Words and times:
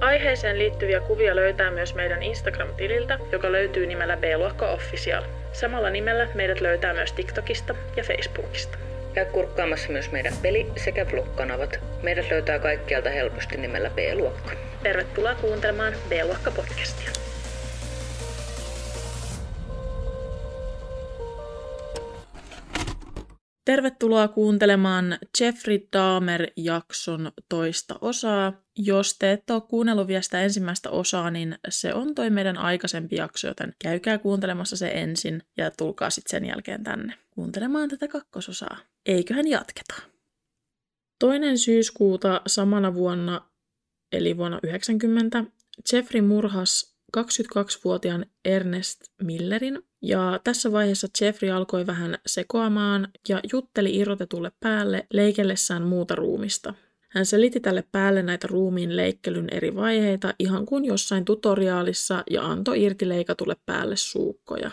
Aiheeseen 0.00 0.58
liittyviä 0.58 1.00
kuvia 1.00 1.36
löytää 1.36 1.70
myös 1.70 1.94
meidän 1.94 2.22
Instagram-tililtä, 2.22 3.18
joka 3.32 3.52
löytyy 3.52 3.86
nimellä 3.86 4.16
B-luokka 4.16 4.70
Official. 4.70 5.22
Samalla 5.52 5.90
nimellä 5.90 6.28
meidät 6.34 6.60
löytää 6.60 6.94
myös 6.94 7.12
TikTokista 7.12 7.74
ja 7.96 8.04
Facebookista. 8.04 8.78
Käy 9.14 9.24
kurkkaamassa 9.24 9.92
myös 9.92 10.12
meidän 10.12 10.32
peli- 10.42 10.72
sekä 10.76 11.06
vlog-kanavat. 11.12 11.80
Meidät 12.02 12.30
löytää 12.30 12.58
kaikkialta 12.58 13.10
helposti 13.10 13.56
nimellä 13.56 13.90
B-luokka. 13.90 14.52
Tervetuloa 14.82 15.34
kuuntelemaan 15.34 15.92
B-luokka 16.08 16.50
Tervetuloa 23.66 24.28
kuuntelemaan 24.28 25.18
Jeffrey 25.40 25.78
Dahmer-jakson 25.92 27.32
toista 27.48 27.98
osaa. 28.00 28.62
Jos 28.78 29.18
te 29.18 29.32
ette 29.32 29.52
ole 29.52 29.62
kuunnellut 29.68 30.06
vielä 30.06 30.22
sitä 30.22 30.42
ensimmäistä 30.42 30.90
osaa, 30.90 31.30
niin 31.30 31.58
se 31.68 31.94
on 31.94 32.14
toi 32.14 32.30
meidän 32.30 32.58
aikaisempi 32.58 33.16
jakso, 33.16 33.48
joten 33.48 33.74
käykää 33.82 34.18
kuuntelemassa 34.18 34.76
se 34.76 34.88
ensin 34.88 35.42
ja 35.56 35.70
tulkaa 35.70 36.10
sitten 36.10 36.30
sen 36.30 36.48
jälkeen 36.48 36.84
tänne 36.84 37.14
kuuntelemaan 37.30 37.88
tätä 37.88 38.08
kakkososaa. 38.08 38.78
Eiköhän 39.06 39.46
jatketa. 39.46 39.94
Toinen 41.18 41.58
syyskuuta 41.58 42.40
samana 42.46 42.94
vuonna, 42.94 43.50
eli 44.12 44.36
vuonna 44.36 44.58
90, 44.62 45.44
Jeffrey 45.92 46.22
murhas 46.22 46.96
22-vuotiaan 47.16 48.26
Ernest 48.44 49.00
Millerin, 49.22 49.82
ja 50.02 50.40
tässä 50.44 50.72
vaiheessa 50.72 51.08
Jeffrey 51.20 51.50
alkoi 51.50 51.86
vähän 51.86 52.18
sekoamaan 52.26 53.08
ja 53.28 53.40
jutteli 53.52 53.96
irrotetulle 53.96 54.52
päälle 54.60 55.06
leikellessään 55.12 55.82
muuta 55.82 56.14
ruumista. 56.14 56.74
Hän 57.08 57.26
selitti 57.26 57.60
tälle 57.60 57.84
päälle 57.92 58.22
näitä 58.22 58.46
ruumiin 58.46 58.96
leikkelyn 58.96 59.48
eri 59.50 59.74
vaiheita 59.74 60.34
ihan 60.38 60.66
kuin 60.66 60.84
jossain 60.84 61.24
tutoriaalissa 61.24 62.24
ja 62.30 62.42
antoi 62.42 62.82
irti 62.82 63.08
leikatulle 63.08 63.56
päälle 63.66 63.96
suukkoja. 63.96 64.70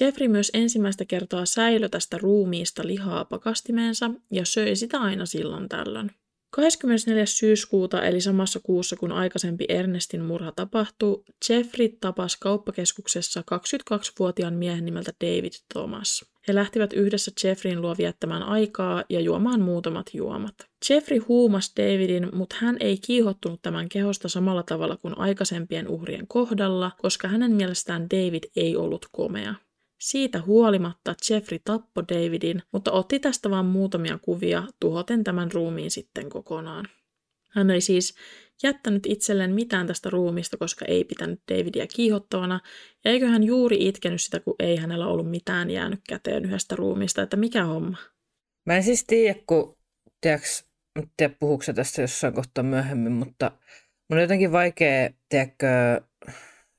Jeffrey 0.00 0.28
myös 0.28 0.50
ensimmäistä 0.54 1.04
kertaa 1.04 1.46
säilö 1.46 1.88
tästä 1.88 2.18
ruumiista 2.18 2.86
lihaa 2.86 3.24
pakastimeensa 3.24 4.10
ja 4.32 4.44
söi 4.44 4.76
sitä 4.76 4.98
aina 5.00 5.26
silloin 5.26 5.68
tällöin. 5.68 6.10
24. 6.50 7.26
syyskuuta, 7.26 8.02
eli 8.02 8.20
samassa 8.20 8.60
kuussa 8.62 8.96
kuin 8.96 9.12
aikaisempi 9.12 9.64
Ernestin 9.68 10.24
murha 10.24 10.52
tapahtui, 10.52 11.24
Jeffrey 11.48 11.88
tapasi 12.00 12.36
kauppakeskuksessa 12.40 13.42
22-vuotiaan 13.54 14.54
miehen 14.54 14.84
nimeltä 14.84 15.12
David 15.20 15.52
Thomas. 15.72 16.24
He 16.48 16.54
lähtivät 16.54 16.92
yhdessä 16.92 17.30
Jeffreyn 17.44 17.82
luo 17.82 17.94
viettämään 17.98 18.42
aikaa 18.42 19.04
ja 19.08 19.20
juomaan 19.20 19.60
muutamat 19.60 20.06
juomat. 20.14 20.54
Jeffrey 20.90 21.18
huumasi 21.18 21.72
Davidin, 21.76 22.28
mutta 22.32 22.56
hän 22.58 22.76
ei 22.80 22.98
kiihottunut 22.98 23.62
tämän 23.62 23.88
kehosta 23.88 24.28
samalla 24.28 24.62
tavalla 24.62 24.96
kuin 24.96 25.18
aikaisempien 25.18 25.88
uhrien 25.88 26.28
kohdalla, 26.28 26.90
koska 27.02 27.28
hänen 27.28 27.52
mielestään 27.52 28.06
David 28.10 28.44
ei 28.56 28.76
ollut 28.76 29.06
komea. 29.12 29.54
Siitä 29.98 30.42
huolimatta 30.46 31.14
Jeffrey 31.30 31.58
tappoi 31.64 32.04
Davidin, 32.08 32.62
mutta 32.72 32.92
otti 32.92 33.18
tästä 33.18 33.50
vain 33.50 33.66
muutamia 33.66 34.18
kuvia, 34.22 34.62
tuhoten 34.80 35.24
tämän 35.24 35.52
ruumiin 35.52 35.90
sitten 35.90 36.28
kokonaan. 36.30 36.88
Hän 37.50 37.70
ei 37.70 37.80
siis 37.80 38.14
jättänyt 38.62 39.06
itselleen 39.06 39.54
mitään 39.54 39.86
tästä 39.86 40.10
ruumista, 40.10 40.56
koska 40.56 40.84
ei 40.84 41.04
pitänyt 41.04 41.40
Davidia 41.52 41.86
kiihottavana, 41.86 42.60
ja 43.04 43.10
eikö 43.10 43.26
hän 43.26 43.42
juuri 43.42 43.88
itkenyt 43.88 44.22
sitä, 44.22 44.40
kun 44.40 44.54
ei 44.58 44.76
hänellä 44.76 45.06
ollut 45.06 45.30
mitään 45.30 45.70
jäänyt 45.70 46.00
käteen 46.08 46.44
yhdestä 46.44 46.76
ruumista, 46.76 47.22
että 47.22 47.36
mikä 47.36 47.64
homma. 47.64 47.96
Mä 48.66 48.76
en 48.76 48.82
siis 48.82 49.04
tiedä, 49.06 49.40
kun, 49.46 49.76
tiedäks, 50.20 50.64
en 50.96 51.10
tiedä 51.16 51.34
puhuuko 51.40 51.64
tästä 51.74 52.02
jossain 52.02 52.34
kohtaa 52.34 52.64
myöhemmin, 52.64 53.12
mutta 53.12 53.50
mun 54.10 54.16
on 54.16 54.22
jotenkin 54.22 54.52
vaikea, 54.52 55.10
tiedätkö, 55.28 55.66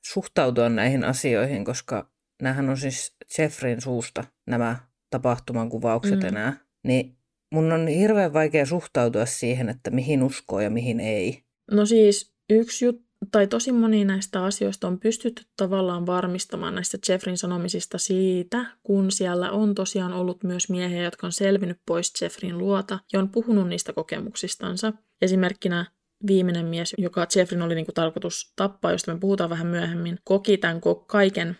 suhtautua 0.04 0.68
näihin 0.68 1.04
asioihin, 1.04 1.64
koska 1.64 2.09
näähän 2.40 2.70
on 2.70 2.76
siis 2.76 3.16
Jeffreyn 3.38 3.80
suusta 3.80 4.24
nämä 4.46 4.76
tapahtuman 5.10 5.68
kuvaukset 5.68 6.20
mm. 6.20 6.26
enää, 6.26 6.56
niin 6.84 7.16
mun 7.54 7.72
on 7.72 7.88
hirveän 7.88 8.32
vaikea 8.32 8.66
suhtautua 8.66 9.26
siihen, 9.26 9.68
että 9.68 9.90
mihin 9.90 10.22
uskoo 10.22 10.60
ja 10.60 10.70
mihin 10.70 11.00
ei. 11.00 11.44
No 11.70 11.86
siis 11.86 12.34
yksi 12.50 12.84
juttu, 12.84 13.10
tai 13.32 13.46
tosi 13.46 13.72
moni 13.72 14.04
näistä 14.04 14.44
asioista 14.44 14.88
on 14.88 15.00
pystytty 15.00 15.42
tavallaan 15.56 16.06
varmistamaan 16.06 16.74
näistä 16.74 16.98
Jeffrin 17.08 17.38
sanomisista 17.38 17.98
siitä, 17.98 18.66
kun 18.82 19.10
siellä 19.10 19.50
on 19.50 19.74
tosiaan 19.74 20.12
ollut 20.12 20.44
myös 20.44 20.70
miehiä, 20.70 21.02
jotka 21.02 21.26
on 21.26 21.32
selvinnyt 21.32 21.78
pois 21.86 22.12
Jeffrin 22.22 22.58
luota 22.58 22.98
ja 23.12 23.18
on 23.18 23.28
puhunut 23.28 23.68
niistä 23.68 23.92
kokemuksistansa. 23.92 24.92
Esimerkkinä 25.22 25.86
viimeinen 26.26 26.66
mies, 26.66 26.94
joka 26.98 27.26
Jeffrin 27.36 27.62
oli 27.62 27.74
niinku 27.74 27.92
tarkoitus 27.92 28.52
tappaa, 28.56 28.92
josta 28.92 29.14
me 29.14 29.20
puhutaan 29.20 29.50
vähän 29.50 29.66
myöhemmin, 29.66 30.18
koki 30.24 30.58
tämän 30.58 30.80
kaiken 31.06 31.56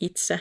itse, 0.00 0.40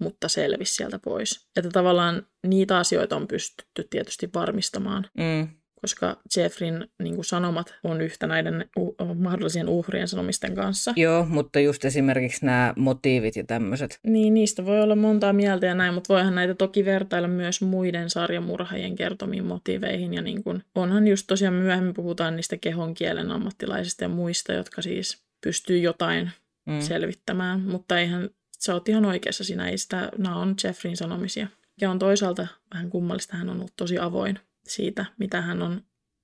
mutta 0.00 0.28
selvisi 0.28 0.74
sieltä 0.74 0.98
pois. 0.98 1.48
Että 1.56 1.70
tavallaan 1.70 2.26
niitä 2.46 2.78
asioita 2.78 3.16
on 3.16 3.28
pystytty 3.28 3.86
tietysti 3.90 4.30
varmistamaan. 4.34 5.06
Mm. 5.18 5.48
Koska 5.80 6.16
Jeffrin 6.36 6.88
niin 7.02 7.14
kuin 7.14 7.24
sanomat 7.24 7.74
on 7.84 8.00
yhtä 8.00 8.26
näiden 8.26 8.70
uh, 8.76 8.94
mahdollisien 9.14 9.68
uhrien 9.68 10.08
sanomisten 10.08 10.54
kanssa. 10.54 10.92
Joo, 10.96 11.26
mutta 11.28 11.60
just 11.60 11.84
esimerkiksi 11.84 12.46
nämä 12.46 12.74
motiivit 12.76 13.36
ja 13.36 13.44
tämmöiset. 13.44 13.98
Niin, 14.06 14.34
niistä 14.34 14.64
voi 14.64 14.80
olla 14.80 14.96
montaa 14.96 15.32
mieltä 15.32 15.66
ja 15.66 15.74
näin, 15.74 15.94
mutta 15.94 16.14
voihan 16.14 16.34
näitä 16.34 16.54
toki 16.54 16.84
vertailla 16.84 17.28
myös 17.28 17.62
muiden 17.62 18.10
sarjamurhajien 18.10 18.96
kertomiin 18.96 19.44
motiiveihin. 19.44 20.14
Ja 20.14 20.22
niin 20.22 20.42
kuin, 20.42 20.62
onhan 20.74 21.08
just 21.08 21.26
tosiaan 21.26 21.54
myöhemmin 21.54 21.94
puhutaan 21.94 22.36
niistä 22.36 22.56
kehon 22.56 22.94
kielen 22.94 23.30
ammattilaisista 23.30 24.04
ja 24.04 24.08
muista, 24.08 24.52
jotka 24.52 24.82
siis 24.82 25.22
pystyy 25.44 25.78
jotain 25.78 26.30
mm. 26.66 26.80
selvittämään, 26.80 27.60
mutta 27.60 27.98
eihän 27.98 28.30
sä 28.64 28.74
oot 28.74 28.88
ihan 28.88 29.04
oikeassa 29.04 29.44
siinä, 29.44 29.68
ei 29.68 29.78
sitä, 29.78 30.10
nämä 30.18 30.36
on 30.36 30.54
Jeffrin 30.64 30.96
sanomisia. 30.96 31.48
Ja 31.80 31.90
on 31.90 31.98
toisaalta 31.98 32.46
vähän 32.74 32.90
kummallista, 32.90 33.36
hän 33.36 33.48
on 33.48 33.56
ollut 33.56 33.76
tosi 33.76 33.98
avoin 33.98 34.38
siitä, 34.68 35.04
mitä 35.18 35.40
hän 35.40 35.62
on 35.62 35.82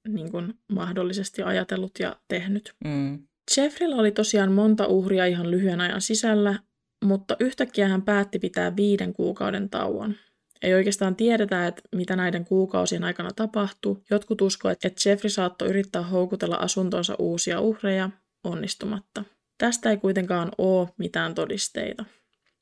niin 0.09 0.31
kuin, 0.31 0.55
mahdollisesti 0.73 1.43
ajatellut 1.43 1.99
ja 1.99 2.17
tehnyt. 2.29 2.75
Mm. 2.85 3.23
Jeffreyllä 3.57 3.97
oli 3.97 4.11
tosiaan 4.11 4.53
monta 4.53 4.87
uhria 4.87 5.27
ihan 5.27 5.51
lyhyen 5.51 5.81
ajan 5.81 6.01
sisällä, 6.01 6.59
mutta 7.05 7.37
yhtäkkiä 7.41 7.89
hän 7.89 8.03
päätti 8.03 8.39
pitää 8.39 8.77
viiden 8.77 9.13
kuukauden 9.13 9.71
tauon. 9.71 10.15
Ei 10.63 10.75
oikeastaan 10.75 11.17
tiedetä, 11.17 11.67
että 11.67 11.83
mitä 11.97 12.17
näiden 12.17 12.45
kuukausien 12.45 13.05
aikana 13.05 13.31
tapahtui. 13.37 14.03
Jotkut 14.11 14.43
uskoivat, 14.43 14.85
että 14.85 15.09
Jeffrey 15.09 15.31
saattoi 15.31 15.69
yrittää 15.69 16.03
houkutella 16.03 16.57
asuntonsa 16.57 17.17
uusia 17.19 17.61
uhreja 17.61 18.11
onnistumatta. 18.45 19.25
Tästä 19.59 19.91
ei 19.91 19.97
kuitenkaan 19.97 20.49
ole 20.59 20.89
mitään 20.99 21.35
todisteita. 21.35 22.05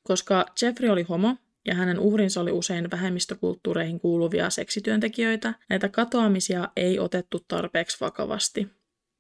Koska 0.09 0.47
Jeffrey 0.63 0.91
oli 0.91 1.03
homo 1.03 1.37
ja 1.67 1.75
hänen 1.75 1.99
uhrinsa 1.99 2.41
oli 2.41 2.53
usein 2.53 2.91
vähemmistökulttuureihin 2.91 4.01
kuuluvia 4.01 4.51
seksityöntekijöitä, 4.51 5.55
näitä 5.69 5.89
katoamisia 5.89 6.69
ei 6.77 6.99
otettu 6.99 7.45
tarpeeksi 7.49 7.97
vakavasti. 8.01 8.69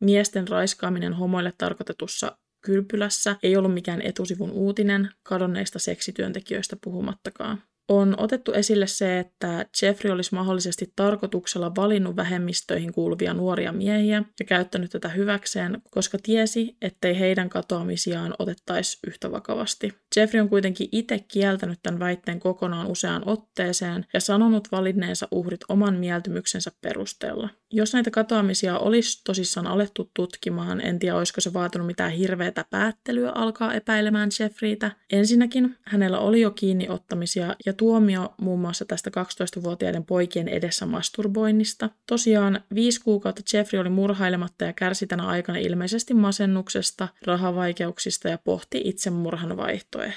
Miesten 0.00 0.48
raiskaaminen 0.48 1.12
homoille 1.12 1.52
tarkoitetussa 1.58 2.38
kylpylässä 2.60 3.36
ei 3.42 3.56
ollut 3.56 3.74
mikään 3.74 4.02
etusivun 4.02 4.50
uutinen, 4.50 5.10
kadonneista 5.22 5.78
seksityöntekijöistä 5.78 6.76
puhumattakaan 6.84 7.62
on 7.88 8.14
otettu 8.18 8.52
esille 8.52 8.86
se, 8.86 9.18
että 9.18 9.66
Jeffrey 9.82 10.12
olisi 10.12 10.34
mahdollisesti 10.34 10.92
tarkoituksella 10.96 11.74
valinnut 11.76 12.16
vähemmistöihin 12.16 12.92
kuuluvia 12.92 13.34
nuoria 13.34 13.72
miehiä 13.72 14.22
ja 14.40 14.44
käyttänyt 14.46 14.90
tätä 14.90 15.08
hyväkseen, 15.08 15.82
koska 15.90 16.18
tiesi, 16.22 16.76
ettei 16.82 17.18
heidän 17.18 17.48
katoamisiaan 17.48 18.34
otettaisi 18.38 18.98
yhtä 19.06 19.30
vakavasti. 19.30 19.94
Jeffrey 20.18 20.40
on 20.40 20.48
kuitenkin 20.48 20.88
itse 20.92 21.18
kieltänyt 21.18 21.78
tämän 21.82 22.00
väitteen 22.00 22.40
kokonaan 22.40 22.86
useaan 22.86 23.22
otteeseen 23.26 24.06
ja 24.14 24.20
sanonut 24.20 24.68
valinneensa 24.72 25.28
uhrit 25.30 25.60
oman 25.68 25.94
mieltymyksensä 25.94 26.72
perusteella. 26.80 27.48
Jos 27.72 27.92
näitä 27.92 28.10
katoamisia 28.10 28.78
olisi 28.78 29.22
tosissaan 29.24 29.66
alettu 29.66 30.10
tutkimaan, 30.14 30.80
en 30.80 30.98
tiedä 30.98 31.16
olisiko 31.16 31.40
se 31.40 31.52
vaatinut 31.52 31.86
mitään 31.86 32.10
hirveätä 32.10 32.64
päättelyä 32.70 33.30
alkaa 33.34 33.74
epäilemään 33.74 34.30
Jeffreytä. 34.40 34.90
Ensinnäkin 35.12 35.76
hänellä 35.82 36.18
oli 36.18 36.40
jo 36.40 36.50
kiinniottamisia 36.50 37.56
ja 37.66 37.72
tuomio 37.72 38.34
muun 38.40 38.60
muassa 38.60 38.84
tästä 38.84 39.10
12-vuotiaiden 39.10 40.04
poikien 40.04 40.48
edessä 40.48 40.86
masturboinnista. 40.86 41.90
Tosiaan 42.06 42.60
viisi 42.74 43.00
kuukautta 43.00 43.42
Jeffrey 43.52 43.80
oli 43.80 43.90
murhailematta 43.90 44.64
ja 44.64 44.72
kärsi 44.72 45.06
tänä 45.06 45.26
aikana 45.26 45.58
ilmeisesti 45.58 46.14
masennuksesta, 46.14 47.08
rahavaikeuksista 47.26 48.28
ja 48.28 48.38
pohti 48.38 48.82
itsemurhan 48.84 49.56
vaihtoehtoa. 49.56 50.07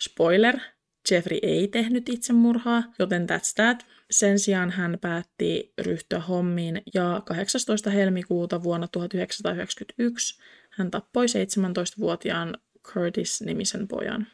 Spoiler, 0.00 0.58
Jeffrey 1.10 1.38
ei 1.42 1.68
tehnyt 1.68 2.08
itsemurhaa, 2.08 2.82
joten 2.98 3.26
that's 3.30 3.52
that. 3.54 3.86
Sen 4.10 4.38
sijaan 4.38 4.70
hän 4.70 4.98
päätti 5.00 5.72
ryhtyä 5.78 6.20
hommiin 6.20 6.82
ja 6.94 7.22
18. 7.24 7.90
helmikuuta 7.90 8.62
vuonna 8.62 8.88
1991 8.88 10.38
hän 10.70 10.90
tappoi 10.90 11.26
17-vuotiaan 11.26 12.58
Curtis-nimisen 12.82 13.88
pojan. 13.88 14.26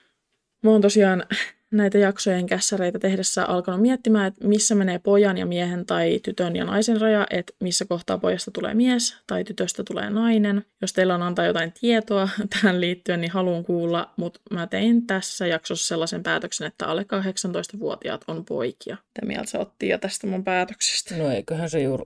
Mä 0.63 0.71
oon 0.71 0.81
tosiaan 0.81 1.27
näitä 1.77 1.99
jaksojen 1.99 2.47
kässäreitä 2.47 2.99
tehdessä 2.99 3.45
alkanut 3.45 3.81
miettimään, 3.81 4.27
että 4.27 4.49
missä 4.49 4.75
menee 4.75 4.99
pojan 4.99 5.39
ja 5.39 5.47
miehen 5.47 5.87
tai 5.87 6.21
tytön 6.23 6.57
ja 6.57 6.65
naisen 6.65 7.01
raja, 7.01 7.27
että 7.31 7.53
missä 7.61 7.85
kohtaa 7.85 8.19
pojasta 8.19 8.51
tulee 8.51 8.75
mies 8.75 9.17
tai 9.27 9.45
tytöstä 9.45 9.85
tulee 9.85 10.11
nainen. 10.11 10.65
Jos 10.81 10.93
teillä 10.93 11.15
on 11.15 11.23
antaa 11.23 11.47
jotain 11.47 11.73
tietoa 11.81 12.29
tähän 12.61 12.81
liittyen, 12.81 13.21
niin 13.21 13.31
haluan 13.31 13.65
kuulla, 13.65 14.11
mutta 14.17 14.41
mä 14.51 14.67
tein 14.67 15.07
tässä 15.07 15.47
jaksossa 15.47 15.89
sellaisen 15.89 16.23
päätöksen, 16.23 16.67
että 16.67 16.87
alle 16.87 17.03
18-vuotiaat 17.03 18.25
on 18.29 18.45
poikia. 18.45 18.97
Mitä 18.97 19.27
mieltä 19.27 19.51
sä 19.51 19.59
otti 19.59 19.89
jo 19.89 19.99
tästä 19.99 20.27
mun 20.27 20.45
päätöksestä? 20.45 21.17
No 21.17 21.31
eiköhän 21.31 21.71
se 21.71 21.83
juuri, 21.83 22.05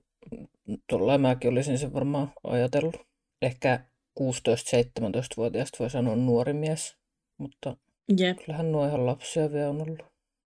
tuolla 0.86 1.18
mäkin 1.18 1.50
olisin 1.50 1.78
sen 1.78 1.92
varmaan 1.92 2.32
ajatellut. 2.44 2.96
Ehkä 3.42 3.80
16-17-vuotiaasta 4.20 5.76
voi 5.78 5.90
sanoa 5.90 6.16
nuori 6.16 6.52
mies, 6.52 6.96
mutta 7.38 7.76
Jep. 8.18 8.36
kyllähän 8.38 8.72
nuo 8.72 8.86
ihan 8.86 9.06
lapsia 9.06 9.52
vielä 9.52 9.68
on 9.68 9.82
ollut. 9.82 9.98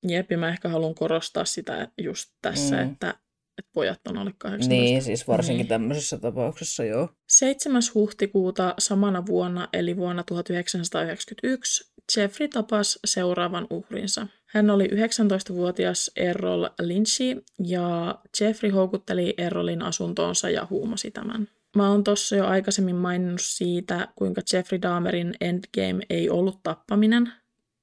Jep, 0.09 0.31
ja 0.31 0.39
mä 0.39 0.49
ehkä 0.49 0.69
haluan 0.69 0.95
korostaa 0.95 1.45
sitä 1.45 1.89
just 1.99 2.31
tässä, 2.43 2.77
Mm. 2.77 2.83
mm. 2.83 2.93
että, 2.93 3.11
että 3.59 3.71
pojat 3.73 4.01
on 4.09 4.19
alle 4.19 4.33
18. 4.39 4.69
Niin, 4.75 5.03
siis 5.03 5.29
varsinkin 5.29 5.59
Niin. 5.59 5.69
tämmöisessä 5.69 6.19
tapauksessa 6.19 6.85
joo. 6.85 7.09
7. 7.29 7.83
huhtikuuta 7.95 8.75
samana 8.79 9.27
vuonna, 9.27 9.69
eli 9.73 9.97
vuonna 9.97 10.23
1991, 10.23 11.93
Jeffrey 12.17 12.49
tapasi 12.49 12.99
seuraavan 13.05 13.67
uhrinsa. 13.71 14.27
Hän 14.47 14.71
oli 14.71 14.89
19-vuotias 14.89 16.11
Errol 16.17 16.67
Lynchi 16.81 17.37
ja 17.65 18.19
Jeffrey 18.41 18.71
houkutteli 18.73 19.35
Errolin 19.39 19.83
asuntoonsa 19.83 20.51
ja 20.51 20.67
huumasi 20.71 21.11
tämän. 21.11 21.49
Mä 21.77 21.91
oon 21.91 22.05
tossa 22.05 22.37
jo 22.37 22.47
aikaisemmin 22.47 22.97
maininnut 22.97 23.41
siitä, 23.43 24.09
kuinka 24.17 24.41
Jeffrey 24.53 24.83
Dahmerin 24.83 25.35
endgame 25.41 26.07
ei 26.11 26.31
ollut 26.31 26.63
tappaminen. 26.63 27.33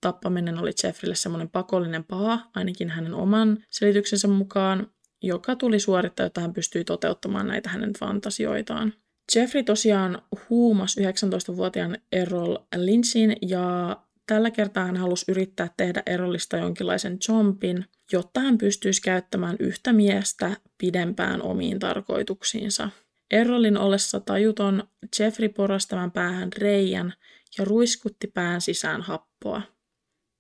Tappaminen 0.01 0.57
oli 0.57 0.72
Jeffreylle 0.84 1.16
semmoinen 1.16 1.50
pakollinen 1.50 2.04
paha, 2.04 2.40
ainakin 2.56 2.90
hänen 2.90 3.13
oman 3.13 3.63
selityksensä 3.69 4.28
mukaan, 4.28 4.88
joka 5.22 5.56
tuli 5.56 5.80
suorittaa, 5.80 6.25
jotta 6.25 6.42
hän 6.42 6.54
pystyi 6.54 6.84
toteuttamaan 6.84 7.48
näitä 7.48 7.69
hänen 7.69 7.94
fantasioitaan. 8.00 8.94
Jeffrey 9.36 9.63
tosiaan 9.63 10.22
huumas 10.50 10.96
19-vuotiaan 11.00 11.98
Errol 12.12 12.57
Lynchin 12.75 13.36
ja 13.42 13.98
tällä 14.28 14.51
kertaa 14.51 14.86
hän 14.86 14.98
halusi 14.98 15.25
yrittää 15.28 15.69
tehdä 15.78 16.04
Errolista 16.06 16.57
jonkinlaisen 16.57 17.18
zombin, 17.25 17.86
jotta 18.12 18.40
hän 18.40 18.57
pystyisi 18.57 19.02
käyttämään 19.02 19.56
yhtä 19.60 19.94
miestä 19.94 20.57
pidempään 20.78 21.42
omiin 21.42 21.80
tarkoituksiinsa. 21.80 22.90
Errolin 23.31 23.78
ollessa 23.78 24.19
tajuton, 24.19 24.84
Jeffrey 25.19 25.50
porasi 25.50 25.88
tämän 25.88 26.12
päähän 26.12 26.50
reijän 26.57 27.13
ja 27.57 27.66
ruiskutti 27.66 28.28
pään 28.28 28.62
sisään 28.62 29.02
happoa. 29.02 29.62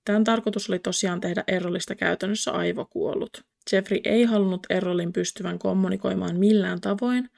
Tämän 0.09 0.23
tarkoitus 0.23 0.69
oli 0.69 0.79
tosiaan 0.79 1.21
tehdä 1.21 1.43
Errolista 1.47 1.95
käytännössä 1.95 2.51
aivokuollut. 2.51 3.43
Jeffrey 3.71 3.99
ei 4.03 4.23
halunnut 4.23 4.67
Errolin 4.69 5.13
pystyvän 5.13 5.59
kommunikoimaan 5.59 6.39
millään 6.39 6.81
tavoin, 6.81 7.29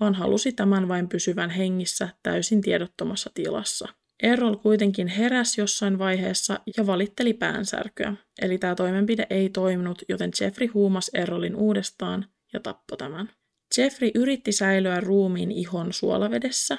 vaan 0.00 0.14
halusi 0.14 0.52
tämän 0.52 0.88
vain 0.88 1.08
pysyvän 1.08 1.50
hengissä 1.50 2.08
täysin 2.22 2.60
tiedottomassa 2.60 3.30
tilassa. 3.34 3.88
Errol 4.22 4.56
kuitenkin 4.56 5.08
heräsi 5.08 5.60
jossain 5.60 5.98
vaiheessa 5.98 6.60
ja 6.76 6.86
valitteli 6.86 7.34
päänsärkyä, 7.34 8.14
eli 8.42 8.58
tämä 8.58 8.74
toimenpide 8.74 9.26
ei 9.30 9.48
toiminut, 9.48 10.02
joten 10.08 10.30
Jeffrey 10.40 10.68
huumasi 10.68 11.10
Errolin 11.14 11.56
uudestaan 11.56 12.26
ja 12.52 12.60
tappoi 12.60 12.98
tämän. 12.98 13.30
Jeffrey 13.78 14.10
yritti 14.14 14.52
säilyä 14.52 15.00
ruumiin 15.00 15.52
ihon 15.52 15.92
suolavedessä, 15.92 16.78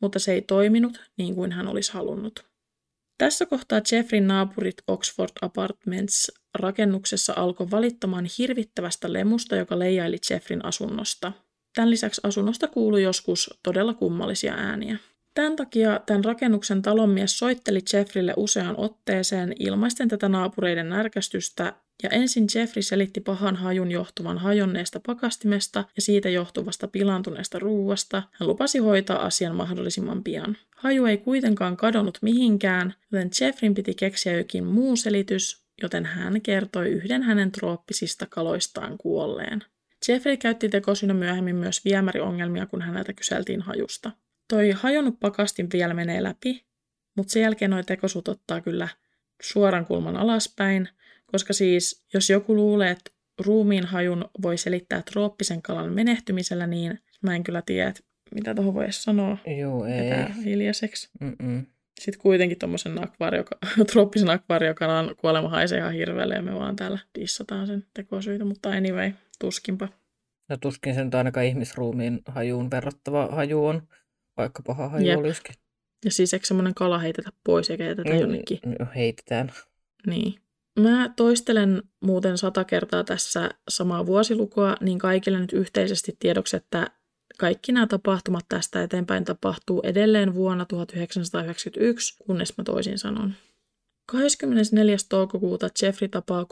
mutta 0.00 0.18
se 0.18 0.32
ei 0.32 0.42
toiminut 0.42 1.00
niin 1.18 1.34
kuin 1.34 1.52
hän 1.52 1.68
olisi 1.68 1.92
halunnut. 1.92 2.47
Tässä 3.18 3.46
kohtaa 3.46 3.80
Jeffrin 3.92 4.26
naapurit 4.26 4.76
Oxford 4.86 5.30
Apartments 5.42 6.32
rakennuksessa 6.54 7.32
alkoi 7.36 7.70
valittamaan 7.70 8.26
hirvittävästä 8.38 9.12
lemusta, 9.12 9.56
joka 9.56 9.78
leijaili 9.78 10.16
Jeffrin 10.30 10.64
asunnosta. 10.64 11.32
Tämän 11.74 11.90
lisäksi 11.90 12.20
asunnosta 12.24 12.68
kuului 12.68 13.02
joskus 13.02 13.58
todella 13.62 13.94
kummallisia 13.94 14.54
ääniä. 14.54 14.98
Tämän 15.34 15.56
takia 15.56 16.00
tämän 16.06 16.24
rakennuksen 16.24 16.82
talonmies 16.82 17.38
soitteli 17.38 17.80
Jeffrille 17.92 18.34
useaan 18.36 18.74
otteeseen 18.78 19.52
ilmaisten 19.58 20.08
tätä 20.08 20.28
naapureiden 20.28 20.88
närkästystä, 20.88 21.72
ja 22.02 22.08
ensin 22.10 22.46
Jeffrey 22.54 22.82
selitti 22.82 23.20
pahan 23.20 23.56
hajun 23.56 23.90
johtuvan 23.90 24.38
hajonneesta 24.38 25.00
pakastimesta 25.06 25.84
ja 25.96 26.02
siitä 26.02 26.28
johtuvasta 26.28 26.88
pilaantuneesta 26.88 27.58
ruuasta. 27.58 28.22
Hän 28.32 28.48
lupasi 28.48 28.78
hoitaa 28.78 29.24
asian 29.24 29.56
mahdollisimman 29.56 30.24
pian. 30.24 30.56
Haju 30.78 31.06
ei 31.06 31.18
kuitenkaan 31.18 31.76
kadonnut 31.76 32.18
mihinkään, 32.22 32.94
joten 33.12 33.30
Jeffrin 33.40 33.74
piti 33.74 33.94
keksiä 33.94 34.36
jokin 34.36 34.64
muu 34.64 34.96
selitys, 34.96 35.64
joten 35.82 36.06
hän 36.06 36.40
kertoi 36.40 36.88
yhden 36.88 37.22
hänen 37.22 37.52
trooppisista 37.52 38.26
kaloistaan 38.26 38.98
kuolleen. 38.98 39.64
Jeffrey 40.08 40.36
käytti 40.36 40.68
tekosyynä 40.68 41.14
myöhemmin 41.14 41.56
myös 41.56 41.84
viemäriongelmia, 41.84 42.66
kun 42.66 42.82
häneltä 42.82 43.12
kyseltiin 43.12 43.62
hajusta. 43.62 44.10
Toi 44.48 44.70
hajonnut 44.70 45.20
pakastin 45.20 45.68
vielä 45.72 45.94
menee 45.94 46.22
läpi, 46.22 46.64
mutta 47.16 47.32
sen 47.32 47.42
jälkeen 47.42 47.70
noi 47.70 47.84
tekosut 47.84 48.28
ottaa 48.28 48.60
kyllä 48.60 48.88
suoran 49.42 49.86
kulman 49.86 50.16
alaspäin, 50.16 50.88
koska 51.26 51.52
siis 51.52 52.04
jos 52.14 52.30
joku 52.30 52.54
luulee, 52.54 52.90
että 52.90 53.10
ruumiin 53.38 53.84
hajun 53.84 54.30
voi 54.42 54.58
selittää 54.58 55.02
trooppisen 55.02 55.62
kalan 55.62 55.92
menehtymisellä, 55.92 56.66
niin 56.66 56.98
mä 57.22 57.36
en 57.36 57.44
kyllä 57.44 57.62
tiedä, 57.62 57.94
mitä 58.34 58.54
tuohon 58.54 58.74
voi 58.74 58.92
sanoa. 58.92 59.38
Joo, 59.60 59.84
ei. 59.86 60.00
Vetää 60.10 60.34
hiljaiseksi. 60.44 61.08
Mm-mm. 61.20 61.66
Sitten 62.00 62.22
kuitenkin 62.22 62.58
tuommoisen 62.58 63.04
akvaario, 63.04 63.44
trooppisen 63.92 64.30
akvaariokalan 64.30 65.14
kuolema 65.16 65.48
haisee 65.48 65.78
ihan 65.78 65.92
hirveälle 65.92 66.34
ja 66.34 66.42
me 66.42 66.54
vaan 66.54 66.76
täällä 66.76 66.98
dissataan 67.20 67.66
sen 67.66 67.84
tekosyitä, 67.94 68.44
mutta 68.44 68.70
anyway, 68.70 69.12
tuskinpa. 69.40 69.88
No 70.48 70.56
tuskin 70.56 70.94
sen 70.94 71.10
ainakaan 71.14 71.46
ihmisruumiin 71.46 72.20
hajuun 72.26 72.70
verrattava 72.70 73.26
haju 73.26 73.64
on, 73.66 73.82
vaikka 74.36 74.62
paha 74.62 74.88
haju 74.88 75.06
Jep. 75.06 75.18
olisikin. 75.18 75.54
Ja 76.04 76.10
siis 76.10 76.34
eikö 76.34 76.46
semmoinen 76.46 76.74
kala 76.74 76.98
heitetä 76.98 77.30
pois 77.44 77.70
eikä 77.70 77.84
jätetä 77.84 78.10
Mm, 78.14 78.20
jonnekin? 78.20 78.58
no, 78.78 78.86
Heitetään. 78.94 79.52
Niin. 80.06 80.34
Mä 80.80 81.12
toistelen 81.16 81.82
muuten 82.04 82.38
sata 82.38 82.64
kertaa 82.64 83.04
tässä 83.04 83.50
samaa 83.68 84.06
vuosilukua, 84.06 84.76
niin 84.80 84.98
kaikille 84.98 85.40
nyt 85.40 85.52
yhteisesti 85.52 86.16
tiedoksi, 86.18 86.56
että 86.56 86.90
kaikki 87.38 87.72
nämä 87.72 87.86
tapahtumat 87.86 88.44
tästä 88.48 88.82
eteenpäin 88.82 89.24
tapahtuu 89.24 89.80
edelleen 89.84 90.34
vuonna 90.34 90.64
1991, 90.64 92.16
kunnes 92.26 92.58
mä 92.58 92.64
toisin 92.64 92.98
sanon. 92.98 93.34
24. 94.06 94.96
toukokuuta 95.08 95.68
Jeffrey 95.82 96.08
tapaa 96.08 96.46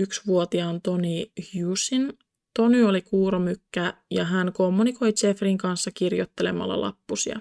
31-vuotiaan 0.00 0.80
Tony 0.82 1.26
Hughesin. 1.54 2.18
Tony 2.56 2.82
oli 2.82 3.02
kuuromykkä 3.02 3.94
ja 4.10 4.24
hän 4.24 4.52
kommunikoi 4.52 5.12
Jeffrin 5.22 5.58
kanssa 5.58 5.90
kirjoittelemalla 5.94 6.80
lappusia. 6.80 7.40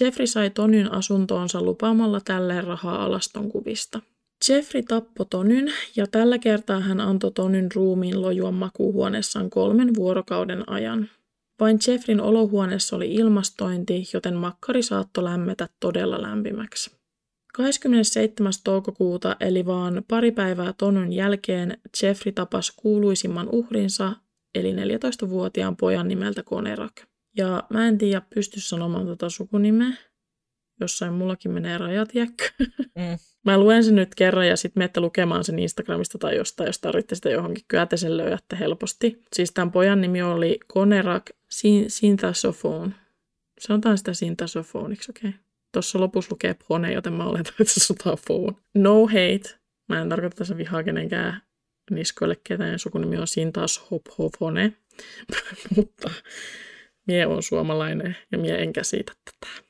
Jeffrey 0.00 0.26
sai 0.26 0.50
Tonyn 0.50 0.92
asuntoonsa 0.92 1.62
lupaamalla 1.62 2.20
tälleen 2.20 2.64
rahaa 2.64 3.04
alaston 3.04 3.50
kuvista. 3.50 4.00
Jeffrey 4.48 4.82
tappoi 4.82 5.26
Tonyn 5.30 5.72
ja 5.96 6.06
tällä 6.06 6.38
kertaa 6.38 6.80
hän 6.80 7.00
antoi 7.00 7.32
Tonyn 7.32 7.68
ruumiin 7.74 8.22
lojua 8.22 8.52
makuuhuoneessaan 8.52 9.50
kolmen 9.50 9.94
vuorokauden 9.94 10.68
ajan. 10.68 11.08
Vain 11.60 11.78
Jeffrin 11.88 12.20
olohuoneessa 12.20 12.96
oli 12.96 13.14
ilmastointi, 13.14 14.04
joten 14.14 14.34
makkari 14.34 14.82
saattoi 14.82 15.24
lämmetä 15.24 15.68
todella 15.80 16.22
lämpimäksi. 16.22 16.90
27. 17.54 18.52
toukokuuta, 18.64 19.36
eli 19.40 19.66
vaan 19.66 20.04
pari 20.08 20.32
päivää 20.32 20.72
Tonyn 20.72 21.12
jälkeen, 21.12 21.78
Jeffrey 22.02 22.32
tapasi 22.32 22.72
kuuluisimman 22.76 23.48
uhrinsa, 23.52 24.12
eli 24.54 24.72
14-vuotiaan 24.72 25.76
pojan 25.76 26.08
nimeltä 26.08 26.42
Konerak. 26.42 26.92
Ja 27.36 27.62
mä 27.70 27.88
en 27.88 27.98
tiedä 27.98 28.22
pysty 28.34 28.60
sanomaan 28.60 29.06
tota 29.06 29.30
sukunimeä. 29.30 29.96
Jossain 30.80 31.12
mullakin 31.12 31.50
menee 31.50 31.78
rajat. 31.78 32.08
Mm. 32.94 33.33
Mä 33.44 33.58
luen 33.58 33.84
sen 33.84 33.94
nyt 33.94 34.14
kerran 34.14 34.48
ja 34.48 34.56
sitten 34.56 34.80
menette 34.80 35.00
lukemaan 35.00 35.44
sen 35.44 35.58
Instagramista 35.58 36.18
tai 36.18 36.36
jostain, 36.36 36.66
jos 36.66 36.78
tarvitte 36.78 37.14
sitä 37.14 37.30
johonkin. 37.30 37.64
Kyllä 37.68 37.86
te 37.86 37.96
sen 37.96 38.16
löydätte 38.16 38.58
helposti. 38.58 39.22
Siis 39.32 39.50
tämän 39.50 39.72
pojan 39.72 40.00
nimi 40.00 40.22
oli 40.22 40.60
Konerak 40.66 41.30
Sin- 41.48 41.90
Sintasofone. 41.90 42.92
Sanotaan 43.60 43.98
sitä 43.98 44.14
Sintasofoniksi, 44.14 45.10
okei. 45.10 45.28
Okay. 45.28 45.40
Tuossa 45.72 46.00
lopussa 46.00 46.28
lukee 46.32 46.56
pone, 46.68 46.92
joten 46.92 47.12
mä 47.12 47.24
oletan, 47.24 47.54
että 47.60 47.74
se 47.74 47.80
sotaa 47.80 48.16
phone. 48.26 48.56
No 48.74 49.06
hate. 49.06 49.58
Mä 49.88 50.02
en 50.02 50.08
tarkoita 50.08 50.36
tässä 50.36 50.56
vihaa 50.56 50.82
kenenkään 50.82 51.42
niskoille 51.90 52.36
ketään. 52.44 52.78
Sukunimi 52.78 53.16
on 53.16 53.26
Sintas 53.26 53.86
Hophofone. 53.90 54.72
Mutta 55.76 56.10
mie 57.06 57.26
on 57.26 57.42
suomalainen 57.42 58.16
ja 58.32 58.38
mie 58.38 58.62
en 58.62 58.72
käsitä 58.72 59.12
tätä. 59.24 59.63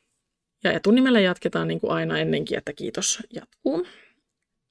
Ja 0.65 0.73
etunimellä 0.73 1.21
jatketaan 1.21 1.69
niin 1.69 1.81
kuin 1.81 1.93
aina 1.93 2.19
ennenkin, 2.19 2.59
että 2.59 2.73
kiitos 2.73 3.23
jatkuu. 3.35 3.87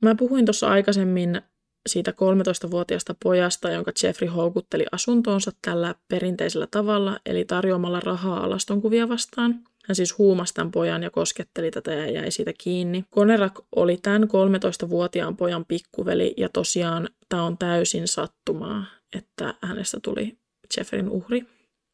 Mä 0.01 0.15
puhuin 0.15 0.45
tuossa 0.45 0.67
aikaisemmin 0.67 1.41
siitä 1.89 2.11
13-vuotiaasta 2.11 3.15
pojasta, 3.23 3.71
jonka 3.71 3.91
Jeffrey 4.03 4.29
houkutteli 4.29 4.85
asuntoonsa 4.91 5.51
tällä 5.61 5.95
perinteisellä 6.07 6.67
tavalla, 6.71 7.19
eli 7.25 7.45
tarjoamalla 7.45 7.99
rahaa 7.99 8.43
alastonkuvia 8.43 9.09
vastaan. 9.09 9.59
Hän 9.87 9.95
siis 9.95 10.17
huumasi 10.17 10.53
tämän 10.53 10.71
pojan 10.71 11.03
ja 11.03 11.09
kosketteli 11.09 11.71
tätä 11.71 11.93
ja 11.93 12.11
jäi 12.11 12.31
siitä 12.31 12.53
kiinni. 12.57 13.05
Konerak 13.09 13.59
oli 13.75 13.97
tämän 13.97 14.23
13-vuotiaan 14.23 15.37
pojan 15.37 15.65
pikkuveli 15.65 16.33
ja 16.37 16.49
tosiaan 16.49 17.09
tämä 17.29 17.43
on 17.43 17.57
täysin 17.57 18.07
sattumaa, 18.07 18.85
että 19.15 19.53
hänestä 19.61 19.99
tuli 20.03 20.37
Jeffrin 20.77 21.09
uhri. 21.09 21.45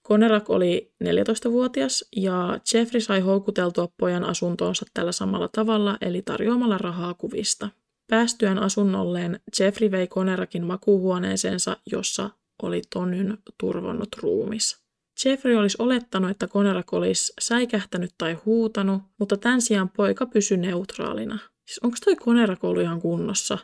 Konerak 0.10 0.50
oli 0.50 0.94
14-vuotias 1.04 2.06
ja 2.16 2.60
Jeffrey 2.74 3.02
sai 3.02 3.20
houkuteltua 3.20 3.88
pojan 3.98 4.24
asuntoonsa 4.24 4.86
tällä 4.94 5.12
samalla 5.12 5.48
tavalla, 5.48 5.98
eli 6.02 6.22
tarjoamalla 6.22 6.78
rahaa 6.78 7.14
kuvista. 7.14 7.70
Päästyään 8.08 8.58
asunnolleen 8.58 9.40
Jeffrey 9.60 9.92
vei 9.92 10.08
Konerakin 10.08 10.66
makuuhuoneeseensa, 10.66 11.78
jossa 11.92 12.30
oli 12.64 12.82
Tonyn 12.90 13.38
turvonnut 13.58 14.10
ruumis. 14.22 14.84
Jeffrey 15.26 15.56
olisi 15.56 15.78
olettanut, 15.80 16.32
että 16.32 16.48
Konerak 16.48 16.94
olisi 16.94 17.34
säikähtänyt 17.42 18.12
tai 18.18 18.34
huutanut, 18.34 19.02
mutta 19.20 19.38
tämän 19.38 19.62
sijaan 19.62 19.90
poika 19.90 20.26
pysyi 20.26 20.58
neutraalina. 20.58 21.40
Siis 21.66 21.80
onko 21.84 21.98
toi 22.06 22.16
Konerak 22.16 22.64
ollut 22.64 22.84
ihan 22.84 23.02
kunnossa? 23.02 23.58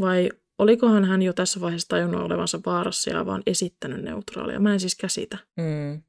Vai 0.00 0.30
olikohan 0.58 1.04
hän 1.04 1.22
jo 1.22 1.32
tässä 1.32 1.60
vaiheessa 1.60 1.88
tajunnut 1.88 2.22
olevansa 2.22 2.60
vaarassa 2.66 3.10
ja 3.10 3.26
vaan 3.26 3.42
esittänyt 3.46 4.02
neutraalia? 4.02 4.60
Mä 4.60 4.72
en 4.72 4.80
siis 4.80 4.94
käsitä. 4.94 5.38
Mm, 5.56 6.02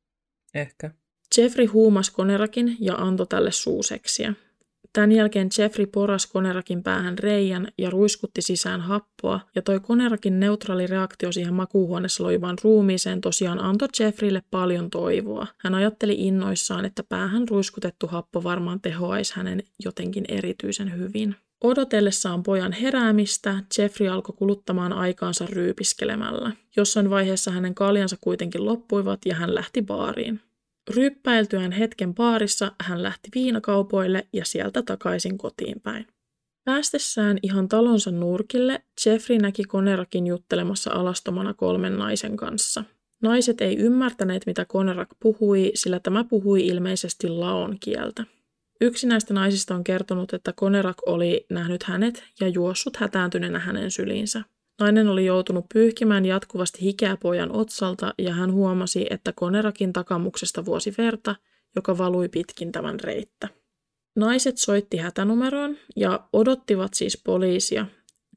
ehkä. 0.54 0.92
Jeffrey 1.38 1.66
huumasi 1.66 2.12
Konerakin 2.12 2.78
ja 2.80 2.96
antoi 2.96 3.28
tälle 3.28 3.52
suuseksiä. 3.52 4.34
Tämän 4.94 5.12
jälkeen 5.12 5.50
Jeffrey 5.58 5.86
poras 5.86 6.26
Konerakin 6.26 6.84
päähän 6.84 7.18
reijän 7.18 7.68
ja 7.78 7.90
ruiskutti 7.90 8.42
sisään 8.42 8.82
happoa, 8.82 9.40
ja 9.56 9.62
toi 9.62 9.80
Konerakin 9.80 10.40
neutraali 10.40 10.88
reaktio 10.88 11.32
siihen 11.32 11.54
makuuhuoneessa 11.54 12.24
loivaan 12.24 12.58
ruumiiseen 12.64 13.22
tosiaan 13.22 13.60
antoi 13.60 13.88
Jeffreylle 14.00 14.44
paljon 14.52 14.90
toivoa. 14.90 15.48
Hän 15.58 15.76
ajatteli 15.76 16.16
innoissaan, 16.18 16.86
että 16.86 17.04
päähän 17.04 17.48
ruiskutettu 17.48 18.08
happo 18.08 18.44
varmaan 18.44 18.82
tehoaisi 18.82 19.36
hänen 19.36 19.64
jotenkin 19.84 20.26
erityisen 20.28 20.98
hyvin. 20.98 21.36
Odotellessaan 21.64 22.44
pojan 22.44 22.72
heräämistä, 22.72 23.64
Jeffrey 23.78 24.10
alkoi 24.10 24.36
kuluttamaan 24.36 24.94
aikaansa 24.94 25.46
ryypiskelemällä. 25.46 26.52
Jossain 26.76 27.10
vaiheessa 27.10 27.52
hänen 27.52 27.76
kaljansa 27.76 28.16
kuitenkin 28.22 28.66
loppuivat 28.66 29.20
ja 29.26 29.36
hän 29.36 29.56
lähti 29.56 29.82
baariin. 29.82 30.40
Ryppäiltyään 30.96 31.72
hetken 31.72 32.16
baarissa 32.16 32.72
hän 32.82 33.04
lähti 33.04 33.30
viinakaupoille 33.36 34.28
ja 34.34 34.46
sieltä 34.46 34.82
takaisin 34.82 35.38
kotiin 35.38 35.82
päin. 35.82 36.08
Päästessään 36.66 37.40
ihan 37.44 37.68
talonsa 37.68 38.12
nurkille, 38.12 38.82
Jeffrey 39.06 39.38
näki 39.38 39.64
Konerakin 39.64 40.28
juttelemassa 40.28 40.92
alastomana 40.94 41.54
kolmen 41.54 41.98
naisen 41.98 42.38
kanssa. 42.38 42.84
Naiset 43.22 43.62
ei 43.62 43.78
ymmärtäneet, 43.78 44.46
mitä 44.46 44.66
Konerak 44.66 45.10
puhui, 45.20 45.72
sillä 45.76 46.00
tämä 46.00 46.24
puhui 46.24 46.68
ilmeisesti 46.68 47.30
laon 47.30 47.78
kieltä. 47.80 48.24
Yksi 48.82 49.08
näistä 49.08 49.34
naisista 49.34 49.76
on 49.76 49.84
kertonut, 49.84 50.34
että 50.34 50.54
Konerak 50.54 50.98
oli 51.06 51.46
nähnyt 51.50 51.84
hänet 51.84 52.24
ja 52.40 52.48
juossut 52.48 52.98
hätääntyneenä 52.98 53.60
hänen 53.60 53.92
syliinsä. 53.92 54.44
Nainen 54.80 55.08
oli 55.08 55.26
joutunut 55.26 55.66
pyyhkimään 55.74 56.26
jatkuvasti 56.26 56.82
hikeä 56.82 57.18
pojan 57.18 57.52
otsalta 57.52 58.14
ja 58.18 58.34
hän 58.34 58.52
huomasi, 58.52 59.06
että 59.10 59.34
Konerakin 59.36 59.94
takamuksesta 59.94 60.66
vuosi 60.66 60.94
verta, 60.98 61.36
joka 61.76 61.98
valui 61.98 62.30
pitkin 62.30 62.72
tämän 62.72 63.00
reittä. 63.00 63.48
Naiset 64.16 64.58
soitti 64.58 64.98
hätänumeroon 64.98 65.78
ja 65.96 66.30
odottivat 66.34 66.94
siis 66.94 67.22
poliisia 67.26 67.86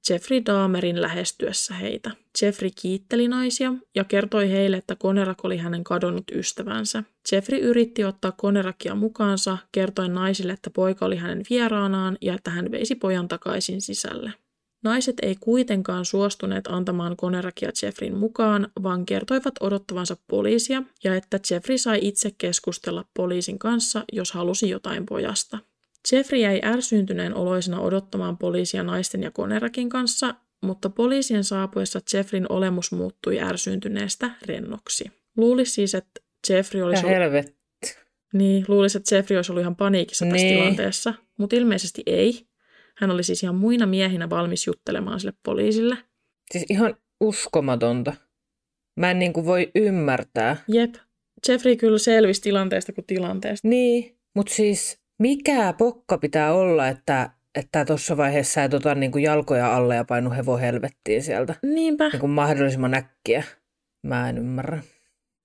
Jeffrey 0.09 0.43
Dahmerin 0.47 1.03
lähestyessä 1.03 1.75
heitä. 1.75 2.11
Jeffrey 2.43 2.71
kiitteli 2.83 3.29
naisia 3.29 3.75
ja 3.95 4.05
kertoi 4.05 4.51
heille, 4.51 4.77
että 4.77 4.97
Konerak 4.97 5.45
oli 5.45 5.57
hänen 5.57 5.85
kadonnut 5.85 6.25
ystävänsä. 6.35 7.05
Jeffrey 7.33 7.61
yritti 7.61 8.05
ottaa 8.05 8.33
Konerakia 8.33 8.95
mukaansa, 8.95 9.59
kertoen 9.73 10.15
naisille, 10.15 10.53
että 10.53 10.71
poika 10.71 11.07
oli 11.07 11.17
hänen 11.17 11.43
vieraanaan 11.51 12.19
ja 12.21 12.35
että 12.35 12.51
hän 12.51 12.71
veisi 12.71 12.95
pojan 12.95 13.29
takaisin 13.29 13.81
sisälle. 13.81 14.33
Naiset 14.85 15.17
ei 15.23 15.37
kuitenkaan 15.41 16.05
suostuneet 16.05 16.67
antamaan 16.67 17.17
Konerakia 17.17 17.71
Jeffrin 17.83 18.17
mukaan, 18.17 18.69
vaan 18.83 19.07
kertoivat 19.07 19.55
odottavansa 19.61 20.17
poliisia 20.29 20.83
ja 21.05 21.15
että 21.15 21.41
Jeffrey 21.51 21.79
sai 21.79 21.99
itse 22.03 22.31
keskustella 22.39 23.05
poliisin 23.15 23.59
kanssa, 23.59 24.05
jos 24.13 24.33
halusi 24.33 24.69
jotain 24.69 25.07
pojasta. 25.07 25.59
Jeffrey 26.13 26.41
jäi 26.41 26.61
ärsyyntyneen 26.65 27.35
oloisena 27.35 27.81
odottamaan 27.81 28.39
poliisia 28.39 28.83
naisten 28.83 29.23
ja 29.23 29.31
Konerakin 29.31 29.89
kanssa, 29.89 30.35
mutta 30.63 30.91
poliisien 30.91 31.45
saapuessa 31.45 32.01
Jeffrin 32.15 32.47
olemus 32.49 32.93
muuttui 32.93 33.41
ärsyyntyneestä 33.41 34.31
rennoksi. 34.47 35.05
Luulisi 35.37 35.73
siis, 35.73 35.95
että 35.95 36.21
Jeffrey 36.49 36.83
olisi... 36.83 37.07
Ja 37.07 37.09
helvetti. 37.09 37.61
Niin, 38.33 38.65
luulisi, 38.69 38.99
että 38.99 39.15
Jeffrey 39.15 39.39
olisi 39.39 39.53
ollut 39.53 39.61
ihan 39.61 39.77
paniikissa 39.77 40.25
tässä 40.25 40.37
niin. 40.37 40.59
tilanteessa, 40.59 41.15
mutta 41.39 41.57
ilmeisesti 41.57 42.03
ei. 42.07 42.47
Hän 42.97 43.11
oli 43.11 43.23
siis 43.23 43.43
ihan 43.43 43.55
muina 43.55 43.87
miehinä 43.87 44.31
valmis 44.31 44.67
juttelemaan 44.67 45.21
sille 45.21 45.33
poliisille. 45.43 45.99
Siis 46.51 46.65
ihan 46.69 46.97
uskomatonta. 47.21 48.13
Mä 48.97 49.11
en 49.11 49.19
niin 49.19 49.33
kuin 49.33 49.47
voi 49.47 49.71
ymmärtää. 49.75 50.57
Jep. 50.69 50.95
Jeffrey 51.49 51.77
kyllä 51.77 51.99
selvisi 51.99 52.43
tilanteesta 52.43 52.93
kuin 52.93 53.07
tilanteesta. 53.07 53.69
Niin, 53.69 54.19
mutta 54.35 54.55
siis 54.55 55.00
mikä 55.21 55.75
pokka 55.79 56.19
pitää 56.19 56.55
olla, 56.55 56.89
että 56.89 57.31
että 57.55 57.85
tuossa 57.85 58.17
vaiheessa 58.17 58.65
et 58.65 58.75
ota 58.75 58.95
niin 58.95 59.13
kuin 59.13 59.25
jalkoja 59.25 59.77
alle 59.77 59.97
ja 59.97 60.05
painu 60.05 60.31
hevo 60.31 60.57
helvettiin 60.57 61.23
sieltä. 61.23 61.55
Niinpä. 61.63 62.09
Niin 62.09 62.21
kuin 62.21 62.31
mahdollisimman 62.31 62.95
äkkiä. 62.95 63.45
Mä 64.03 64.29
en 64.29 64.39
ymmärrä. 64.39 64.83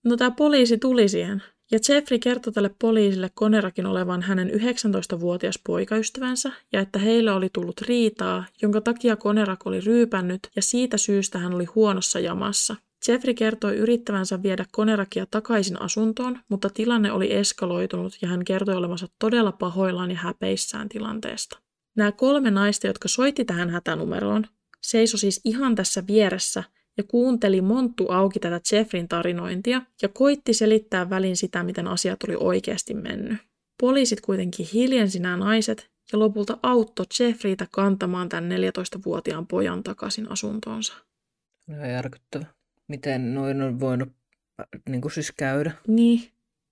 No 0.06 0.18
tämä 0.18 0.32
poliisi 0.32 0.78
tuli 0.78 1.10
siihen. 1.10 1.44
Ja 1.72 1.80
Jeffrey 1.90 2.20
kertoi 2.20 2.54
tälle 2.54 2.72
poliisille 2.82 3.30
Konerakin 3.34 3.86
olevan 3.86 4.22
hänen 4.22 4.50
19-vuotias 4.50 5.60
poikaystävänsä 5.66 6.52
ja 6.74 6.80
että 6.82 7.00
heillä 7.00 7.36
oli 7.36 7.50
tullut 7.54 7.82
riitaa, 7.82 8.46
jonka 8.62 8.82
takia 8.82 9.16
Konerak 9.16 9.68
oli 9.68 9.82
ryypännyt 9.82 10.50
ja 10.56 10.62
siitä 10.62 10.98
syystä 10.98 11.40
hän 11.40 11.54
oli 11.54 11.66
huonossa 11.66 12.20
jamassa. 12.20 12.76
Jeffrey 13.08 13.34
kertoi 13.34 13.76
yrittävänsä 13.76 14.44
viedä 14.44 14.66
Konerakia 14.72 15.26
takaisin 15.26 15.82
asuntoon, 15.82 16.40
mutta 16.50 16.70
tilanne 16.70 17.12
oli 17.12 17.34
eskaloitunut 17.34 18.18
ja 18.22 18.28
hän 18.28 18.46
kertoi 18.46 18.76
olevansa 18.76 19.08
todella 19.20 19.52
pahoillaan 19.52 20.12
ja 20.12 20.18
häpeissään 20.18 20.90
tilanteesta. 20.90 21.60
Nämä 21.98 22.12
kolme 22.12 22.52
naista, 22.52 22.88
jotka 22.88 23.08
soitti 23.08 23.46
tähän 23.46 23.70
hätänumeroon, 23.70 24.48
seisoi 24.82 25.20
siis 25.20 25.42
ihan 25.44 25.76
tässä 25.76 26.04
vieressä 26.08 26.64
ja 26.98 27.04
kuunteli 27.04 27.62
monttu 27.62 28.08
auki 28.10 28.40
tätä 28.40 28.62
Jeffrin 28.72 29.08
tarinointia 29.08 29.82
ja 30.02 30.10
koitti 30.10 30.54
selittää 30.54 31.10
välin 31.10 31.38
sitä, 31.38 31.64
miten 31.64 31.88
asiat 31.88 32.24
oli 32.24 32.36
oikeasti 32.40 32.94
mennyt. 32.94 33.38
Poliisit 33.82 34.22
kuitenkin 34.22 34.68
hiljensi 34.74 35.20
nämä 35.20 35.38
naiset 35.38 35.92
ja 36.12 36.20
lopulta 36.20 36.58
auttoi 36.64 37.06
Jeffreytä 37.20 37.68
kantamaan 37.72 38.30
tämän 38.30 38.52
14-vuotiaan 38.52 39.48
pojan 39.48 39.84
takaisin 39.84 40.32
asuntoonsa. 40.32 40.94
Ihan 41.72 41.90
järkyttävä. 41.90 42.55
Miten 42.88 43.34
noin 43.34 43.62
on 43.62 43.80
voinut 43.80 44.10
niin 44.90 45.02
kuin 45.02 45.12
siis 45.12 45.32
käydä? 45.38 45.72
Niin. 45.88 46.22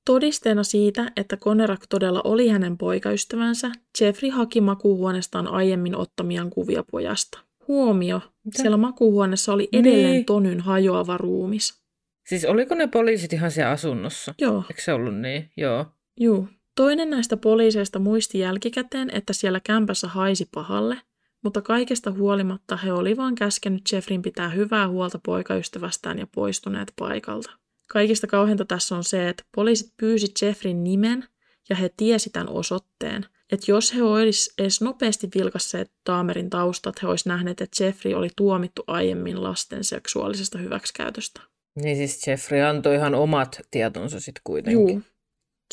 Todisteena 0.05 0.63
siitä, 0.63 1.11
että 1.15 1.37
Konerak 1.37 1.81
todella 1.89 2.21
oli 2.23 2.47
hänen 2.47 2.77
poikaystävänsä, 2.77 3.71
Jeffrey 4.01 4.29
haki 4.29 4.61
makuuhuoneestaan 4.61 5.47
aiemmin 5.47 5.95
ottamiaan 5.95 6.49
kuvia 6.49 6.83
pojasta. 6.91 7.39
Huomio, 7.67 8.21
Mitä? 8.43 8.61
siellä 8.61 8.77
makuuhuoneessa 8.77 9.53
oli 9.53 9.69
edelleen 9.73 10.11
niin. 10.11 10.25
Tonyn 10.25 10.59
hajoava 10.59 11.17
ruumis. 11.17 11.83
Siis 12.27 12.45
oliko 12.45 12.75
ne 12.75 12.87
poliisit 12.87 13.33
ihan 13.33 13.51
siellä 13.51 13.71
asunnossa? 13.71 14.33
Joo. 14.41 14.63
Eikö 14.69 14.81
se 14.81 14.93
ollut 14.93 15.15
niin? 15.15 15.49
Joo. 15.57 15.85
Joo. 16.19 16.47
Toinen 16.75 17.09
näistä 17.09 17.37
poliiseista 17.37 17.99
muisti 17.99 18.39
jälkikäteen, 18.39 19.09
että 19.13 19.33
siellä 19.33 19.59
kämpässä 19.59 20.07
haisi 20.07 20.49
pahalle, 20.53 20.97
mutta 21.43 21.61
kaikesta 21.61 22.11
huolimatta 22.11 22.77
he 22.77 22.93
oli 22.93 23.17
vain 23.17 23.35
käskenyt 23.35 23.81
Jeffrin 23.91 24.21
pitää 24.21 24.49
hyvää 24.49 24.87
huolta 24.87 25.19
poikaystävästään 25.25 26.19
ja 26.19 26.27
poistuneet 26.27 26.93
paikalta. 26.99 27.51
Kaikista 27.89 28.27
kauheinta 28.27 28.65
tässä 28.65 28.95
on 28.95 29.03
se, 29.03 29.29
että 29.29 29.43
poliisit 29.55 29.93
pyysi 29.97 30.27
Jeffrin 30.41 30.83
nimen 30.83 31.27
ja 31.69 31.75
he 31.75 31.89
tiesi 31.97 32.29
tämän 32.29 32.49
osoitteen, 32.49 33.25
että 33.51 33.71
jos 33.71 33.95
he 33.95 34.03
olisivat 34.03 34.59
edes 34.59 34.81
nopeasti 34.81 35.29
vilkasseet 35.35 35.91
Daamerin 36.05 36.49
taustat, 36.49 37.01
he 37.01 37.07
olisivat 37.07 37.33
nähneet, 37.35 37.61
että 37.61 37.83
Jeffrey 37.83 38.13
oli 38.13 38.29
tuomittu 38.35 38.83
aiemmin 38.87 39.43
lasten 39.43 39.83
seksuaalisesta 39.83 40.57
hyväksikäytöstä. 40.57 41.41
Niin 41.75 41.97
siis 41.97 42.27
Jeffrey 42.27 42.61
antoi 42.61 42.95
ihan 42.95 43.15
omat 43.15 43.61
tietonsa 43.71 44.19
sitten 44.19 44.41
kuitenkin. 44.43 44.89
Joo. 44.89 45.01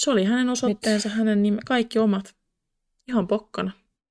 Se 0.01 0.11
oli 0.11 0.25
hänen 0.25 0.49
osoitteensa, 0.49 1.09
Mit? 1.09 1.19
hänen 1.19 1.43
nime, 1.43 1.61
kaikki 1.67 1.99
omat. 1.99 2.35
Ihan 3.09 3.27
pokkana. 3.27 3.71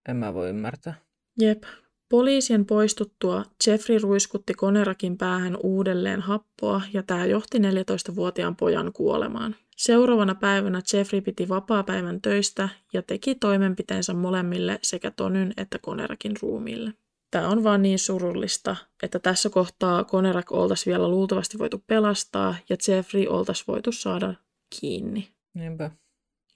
En 0.09 0.15
mä 0.15 0.33
voi 0.33 0.49
ymmärtää. 0.49 1.08
Jep. 1.39 1.63
Poliisien 2.09 2.65
poistuttua 2.65 3.43
Jeffrey 3.67 3.97
ruiskutti 3.99 4.53
Konerakin 4.53 5.17
päähän 5.17 5.57
uudelleen 5.63 6.21
happoa 6.21 6.81
ja 6.93 7.03
tämä 7.03 7.25
johti 7.25 7.57
14-vuotiaan 7.57 8.55
pojan 8.55 8.93
kuolemaan. 8.93 9.55
Seuraavana 9.77 10.35
päivänä 10.35 10.81
Jeffrey 10.93 11.21
piti 11.21 11.49
vapaapäivän 11.49 12.21
töistä 12.21 12.69
ja 12.93 13.01
teki 13.01 13.35
toimenpiteensä 13.35 14.13
molemmille 14.13 14.79
sekä 14.81 15.11
Tonyn 15.11 15.53
että 15.57 15.79
Konerakin 15.79 16.33
ruumiille. 16.41 16.93
Tämä 17.31 17.47
on 17.47 17.63
vaan 17.63 17.81
niin 17.81 17.99
surullista, 17.99 18.75
että 19.03 19.19
tässä 19.19 19.49
kohtaa 19.49 20.03
Konerak 20.03 20.51
oltaisiin 20.51 20.91
vielä 20.91 21.07
luultavasti 21.07 21.59
voitu 21.59 21.83
pelastaa 21.87 22.55
ja 22.69 22.75
Jeffrey 22.87 23.27
oltaisiin 23.27 23.67
voitu 23.67 23.91
saada 23.91 24.33
kiinni. 24.79 25.27
Niinpä. 25.53 25.91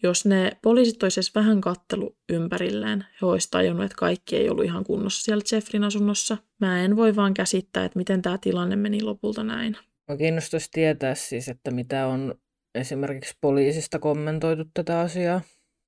Jos 0.04 0.26
ne 0.26 0.58
poliisit 0.62 1.04
olisi 1.04 1.32
vähän 1.36 1.62
kattelu 1.62 2.18
ympärilleen, 2.30 3.06
he 3.22 3.26
olisivat 3.26 3.52
tajunnut, 3.52 3.86
että 3.86 3.96
kaikki 3.98 4.36
ei 4.36 4.50
ollut 4.50 4.66
ihan 4.66 4.84
kunnossa 4.84 5.24
siellä 5.24 5.44
Jeffrin 5.52 5.84
asunnossa. 5.84 6.38
Mä 6.60 6.84
en 6.84 6.96
voi 6.96 7.16
vaan 7.16 7.34
käsittää, 7.34 7.86
että 7.86 8.00
miten 8.00 8.22
tämä 8.22 8.38
tilanne 8.38 8.76
meni 8.76 9.02
lopulta 9.02 9.44
näin. 9.44 9.78
Mä 10.10 10.18
kiinnostaisi 10.18 10.70
tietää 10.72 11.16
siis, 11.16 11.50
että 11.50 11.72
mitä 11.72 12.08
on 12.08 12.36
esimerkiksi 12.76 13.38
poliisista 13.42 14.00
kommentoitu 14.00 14.64
tätä 14.74 15.00
asiaa. 15.00 15.42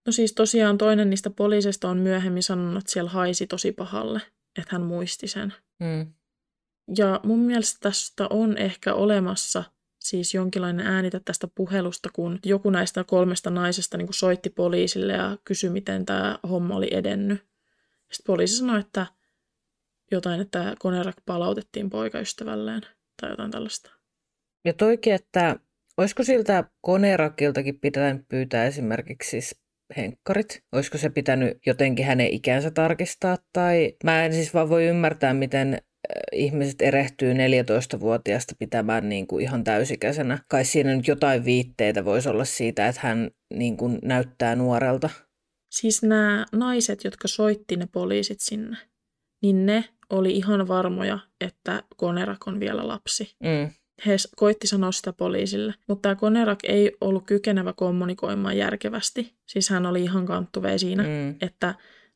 No 0.05 0.11
siis 0.11 0.33
tosiaan 0.33 0.77
toinen 0.77 1.09
niistä 1.09 1.29
poliisista 1.29 1.89
on 1.89 1.97
myöhemmin 1.97 2.43
sanonut, 2.43 2.77
että 2.77 2.91
siellä 2.91 3.09
haisi 3.09 3.47
tosi 3.47 3.71
pahalle, 3.71 4.21
että 4.59 4.69
hän 4.75 4.81
muisti 4.81 5.27
sen. 5.27 5.53
Mm. 5.79 6.13
Ja 6.97 7.19
mun 7.23 7.39
mielestä 7.39 7.77
tästä 7.81 8.27
on 8.29 8.57
ehkä 8.57 8.93
olemassa 8.93 9.63
siis 10.05 10.33
jonkinlainen 10.33 10.87
äänitä 10.87 11.19
tästä 11.25 11.47
puhelusta, 11.55 12.09
kun 12.13 12.39
joku 12.45 12.69
näistä 12.69 13.03
kolmesta 13.03 13.49
naisesta 13.49 13.97
niin 13.97 14.07
soitti 14.11 14.49
poliisille 14.49 15.13
ja 15.13 15.37
kysyi, 15.43 15.69
miten 15.69 16.05
tämä 16.05 16.39
homma 16.49 16.75
oli 16.75 16.87
edennyt. 16.91 17.39
Sitten 18.11 18.25
poliisi 18.27 18.57
sanoi, 18.57 18.79
että 18.79 19.05
jotain, 20.11 20.41
että 20.41 20.75
Konerak 20.79 21.15
palautettiin 21.25 21.89
poikaystävälleen 21.89 22.81
tai 23.21 23.29
jotain 23.29 23.51
tällaista. 23.51 23.91
Ja 24.65 24.73
toikin, 24.73 25.13
että 25.13 25.59
olisiko 25.97 26.23
siltä 26.23 26.63
Konerakiltakin 26.81 27.79
pitänyt 27.79 28.27
pyytää 28.29 28.65
esimerkiksi 28.65 29.29
siis 29.29 29.61
henkkarit? 29.97 30.63
Olisiko 30.71 30.97
se 30.97 31.09
pitänyt 31.09 31.57
jotenkin 31.65 32.05
hänen 32.05 32.27
ikänsä 32.27 32.71
tarkistaa? 32.71 33.37
Tai 33.53 33.95
mä 34.03 34.25
en 34.25 34.33
siis 34.33 34.53
vaan 34.53 34.69
voi 34.69 34.85
ymmärtää, 34.85 35.33
miten 35.33 35.77
ihmiset 36.31 36.81
erehtyy 36.81 37.33
14-vuotiaasta 37.33 38.55
pitämään 38.59 39.09
niin 39.09 39.27
kuin 39.27 39.43
ihan 39.43 39.63
täysikäisenä. 39.63 40.39
Kai 40.47 40.65
siinä 40.65 40.95
nyt 40.95 41.07
jotain 41.07 41.45
viitteitä 41.45 42.05
voisi 42.05 42.29
olla 42.29 42.45
siitä, 42.45 42.87
että 42.87 43.01
hän 43.03 43.31
niin 43.53 43.77
kuin 43.77 43.99
näyttää 44.03 44.55
nuorelta. 44.55 45.09
Siis 45.71 46.03
nämä 46.03 46.45
naiset, 46.51 47.03
jotka 47.03 47.27
soitti 47.27 47.75
ne 47.75 47.87
poliisit 47.91 48.39
sinne, 48.39 48.77
niin 49.41 49.65
ne 49.65 49.85
oli 50.09 50.31
ihan 50.31 50.67
varmoja, 50.67 51.19
että 51.41 51.83
Konerak 51.97 52.47
on 52.47 52.59
vielä 52.59 52.87
lapsi. 52.87 53.35
Mm. 53.43 53.69
He 54.05 54.15
koitti 54.35 54.67
sanoa 54.67 54.91
sitä 54.91 55.13
poliisille, 55.13 55.73
mutta 55.87 56.01
tämä 56.01 56.15
Konerak 56.15 56.59
ei 56.63 56.91
ollut 57.01 57.25
kykenevä 57.25 57.73
kommunikoimaan 57.73 58.57
järkevästi. 58.57 59.33
Siis 59.45 59.69
hän 59.69 59.85
oli 59.85 60.03
ihan 60.03 60.25
kanttuve 60.25 60.77
siinä, 60.77 61.03
mm. 61.03 61.35
että 61.41 61.75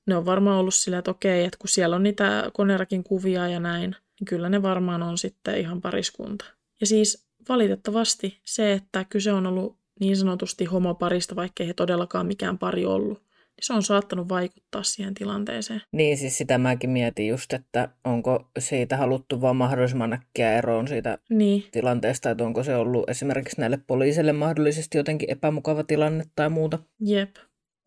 ne 0.10 0.18
on 0.18 0.25
varmaan 0.25 0.60
ollut 0.60 0.74
sillä, 0.74 0.98
että 0.98 1.12
okei, 1.12 1.46
että 1.46 1.58
kun 1.60 1.70
siellä 1.70 1.96
on 1.96 2.04
niitä 2.04 2.50
Konerakin 2.54 3.04
kuvia 3.04 3.48
ja 3.48 3.60
näin, 3.60 3.96
niin 4.20 4.25
kyllä 4.25 4.50
ne 4.50 4.62
varmaan 4.62 5.04
on 5.04 5.18
sitten 5.18 5.58
ihan 5.58 5.82
pariskunta. 5.82 6.46
Ja 6.82 6.88
siis 6.88 7.28
valitettavasti 7.50 8.39
se, 8.44 8.74
että 8.74 9.06
kyse 9.10 9.32
on 9.32 9.48
ollut 9.48 9.78
niin 10.00 10.18
sanotusti 10.18 10.66
homoparista, 10.66 11.36
vaikkei 11.36 11.68
he 11.68 11.74
todellakaan 11.74 12.25
mikään 12.25 12.58
pari 12.58 12.86
ollut, 12.86 13.18
niin 13.18 13.66
se 13.66 13.74
on 13.74 13.84
saattanut 13.84 14.30
vaikuttaa 14.30 14.84
siihen 14.84 15.13
tilanteeseen. 15.13 15.82
Niin, 15.92 16.18
siis 16.18 16.38
sitä 16.38 16.58
mäkin 16.58 16.89
mietin 16.89 17.28
just, 17.28 17.54
että 17.54 17.89
onko 18.04 18.50
siitä 18.60 18.98
haluttu 18.98 19.42
vaan 19.42 19.56
mahdollisimman 19.56 20.13
äkkiä 20.13 20.54
eroon 20.54 20.88
siitä 20.88 21.18
niin. 21.30 21.63
tilanteesta, 21.72 22.30
että 22.30 22.44
onko 22.44 22.63
se 22.63 22.75
ollut 22.75 23.10
esimerkiksi 23.10 23.62
näille 23.62 23.80
poliisille 23.88 24.34
mahdollisesti 24.34 24.98
jotenkin 24.98 25.32
epämukava 25.32 25.83
tilanne 25.83 26.24
tai 26.36 26.50
muuta. 26.50 26.79
Jep. 27.00 27.36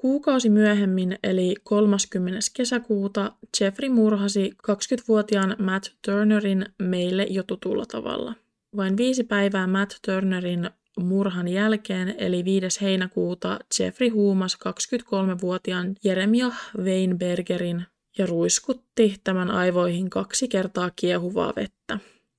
Kuukausi 0.03 0.49
myöhemmin, 0.49 1.19
eli 1.23 1.55
30. 1.65 2.39
kesäkuuta, 2.55 3.33
Jeffrey 3.61 3.89
murhasi 3.89 4.51
20-vuotiaan 4.69 5.57
Matt 5.59 5.89
Turnerin 6.07 6.67
meille 6.79 7.27
jo 7.31 7.43
tutulla 7.43 7.85
tavalla. 7.87 8.35
Vain 8.77 8.97
viisi 8.97 9.25
päivää 9.25 9.67
Matt 9.67 9.95
Turnerin 10.07 10.71
murhan 10.99 11.49
jälkeen, 11.49 12.15
eli 12.19 12.45
5. 12.45 12.81
heinäkuuta, 12.81 13.59
Jeffrey 13.81 14.09
huumasi 14.09 14.59
23-vuotiaan 14.69 15.95
Jeremiah 16.05 16.61
Weinbergerin 16.79 17.85
ja 18.19 18.27
ruiskutti 18.27 19.17
tämän 19.25 19.51
aivoihin 19.51 20.11
kaksi 20.11 20.49
kertaa 20.49 20.91
kiehuvaa 20.97 21.53
vettä. 21.57 21.99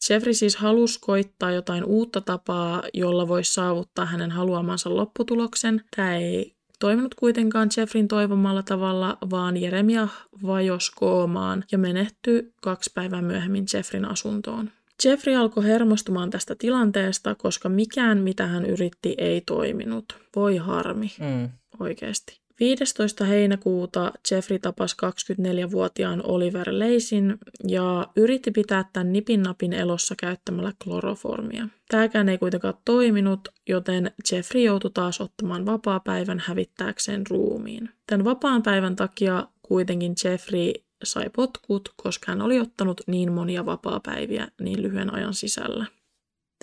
Jeffrey 0.10 0.34
siis 0.34 0.56
halusi 0.56 1.00
koittaa 1.02 1.52
jotain 1.52 1.84
uutta 1.86 2.22
tapaa, 2.22 2.84
jolla 2.94 3.28
voisi 3.28 3.54
saavuttaa 3.54 4.06
hänen 4.06 4.32
haluamansa 4.32 4.96
lopputuloksen. 4.96 5.82
Tämä 5.96 6.16
ei 6.16 6.56
toiminut 6.84 7.16
kuitenkaan 7.16 7.70
Jeffrin 7.78 8.08
toivomalla 8.08 8.64
tavalla, 8.64 9.18
vaan 9.32 9.58
Jeremia 9.58 10.08
vajos 10.46 10.92
koomaan 10.92 11.64
ja 11.72 11.78
menehtyi 11.78 12.54
kaksi 12.62 12.92
päivää 12.94 13.22
myöhemmin 13.22 13.66
Jeffrin 13.74 14.06
asuntoon. 14.06 14.70
Jeffrey 15.06 15.36
alkoi 15.36 15.64
hermostumaan 15.64 16.30
tästä 16.30 16.56
tilanteesta, 16.56 17.36
koska 17.36 17.70
mikään, 17.70 18.18
mitä 18.18 18.48
hän 18.48 18.66
yritti, 18.66 19.16
ei 19.18 19.42
toiminut. 19.42 20.06
Voi 20.36 20.58
harmi, 20.58 21.12
Mm. 21.20 21.50
oikeasti. 21.80 22.43
15. 22.60 23.26
heinäkuuta 23.26 24.12
Jeffrey 24.32 24.60
tapasi 24.60 24.96
24-vuotiaan 25.06 26.22
Oliver 26.26 26.68
Leisin 26.72 27.38
ja 27.68 28.08
yritti 28.16 28.52
pitää 28.52 28.90
tämän 28.94 29.14
nipin 29.14 29.74
elossa 29.74 30.16
käyttämällä 30.18 30.74
kloroformia. 30.84 31.68
Tämäkään 31.90 32.30
ei 32.30 32.38
kuitenkaan 32.38 32.74
toiminut, 32.86 33.50
joten 33.70 34.12
Jeffrey 34.32 34.64
joutui 34.64 34.92
taas 34.94 35.22
ottamaan 35.22 35.66
vapaa-päivän 35.66 36.44
hävittääkseen 36.46 37.24
ruumiin. 37.30 37.90
Tämän 38.08 38.26
vapaan 38.26 38.64
päivän 38.64 38.96
takia 38.96 39.48
kuitenkin 39.62 40.16
Jeffrey 40.24 40.74
sai 41.04 41.30
potkut, 41.36 41.94
koska 41.96 42.32
hän 42.32 42.42
oli 42.42 42.60
ottanut 42.60 43.02
niin 43.08 43.32
monia 43.32 43.66
vapaa-päiviä 43.66 44.48
niin 44.62 44.82
lyhyen 44.82 45.14
ajan 45.14 45.34
sisällä. 45.34 45.86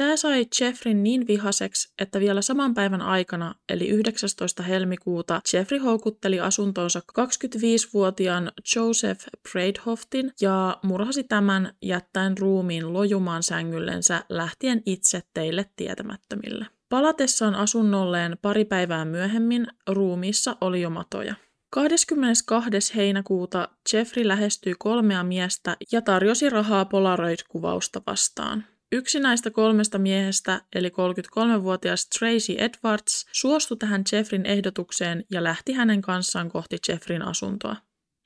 Tämä 0.01 0.17
sai 0.17 0.47
Jeffrin 0.61 1.03
niin 1.03 1.27
vihaseksi, 1.27 1.93
että 1.99 2.21
vielä 2.21 2.43
saman 2.43 2.75
päivän 2.75 3.03
aikana, 3.03 3.55
eli 3.69 3.89
19. 3.89 4.63
helmikuuta, 4.63 5.41
Jeffrey 5.53 5.79
houkutteli 5.79 6.41
asuntoonsa 6.41 7.01
25-vuotiaan 7.21 8.53
Joseph 8.77 9.25
Braidhoftin 9.53 10.33
ja 10.41 10.79
murhasi 10.83 11.25
tämän 11.25 11.75
jättäen 11.83 12.39
ruumiin 12.39 12.93
lojumaan 12.93 13.43
sängyllensä 13.43 14.25
lähtien 14.29 14.83
itse 14.87 15.23
teille 15.35 15.71
tietämättömille. 15.77 16.67
Palatessaan 16.89 17.55
asunnolleen 17.55 18.39
pari 18.43 18.65
päivää 18.65 19.05
myöhemmin 19.05 19.67
ruumiissa 19.89 20.57
oli 20.61 20.81
jo 20.81 20.91
matoja. 20.91 21.35
22. 21.71 22.97
heinäkuuta 22.97 23.69
Jeffrey 23.93 24.29
lähestyi 24.29 24.75
kolmea 24.79 25.25
miestä 25.25 25.77
ja 25.93 26.03
tarjosi 26.03 26.51
rahaa 26.51 26.85
Polaroid-kuvausta 26.85 28.03
vastaan. 28.07 28.65
Yksi 28.93 29.21
näistä 29.21 29.51
kolmesta 29.51 29.99
miehestä, 29.99 30.61
eli 30.75 30.89
33-vuotias 30.89 32.09
Tracy 32.19 32.55
Edwards, 32.59 33.27
suostui 33.33 33.77
tähän 33.77 34.03
Jeffrin 34.13 34.47
ehdotukseen 34.47 35.25
ja 35.31 35.45
lähti 35.45 35.73
hänen 35.73 36.03
kanssaan 36.03 36.49
kohti 36.49 36.79
Jeffrin 36.89 37.23
asuntoa. 37.23 37.77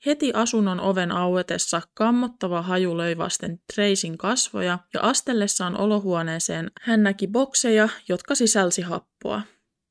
Heti 0.05 0.31
asunnon 0.33 0.79
oven 0.79 1.11
auetessa 1.11 1.81
kammottava 1.93 2.61
haju 2.61 2.97
löi 2.97 3.17
vasten 3.17 3.59
Tracyn 3.73 4.17
kasvoja 4.17 4.79
ja 4.93 5.01
astellessaan 5.01 5.77
olohuoneeseen 5.77 6.71
hän 6.81 7.03
näki 7.03 7.27
bokseja, 7.27 7.89
jotka 8.09 8.35
sisälsi 8.35 8.81
happoa. 8.81 9.41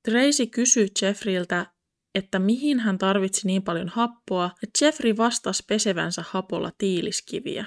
Tracy 0.05 0.47
kysyi 0.47 0.89
Jeffriltä, 1.03 1.67
että 2.15 2.39
mihin 2.39 2.81
hän 2.81 2.99
tarvitsi 2.99 3.47
niin 3.47 3.63
paljon 3.63 3.89
happoa, 3.89 4.51
ja 4.63 4.69
Jeffrey 4.81 5.17
vastasi 5.17 5.65
pesevänsä 5.69 6.25
hapolla 6.29 6.73
tiiliskiviä. 6.79 7.65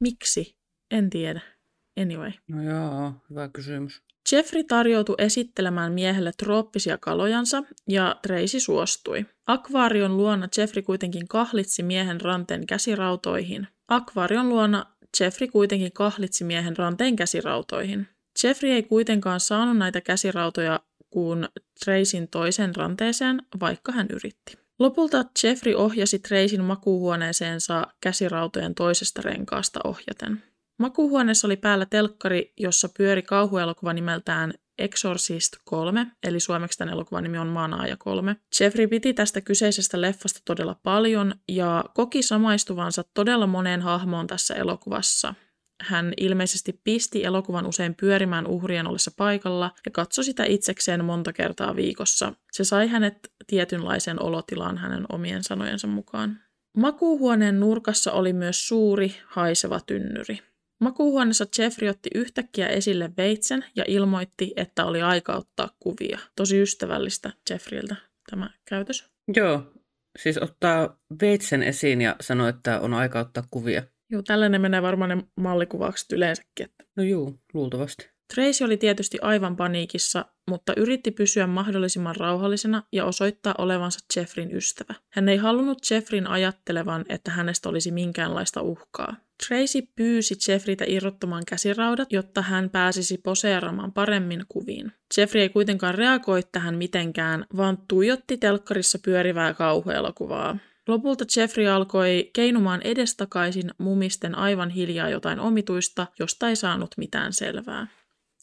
Miksi? 0.00 0.58
En 0.90 1.10
tiedä. 1.10 1.53
Anyway. 2.00 2.32
No 2.48 2.62
joo, 2.62 3.12
hyvä 3.30 3.48
kysymys. 3.48 4.02
Jeffrey 4.32 4.64
tarjoutui 4.64 5.14
esittelemään 5.18 5.92
miehelle 5.92 6.32
trooppisia 6.38 6.98
kalojansa 6.98 7.62
ja 7.88 8.16
Tracy 8.22 8.60
suostui. 8.60 9.26
Akvaarion 9.46 10.16
luona 10.16 10.48
Jeffrey 10.58 10.82
kuitenkin 10.82 11.28
kahlitsi 11.28 11.82
miehen 11.82 12.20
ranteen 12.20 12.66
käsirautoihin. 12.66 13.68
Akvaarion 13.88 14.48
luona 14.48 14.86
Jeffrey 15.20 15.48
kuitenkin 15.48 15.92
kahlitsi 15.92 16.44
miehen 16.44 16.76
ranteen 16.76 17.16
käsirautoihin. 17.16 18.08
Jeffrey 18.44 18.70
ei 18.72 18.82
kuitenkaan 18.82 19.40
saanut 19.40 19.76
näitä 19.76 20.00
käsirautoja 20.00 20.80
kuin 21.10 21.48
Tracyn 21.84 22.28
toisen 22.28 22.76
ranteeseen, 22.76 23.42
vaikka 23.60 23.92
hän 23.92 24.06
yritti. 24.12 24.58
Lopulta 24.78 25.24
Jeffrey 25.44 25.74
ohjasi 25.74 26.18
Tracyn 26.18 26.64
makuuhuoneeseensa 26.64 27.86
käsirautojen 28.00 28.74
toisesta 28.74 29.22
renkaasta 29.22 29.80
ohjaten. 29.84 30.42
Makuuhuoneessa 30.78 31.46
oli 31.46 31.56
päällä 31.56 31.86
telkkari, 31.86 32.52
jossa 32.58 32.88
pyöri 32.96 33.22
kauhuelokuva 33.22 33.92
nimeltään 33.92 34.54
Exorcist 34.78 35.52
3, 35.64 36.06
eli 36.22 36.40
suomeksi 36.40 36.78
tämän 36.78 36.94
elokuvan 36.94 37.22
nimi 37.22 37.38
on 37.38 37.46
Manaaja 37.46 37.96
3. 37.96 38.36
Jeffrey 38.60 38.86
piti 38.86 39.14
tästä 39.14 39.40
kyseisestä 39.40 40.00
leffasta 40.00 40.40
todella 40.44 40.80
paljon 40.82 41.34
ja 41.48 41.84
koki 41.94 42.22
samaistuvansa 42.22 43.04
todella 43.14 43.46
moneen 43.46 43.82
hahmoon 43.82 44.26
tässä 44.26 44.54
elokuvassa. 44.54 45.34
Hän 45.82 46.12
ilmeisesti 46.16 46.80
pisti 46.84 47.24
elokuvan 47.24 47.66
usein 47.66 47.94
pyörimään 47.94 48.46
uhrien 48.46 48.86
ollessa 48.86 49.10
paikalla 49.16 49.70
ja 49.86 49.90
katsoi 49.90 50.24
sitä 50.24 50.44
itsekseen 50.44 51.04
monta 51.04 51.32
kertaa 51.32 51.76
viikossa. 51.76 52.32
Se 52.52 52.64
sai 52.64 52.88
hänet 52.88 53.32
tietynlaiseen 53.46 54.22
olotilaan 54.22 54.78
hänen 54.78 55.06
omien 55.12 55.44
sanojensa 55.44 55.86
mukaan. 55.86 56.40
Makuuhuoneen 56.76 57.60
nurkassa 57.60 58.12
oli 58.12 58.32
myös 58.32 58.68
suuri, 58.68 59.16
haiseva 59.26 59.80
tynnyri. 59.80 60.53
Makuuhuoneessa 60.80 61.46
Jeffrey 61.58 61.90
otti 61.90 62.10
yhtäkkiä 62.14 62.66
esille 62.66 63.10
veitsen 63.16 63.64
ja 63.76 63.84
ilmoitti, 63.88 64.52
että 64.56 64.84
oli 64.84 65.02
aika 65.02 65.36
ottaa 65.36 65.68
kuvia. 65.80 66.18
Tosi 66.36 66.62
ystävällistä 66.62 67.32
Jeffreyltä 67.50 67.96
tämä 68.30 68.50
käytös. 68.64 69.04
Joo, 69.36 69.72
siis 70.18 70.38
ottaa 70.38 70.98
veitsen 71.22 71.62
esiin 71.62 72.00
ja 72.00 72.16
sanoo, 72.20 72.48
että 72.48 72.80
on 72.80 72.94
aika 72.94 73.20
ottaa 73.20 73.44
kuvia. 73.50 73.82
Joo, 74.10 74.22
tällainen 74.22 74.60
menee 74.60 74.82
varmaan 74.82 75.08
ne 75.08 75.24
mallikuvaukset 75.36 76.12
yleensäkin. 76.12 76.64
Että. 76.64 76.84
No 76.96 77.02
juu, 77.02 77.40
luultavasti. 77.54 78.13
Tracy 78.34 78.64
oli 78.64 78.76
tietysti 78.76 79.18
aivan 79.22 79.56
paniikissa, 79.56 80.24
mutta 80.50 80.72
yritti 80.76 81.10
pysyä 81.10 81.46
mahdollisimman 81.46 82.16
rauhallisena 82.16 82.82
ja 82.92 83.04
osoittaa 83.04 83.54
olevansa 83.58 84.00
Jeffrin 84.16 84.56
ystävä. 84.56 84.94
Hän 85.10 85.28
ei 85.28 85.36
halunnut 85.36 85.78
Jeffrin 85.90 86.26
ajattelevan, 86.26 87.04
että 87.08 87.30
hänestä 87.30 87.68
olisi 87.68 87.90
minkäänlaista 87.90 88.62
uhkaa. 88.62 89.16
Tracy 89.46 89.82
pyysi 89.96 90.34
Jeffreytä 90.48 90.84
irrottamaan 90.88 91.42
käsiraudat, 91.48 92.12
jotta 92.12 92.42
hän 92.42 92.70
pääsisi 92.70 93.18
poseeraamaan 93.18 93.92
paremmin 93.92 94.44
kuviin. 94.48 94.92
Jeffrey 95.16 95.42
ei 95.42 95.48
kuitenkaan 95.48 95.94
reagoi 95.94 96.40
tähän 96.52 96.74
mitenkään, 96.74 97.46
vaan 97.56 97.78
tuijotti 97.88 98.36
telkkarissa 98.36 98.98
pyörivää 99.04 99.54
kauhuelokuvaa. 99.54 100.58
Lopulta 100.88 101.24
Jeffrey 101.36 101.68
alkoi 101.68 102.30
keinumaan 102.32 102.82
edestakaisin 102.82 103.70
mumisten 103.78 104.34
aivan 104.34 104.70
hiljaa 104.70 105.08
jotain 105.08 105.40
omituista, 105.40 106.06
josta 106.18 106.48
ei 106.48 106.56
saanut 106.56 106.90
mitään 106.96 107.32
selvää. 107.32 107.86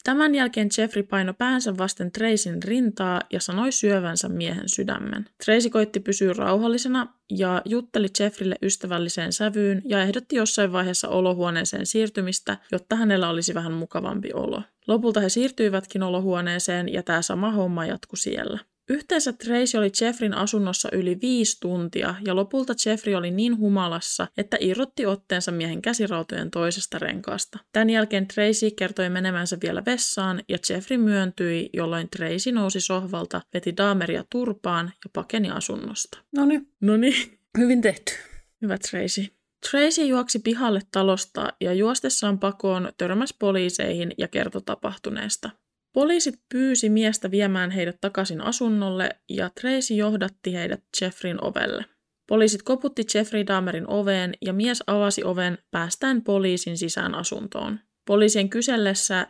Tämän 0.03 0.35
jälkeen 0.35 0.69
Jeffrey 0.77 1.03
paino 1.03 1.33
päänsä 1.33 1.77
vasten 1.77 2.11
Tracyn 2.11 2.63
rintaa 2.63 3.21
ja 3.33 3.39
sanoi 3.39 3.71
syövänsä 3.71 4.29
miehen 4.29 4.69
sydämen. 4.69 5.25
Tracy 5.45 5.69
koitti 5.69 5.99
pysyä 5.99 6.33
rauhallisena 6.33 7.07
ja 7.29 7.61
jutteli 7.65 8.07
Jeffreylle 8.19 8.55
ystävälliseen 8.61 9.33
sävyyn 9.33 9.81
ja 9.85 10.01
ehdotti 10.01 10.35
jossain 10.35 10.71
vaiheessa 10.71 11.07
olohuoneeseen 11.07 11.85
siirtymistä, 11.85 12.57
jotta 12.71 12.95
hänellä 12.95 13.29
olisi 13.29 13.53
vähän 13.53 13.73
mukavampi 13.73 14.33
olo. 14.33 14.61
Lopulta 14.87 15.19
he 15.19 15.29
siirtyivätkin 15.29 16.03
olohuoneeseen 16.03 16.93
ja 16.93 17.03
tämä 17.03 17.21
sama 17.21 17.51
homma 17.51 17.85
jatkui 17.85 18.17
siellä. 18.17 18.59
Yhteensä 18.89 19.33
Tracy 19.33 19.77
oli 19.77 19.91
Jeffrin 20.01 20.33
asunnossa 20.33 20.89
yli 20.91 21.17
viisi 21.21 21.57
tuntia 21.59 22.15
ja 22.25 22.35
lopulta 22.35 22.73
Jeffrey 22.85 23.15
oli 23.15 23.31
niin 23.31 23.57
humalassa, 23.57 24.27
että 24.37 24.57
irrotti 24.59 25.05
otteensa 25.05 25.51
miehen 25.51 25.81
käsirautojen 25.81 26.51
toisesta 26.51 26.99
renkaasta. 26.99 27.59
Tämän 27.73 27.89
jälkeen 27.89 28.27
Tracy 28.27 28.71
kertoi 28.71 29.09
menemänsä 29.09 29.57
vielä 29.63 29.85
vessaan 29.85 30.43
ja 30.49 30.57
Jeffrey 30.69 30.97
myöntyi, 30.97 31.69
jolloin 31.73 32.09
Tracy 32.09 32.51
nousi 32.51 32.81
sohvalta, 32.81 33.41
veti 33.53 33.77
Daameria 33.77 34.23
turpaan 34.29 34.85
ja 34.85 35.09
pakeni 35.13 35.51
asunnosta. 35.51 36.17
No 36.35 36.45
niin. 36.45 36.67
No 36.81 36.97
niin. 36.97 37.39
Hyvin 37.57 37.81
tehty. 37.81 38.13
Hyvä 38.61 38.77
Tracy. 38.77 39.25
Tracy 39.71 40.05
juoksi 40.05 40.39
pihalle 40.39 40.81
talosta 40.91 41.53
ja 41.61 41.73
juostessaan 41.73 42.39
pakoon 42.39 42.91
törmäsi 42.97 43.35
poliiseihin 43.39 44.13
ja 44.17 44.27
kertoi 44.27 44.61
tapahtuneesta. 44.61 45.49
Poliisit 45.93 46.35
pyysi 46.49 46.89
miestä 46.89 47.31
viemään 47.31 47.71
heidät 47.71 47.97
takaisin 48.01 48.41
asunnolle 48.41 49.09
ja 49.29 49.49
Tracy 49.61 49.93
johdatti 49.93 50.53
heidät 50.53 50.83
Jeffrin 51.01 51.43
ovelle. 51.43 51.85
Poliisit 52.27 52.63
koputti 52.63 53.05
Jeffrey 53.15 53.47
Dahmerin 53.47 53.87
oveen 53.87 54.33
ja 54.41 54.53
mies 54.53 54.83
avasi 54.87 55.23
oven 55.23 55.57
päästään 55.71 56.21
poliisin 56.21 56.77
sisään 56.77 57.15
asuntoon. 57.15 57.79
Poliisien 58.05 58.49
kysellessä 58.49 59.27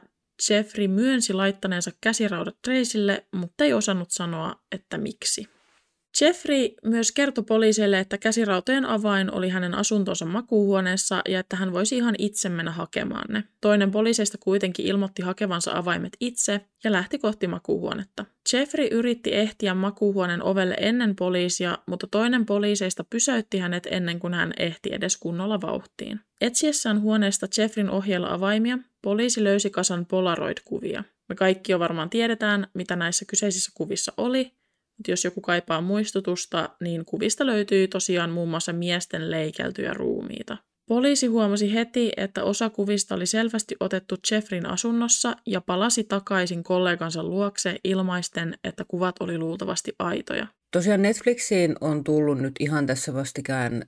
Jeffrey 0.49 0.87
myönsi 0.87 1.33
laittaneensa 1.33 1.91
käsiraudat 2.01 2.55
Tracylle, 2.61 3.25
mutta 3.33 3.63
ei 3.63 3.73
osannut 3.73 4.11
sanoa, 4.11 4.55
että 4.71 4.97
miksi. 4.97 5.47
Jeffrey 6.21 6.69
myös 6.83 7.11
kertoi 7.11 7.43
poliisille, 7.43 7.99
että 7.99 8.17
käsirautojen 8.17 8.85
avain 8.85 9.33
oli 9.33 9.49
hänen 9.49 9.73
asuntonsa 9.73 10.25
makuuhuoneessa 10.25 11.21
ja 11.29 11.39
että 11.39 11.55
hän 11.55 11.73
voisi 11.73 11.97
ihan 11.97 12.15
itse 12.17 12.49
mennä 12.49 12.71
hakemaan 12.71 13.25
ne. 13.29 13.43
Toinen 13.61 13.91
poliiseista 13.91 14.37
kuitenkin 14.37 14.85
ilmoitti 14.85 15.21
hakevansa 15.21 15.71
avaimet 15.77 16.17
itse 16.19 16.61
ja 16.83 16.91
lähti 16.91 17.19
kohti 17.19 17.47
makuuhuonetta. 17.47 18.25
Jeffrey 18.53 18.87
yritti 18.87 19.35
ehtiä 19.35 19.73
makuuhuoneen 19.73 20.43
ovelle 20.43 20.75
ennen 20.79 21.15
poliisia, 21.15 21.77
mutta 21.85 22.07
toinen 22.07 22.45
poliiseista 22.45 23.03
pysäytti 23.03 23.57
hänet 23.59 23.87
ennen 23.91 24.19
kuin 24.19 24.33
hän 24.33 24.53
ehti 24.59 24.89
edes 24.93 25.17
kunnolla 25.17 25.61
vauhtiin. 25.61 26.19
Etsiessään 26.41 27.01
huoneesta 27.01 27.47
Jeffrin 27.57 27.89
ohjeella 27.89 28.33
avaimia, 28.33 28.77
poliisi 29.01 29.43
löysi 29.43 29.69
kasan 29.69 30.05
Polaroid-kuvia. 30.05 31.03
Me 31.29 31.35
kaikki 31.35 31.71
jo 31.71 31.79
varmaan 31.79 32.09
tiedetään, 32.09 32.67
mitä 32.73 32.95
näissä 32.95 33.25
kyseisissä 33.25 33.71
kuvissa 33.75 34.13
oli, 34.17 34.51
jos 35.07 35.25
joku 35.25 35.41
kaipaa 35.41 35.81
muistutusta, 35.81 36.69
niin 36.81 37.05
kuvista 37.05 37.45
löytyy 37.45 37.87
tosiaan 37.87 38.29
muun 38.29 38.49
muassa 38.49 38.73
miesten 38.73 39.31
leikeltyjä 39.31 39.93
ruumiita. 39.93 40.57
Poliisi 40.87 41.27
huomasi 41.27 41.73
heti, 41.73 42.11
että 42.17 42.43
osa 42.43 42.69
kuvista 42.69 43.15
oli 43.15 43.25
selvästi 43.25 43.75
otettu 43.79 44.15
Jeffrin 44.31 44.65
asunnossa 44.65 45.35
ja 45.45 45.61
palasi 45.61 46.03
takaisin 46.03 46.63
kollegansa 46.63 47.23
luokse 47.23 47.75
ilmaisten, 47.83 48.57
että 48.63 48.85
kuvat 48.87 49.15
oli 49.19 49.37
luultavasti 49.37 49.95
aitoja. 49.99 50.47
Tosiaan 50.71 51.01
Netflixiin 51.01 51.75
on 51.81 52.03
tullut 52.03 52.37
nyt 52.37 52.53
ihan 52.59 52.85
tässä 52.85 53.13
vastikään 53.13 53.85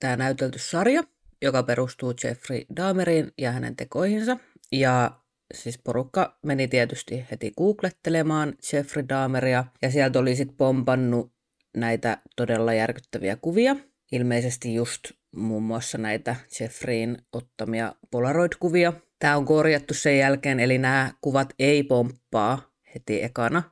tämä 0.00 0.16
näytelty 0.16 0.58
sarja, 0.58 1.02
joka 1.42 1.62
perustuu 1.62 2.14
Jeffrey 2.24 2.64
Dahmeriin 2.76 3.32
ja 3.38 3.52
hänen 3.52 3.76
tekoihinsa. 3.76 4.36
Ja 4.72 5.10
siis 5.54 5.78
porukka 5.78 6.38
meni 6.42 6.68
tietysti 6.68 7.24
heti 7.30 7.52
googlettelemaan 7.58 8.54
Jeffrey 8.72 9.04
Dahmeria 9.08 9.64
ja 9.82 9.90
sieltä 9.90 10.18
oli 10.18 10.36
sitten 10.36 10.56
pompannut 10.56 11.32
näitä 11.76 12.18
todella 12.36 12.74
järkyttäviä 12.74 13.36
kuvia. 13.36 13.76
Ilmeisesti 14.12 14.74
just 14.74 15.00
muun 15.36 15.62
muassa 15.62 15.98
näitä 15.98 16.36
Jeffreyin 16.60 17.18
ottamia 17.32 17.94
Polaroid-kuvia. 18.10 18.92
Tämä 19.18 19.36
on 19.36 19.44
korjattu 19.44 19.94
sen 19.94 20.18
jälkeen, 20.18 20.60
eli 20.60 20.78
nämä 20.78 21.12
kuvat 21.20 21.54
ei 21.58 21.82
pomppaa 21.82 22.72
heti 22.94 23.22
ekana 23.22 23.62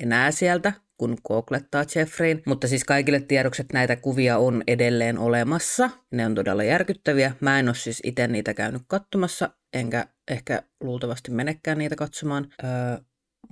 enää 0.00 0.30
sieltä, 0.30 0.72
kun 0.96 1.18
googlettaa 1.28 1.84
Jeffreyin. 1.94 2.42
Mutta 2.46 2.68
siis 2.68 2.84
kaikille 2.84 3.20
tiedokset 3.20 3.66
näitä 3.72 3.96
kuvia 3.96 4.38
on 4.38 4.62
edelleen 4.66 5.18
olemassa. 5.18 5.90
Ne 6.10 6.26
on 6.26 6.34
todella 6.34 6.64
järkyttäviä. 6.64 7.32
Mä 7.40 7.58
en 7.58 7.68
ole 7.68 7.74
siis 7.74 8.00
itse 8.04 8.26
niitä 8.26 8.54
käynyt 8.54 8.82
katsomassa, 8.86 9.50
enkä 9.72 10.06
ehkä 10.30 10.62
luultavasti 10.80 11.30
menekään 11.30 11.78
niitä 11.78 11.96
katsomaan. 11.96 12.48
Öö, 12.64 12.70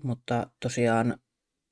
mutta 0.02 0.50
tosiaan 0.62 1.18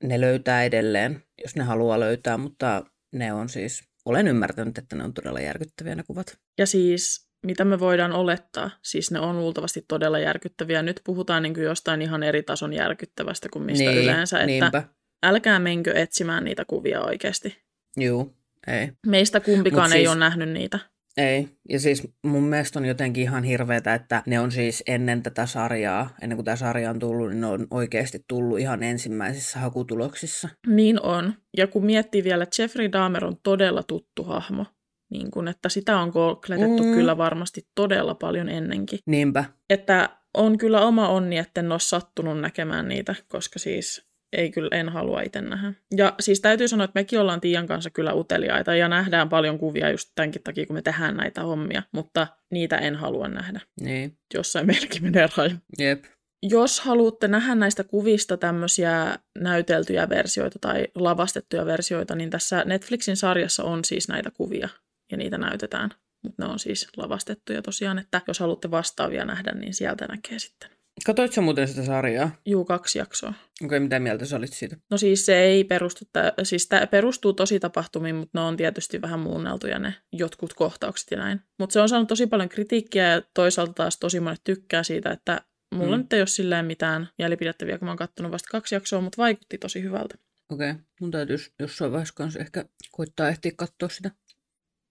ne 0.04 0.20
löytää 0.20 0.64
edelleen, 0.64 1.22
jos 1.42 1.56
ne 1.56 1.64
haluaa 1.64 2.00
löytää, 2.00 2.36
mutta 2.38 2.84
ne 3.12 3.32
on 3.32 3.48
siis, 3.48 3.84
olen 4.04 4.28
ymmärtänyt, 4.28 4.78
että 4.78 4.96
ne 4.96 5.04
on 5.04 5.14
todella 5.14 5.40
järkyttäviä 5.40 5.94
ne 5.94 6.02
kuvat. 6.02 6.38
Ja 6.58 6.66
siis 6.66 7.28
mitä 7.46 7.64
me 7.64 7.80
voidaan 7.80 8.12
olettaa, 8.12 8.70
siis 8.82 9.10
ne 9.10 9.20
on 9.20 9.38
luultavasti 9.38 9.84
todella 9.88 10.18
järkyttäviä. 10.18 10.82
Nyt 10.82 11.00
puhutaan 11.04 11.42
niin 11.42 11.54
kuin 11.54 11.64
jostain 11.64 12.02
ihan 12.02 12.22
eri 12.22 12.42
tason 12.42 12.72
järkyttävästä 12.72 13.48
kuin 13.52 13.64
mistä 13.64 13.90
niin, 13.90 14.02
yleensä, 14.02 14.36
että 14.36 14.46
niinpä. 14.46 14.82
älkää 15.22 15.58
menkö 15.58 15.92
etsimään 15.94 16.44
niitä 16.44 16.64
kuvia 16.64 17.00
oikeasti. 17.00 17.62
Joo, 17.96 18.34
ei. 18.66 18.92
Meistä 19.06 19.40
kumpikaan 19.40 19.90
Mut 19.90 19.94
ei 19.94 20.00
siis... 20.00 20.08
ole 20.10 20.18
nähnyt 20.18 20.48
niitä. 20.48 20.78
Ei, 21.18 21.48
ja 21.68 21.80
siis 21.80 22.08
mun 22.26 22.42
mielestä 22.42 22.78
on 22.78 22.84
jotenkin 22.84 23.22
ihan 23.22 23.44
hirveetä, 23.44 23.94
että 23.94 24.22
ne 24.26 24.40
on 24.40 24.52
siis 24.52 24.82
ennen 24.86 25.22
tätä 25.22 25.46
sarjaa, 25.46 26.10
ennen 26.22 26.36
kuin 26.36 26.44
tämä 26.44 26.56
sarja 26.56 26.90
on 26.90 26.98
tullut, 26.98 27.28
niin 27.28 27.40
ne 27.40 27.46
on 27.46 27.66
oikeasti 27.70 28.24
tullut 28.28 28.58
ihan 28.58 28.82
ensimmäisissä 28.82 29.58
hakutuloksissa. 29.58 30.48
Niin 30.66 31.02
on. 31.02 31.34
Ja 31.56 31.66
kun 31.66 31.84
miettii 31.86 32.24
vielä, 32.24 32.42
että 32.42 32.62
Jeffrey 32.62 32.92
Dahmer 32.92 33.24
on 33.24 33.36
todella 33.42 33.82
tuttu 33.82 34.24
hahmo, 34.24 34.66
niin 35.10 35.30
kun, 35.30 35.48
että 35.48 35.68
sitä 35.68 35.98
on 35.98 36.12
kletettu 36.46 36.82
mm. 36.82 36.94
kyllä 36.94 37.16
varmasti 37.16 37.60
todella 37.74 38.14
paljon 38.14 38.48
ennenkin. 38.48 38.98
Niinpä. 39.06 39.44
Että 39.70 40.18
on 40.34 40.58
kyllä 40.58 40.80
oma 40.80 41.08
onni, 41.08 41.38
että 41.38 41.60
en 41.60 41.72
ole 41.72 41.80
sattunut 41.80 42.40
näkemään 42.40 42.88
niitä, 42.88 43.14
koska 43.28 43.58
siis 43.58 44.07
ei 44.32 44.50
kyllä, 44.50 44.68
en 44.72 44.88
halua 44.88 45.20
itse 45.20 45.40
nähdä. 45.40 45.72
Ja 45.96 46.14
siis 46.20 46.40
täytyy 46.40 46.68
sanoa, 46.68 46.84
että 46.84 47.00
mekin 47.00 47.20
ollaan 47.20 47.40
Tiian 47.40 47.66
kanssa 47.66 47.90
kyllä 47.90 48.14
uteliaita 48.14 48.74
ja 48.74 48.88
nähdään 48.88 49.28
paljon 49.28 49.58
kuvia 49.58 49.90
just 49.90 50.10
tämänkin 50.14 50.42
takia, 50.42 50.66
kun 50.66 50.76
me 50.76 50.82
tehdään 50.82 51.16
näitä 51.16 51.42
hommia, 51.42 51.82
mutta 51.92 52.26
niitä 52.50 52.76
en 52.76 52.94
halua 52.94 53.28
nähdä. 53.28 53.60
Niin. 53.80 54.18
Jossain 54.34 54.66
meilläkin 54.66 55.02
menee 55.02 55.28
raja. 55.36 55.54
Jep. 55.78 56.04
Jos 56.42 56.80
haluatte 56.80 57.28
nähdä 57.28 57.54
näistä 57.54 57.84
kuvista 57.84 58.36
tämmöisiä 58.36 59.18
näyteltyjä 59.38 60.08
versioita 60.08 60.58
tai 60.58 60.86
lavastettuja 60.94 61.66
versioita, 61.66 62.14
niin 62.14 62.30
tässä 62.30 62.64
Netflixin 62.64 63.16
sarjassa 63.16 63.64
on 63.64 63.84
siis 63.84 64.08
näitä 64.08 64.30
kuvia 64.30 64.68
ja 65.12 65.16
niitä 65.16 65.38
näytetään. 65.38 65.90
Mutta 66.24 66.44
ne 66.44 66.52
on 66.52 66.58
siis 66.58 66.88
lavastettuja 66.96 67.62
tosiaan, 67.62 67.98
että 67.98 68.20
jos 68.28 68.38
haluatte 68.38 68.70
vastaavia 68.70 69.24
nähdä, 69.24 69.52
niin 69.52 69.74
sieltä 69.74 70.06
näkee 70.06 70.38
sitten. 70.38 70.77
Katoitko 71.06 71.40
muuten 71.40 71.68
sitä 71.68 71.84
sarjaa? 71.84 72.30
Juu, 72.46 72.64
kaksi 72.64 72.98
jaksoa. 72.98 73.30
Okei, 73.30 73.66
okay, 73.66 73.80
mitä 73.80 73.98
mieltä 73.98 74.24
sä 74.24 74.36
olit 74.36 74.52
siitä? 74.52 74.76
No 74.90 74.98
siis 74.98 75.26
se 75.26 75.38
ei 75.38 75.64
perustu, 75.64 76.04
siis 76.42 76.66
tämä 76.66 76.86
perustuu 76.86 77.32
tosi 77.32 77.60
tapahtumiin, 77.60 78.16
mutta 78.16 78.38
ne 78.38 78.44
on 78.44 78.56
tietysti 78.56 79.02
vähän 79.02 79.20
muunneltuja 79.20 79.78
ne 79.78 79.94
jotkut 80.12 80.54
kohtaukset 80.54 81.10
ja 81.10 81.16
näin. 81.16 81.40
Mutta 81.58 81.72
se 81.72 81.80
on 81.80 81.88
saanut 81.88 82.08
tosi 82.08 82.26
paljon 82.26 82.48
kritiikkiä 82.48 83.12
ja 83.12 83.22
toisaalta 83.34 83.72
taas 83.72 83.98
tosi 83.98 84.20
monet 84.20 84.40
tykkää 84.44 84.82
siitä, 84.82 85.10
että 85.10 85.40
mulla 85.74 85.96
mm. 85.96 86.02
nyt 86.02 86.12
ei 86.12 86.20
ole 86.20 86.26
silleen 86.26 86.66
mitään 86.66 87.08
jälipidettäviä, 87.18 87.78
kun 87.78 87.86
mä 87.86 87.90
oon 87.90 87.98
kattonut 87.98 88.32
vasta 88.32 88.48
kaksi 88.50 88.74
jaksoa, 88.74 89.00
mutta 89.00 89.22
vaikutti 89.22 89.58
tosi 89.58 89.82
hyvältä. 89.82 90.14
Okei, 90.50 90.70
okay. 90.70 90.82
mun 91.00 91.10
täytyisi 91.10 91.52
jossain 91.58 91.92
vaiheessa 91.92 92.14
kanssa 92.14 92.40
ehkä 92.40 92.64
koittaa 92.90 93.28
ehtiä 93.28 93.52
katsoa 93.56 93.88
sitä. 93.88 94.10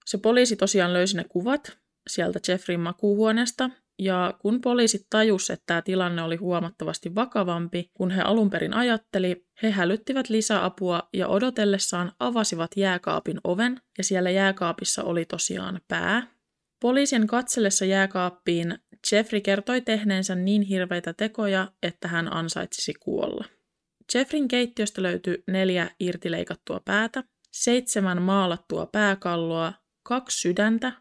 Se 0.05 0.17
poliisi 0.17 0.55
tosiaan 0.55 0.93
löysi 0.93 1.17
ne 1.17 1.25
kuvat 1.29 1.77
sieltä 2.09 2.39
Jeffrin 2.47 2.79
makuuhuoneesta, 2.79 3.69
ja 3.99 4.33
kun 4.39 4.62
poliisit 4.62 5.07
tajus, 5.10 5.49
että 5.49 5.63
tämä 5.65 5.81
tilanne 5.81 6.21
oli 6.21 6.36
huomattavasti 6.36 7.15
vakavampi 7.15 7.91
kun 7.93 8.12
he 8.12 8.21
alun 8.21 8.49
perin 8.49 8.73
ajatteli, 8.73 9.45
he 9.63 9.71
hälyttivät 9.71 10.29
lisäapua 10.29 11.10
ja 11.13 11.27
odotellessaan 11.27 12.12
avasivat 12.19 12.71
jääkaapin 12.75 13.39
oven, 13.43 13.81
ja 13.97 14.03
siellä 14.03 14.29
jääkaapissa 14.29 15.03
oli 15.03 15.25
tosiaan 15.25 15.81
pää. 15.88 16.27
Poliisien 16.81 17.27
katsellessa 17.27 17.86
jääkaappiin 17.86 18.79
Jeffrey 19.12 19.41
kertoi 19.41 19.81
tehneensä 19.81 20.36
niin 20.36 20.62
hirveitä 20.62 21.13
tekoja, 21.13 21.71
että 21.83 22.07
hän 22.07 22.33
ansaitsisi 22.33 22.93
kuolla. 22.93 23.45
Jeffrin 24.13 24.47
keittiöstä 24.47 25.03
löytyi 25.03 25.43
neljä 25.47 25.89
irtileikattua 25.99 26.79
päätä, 26.86 27.23
seitsemän 27.51 28.21
maalattua 28.21 28.86
pääkalloa, 28.86 29.73
kaksi 30.03 30.41
sydäntä, 30.41 30.91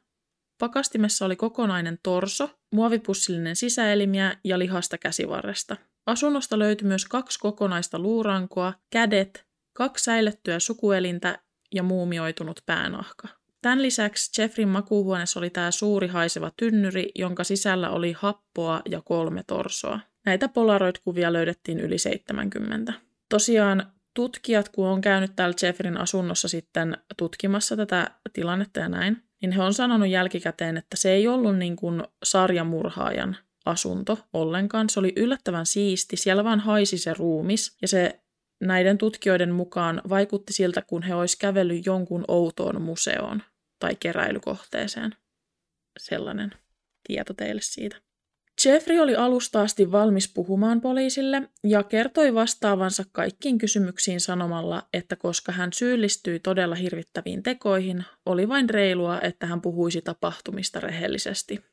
pakastimessa 0.58 1.26
oli 1.26 1.36
kokonainen 1.36 1.98
torso, 2.02 2.55
muovipussillinen 2.72 3.56
sisäelimiä 3.56 4.36
ja 4.44 4.58
lihasta 4.58 4.98
käsivarresta. 4.98 5.76
Asunnosta 6.06 6.58
löytyi 6.58 6.88
myös 6.88 7.04
kaksi 7.04 7.38
kokonaista 7.38 7.98
luurankoa, 7.98 8.72
kädet, 8.90 9.46
kaksi 9.72 10.04
säilettyä 10.04 10.58
sukuelintä 10.58 11.38
ja 11.74 11.82
muumioitunut 11.82 12.60
päänahka. 12.66 13.28
Tämän 13.62 13.82
lisäksi 13.82 14.42
Jeffrin 14.42 14.68
makuuhuoneessa 14.68 15.40
oli 15.40 15.50
tämä 15.50 15.70
suuri 15.70 16.08
haiseva 16.08 16.50
tynnyri, 16.56 17.10
jonka 17.14 17.44
sisällä 17.44 17.90
oli 17.90 18.12
happoa 18.12 18.82
ja 18.90 19.02
kolme 19.04 19.42
torsoa. 19.46 20.00
Näitä 20.26 20.48
Polaroid-kuvia 20.48 21.32
löydettiin 21.32 21.80
yli 21.80 21.98
70. 21.98 22.92
Tosiaan 23.28 23.92
tutkijat, 24.14 24.68
kun 24.68 24.86
on 24.86 25.00
käynyt 25.00 25.36
täällä 25.36 25.54
Jeffrin 25.62 25.96
asunnossa 25.96 26.48
sitten 26.48 26.96
tutkimassa 27.16 27.76
tätä 27.76 28.10
tilannetta 28.32 28.80
ja 28.80 28.88
näin, 28.88 29.25
niin 29.42 29.52
he 29.52 29.62
on 29.62 29.74
sanonut 29.74 30.08
jälkikäteen, 30.08 30.76
että 30.76 30.96
se 30.96 31.12
ei 31.12 31.28
ollut 31.28 31.58
niin 31.58 31.76
kuin 31.76 32.02
sarjamurhaajan 32.24 33.36
asunto 33.64 34.18
ollenkaan. 34.32 34.90
Se 34.90 35.00
oli 35.00 35.12
yllättävän 35.16 35.66
siisti, 35.66 36.16
siellä 36.16 36.44
vaan 36.44 36.60
haisi 36.60 36.98
se 36.98 37.14
ruumis 37.14 37.76
ja 37.82 37.88
se 37.88 38.20
näiden 38.60 38.98
tutkijoiden 38.98 39.52
mukaan 39.52 40.02
vaikutti 40.08 40.52
siltä, 40.52 40.82
kun 40.82 41.02
he 41.02 41.14
olisi 41.14 41.38
kävellyt 41.38 41.86
jonkun 41.86 42.24
outoon 42.28 42.82
museoon 42.82 43.42
tai 43.78 43.96
keräilykohteeseen. 44.00 45.16
Sellainen 45.98 46.50
tieto 47.06 47.34
teille 47.34 47.60
siitä. 47.64 48.05
Jeffrey 48.66 48.98
oli 48.98 49.16
alusta 49.16 49.60
asti 49.60 49.92
valmis 49.92 50.32
puhumaan 50.34 50.80
poliisille 50.80 51.42
ja 51.64 51.82
kertoi 51.82 52.34
vastaavansa 52.34 53.04
kaikkiin 53.12 53.58
kysymyksiin 53.58 54.20
sanomalla, 54.20 54.82
että 54.92 55.16
koska 55.16 55.52
hän 55.52 55.72
syyllistyi 55.72 56.40
todella 56.40 56.74
hirvittäviin 56.74 57.42
tekoihin, 57.42 58.04
oli 58.26 58.48
vain 58.48 58.70
reilua, 58.70 59.20
että 59.20 59.46
hän 59.46 59.60
puhuisi 59.60 60.02
tapahtumista 60.02 60.80
rehellisesti. 60.80 61.64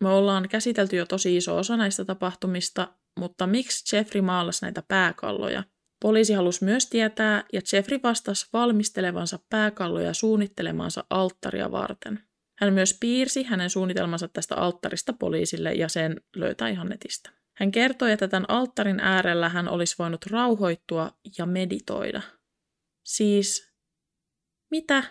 Me 0.00 0.08
ollaan 0.08 0.48
käsitelty 0.48 0.96
jo 0.96 1.06
tosi 1.06 1.36
iso 1.36 1.56
osa 1.56 1.76
näistä 1.76 2.04
tapahtumista, 2.04 2.88
mutta 3.18 3.46
miksi 3.46 3.96
Jeffrey 3.96 4.22
maalasi 4.22 4.64
näitä 4.64 4.82
pääkalloja? 4.88 5.64
Poliisi 6.02 6.32
halusi 6.32 6.64
myös 6.64 6.86
tietää, 6.86 7.44
ja 7.52 7.60
Jeffrey 7.72 8.00
vastasi 8.02 8.46
valmistelevansa 8.52 9.38
pääkalloja 9.50 10.14
suunnittelemansa 10.14 11.04
alttaria 11.10 11.72
varten. 11.72 12.25
Hän 12.58 12.72
myös 12.72 12.96
piirsi 13.00 13.42
hänen 13.42 13.70
suunnitelmansa 13.70 14.28
tästä 14.28 14.54
alttarista 14.54 15.12
poliisille 15.12 15.72
ja 15.72 15.88
sen 15.88 16.20
löytää 16.36 16.68
ihan 16.68 16.88
netistä. 16.88 17.30
Hän 17.56 17.72
kertoi, 17.72 18.12
että 18.12 18.28
tämän 18.28 18.50
alttarin 18.50 19.00
äärellä 19.00 19.48
hän 19.48 19.68
olisi 19.68 19.94
voinut 19.98 20.26
rauhoittua 20.26 21.10
ja 21.38 21.46
meditoida. 21.46 22.22
Siis, 23.06 23.72
mitä? 24.70 25.02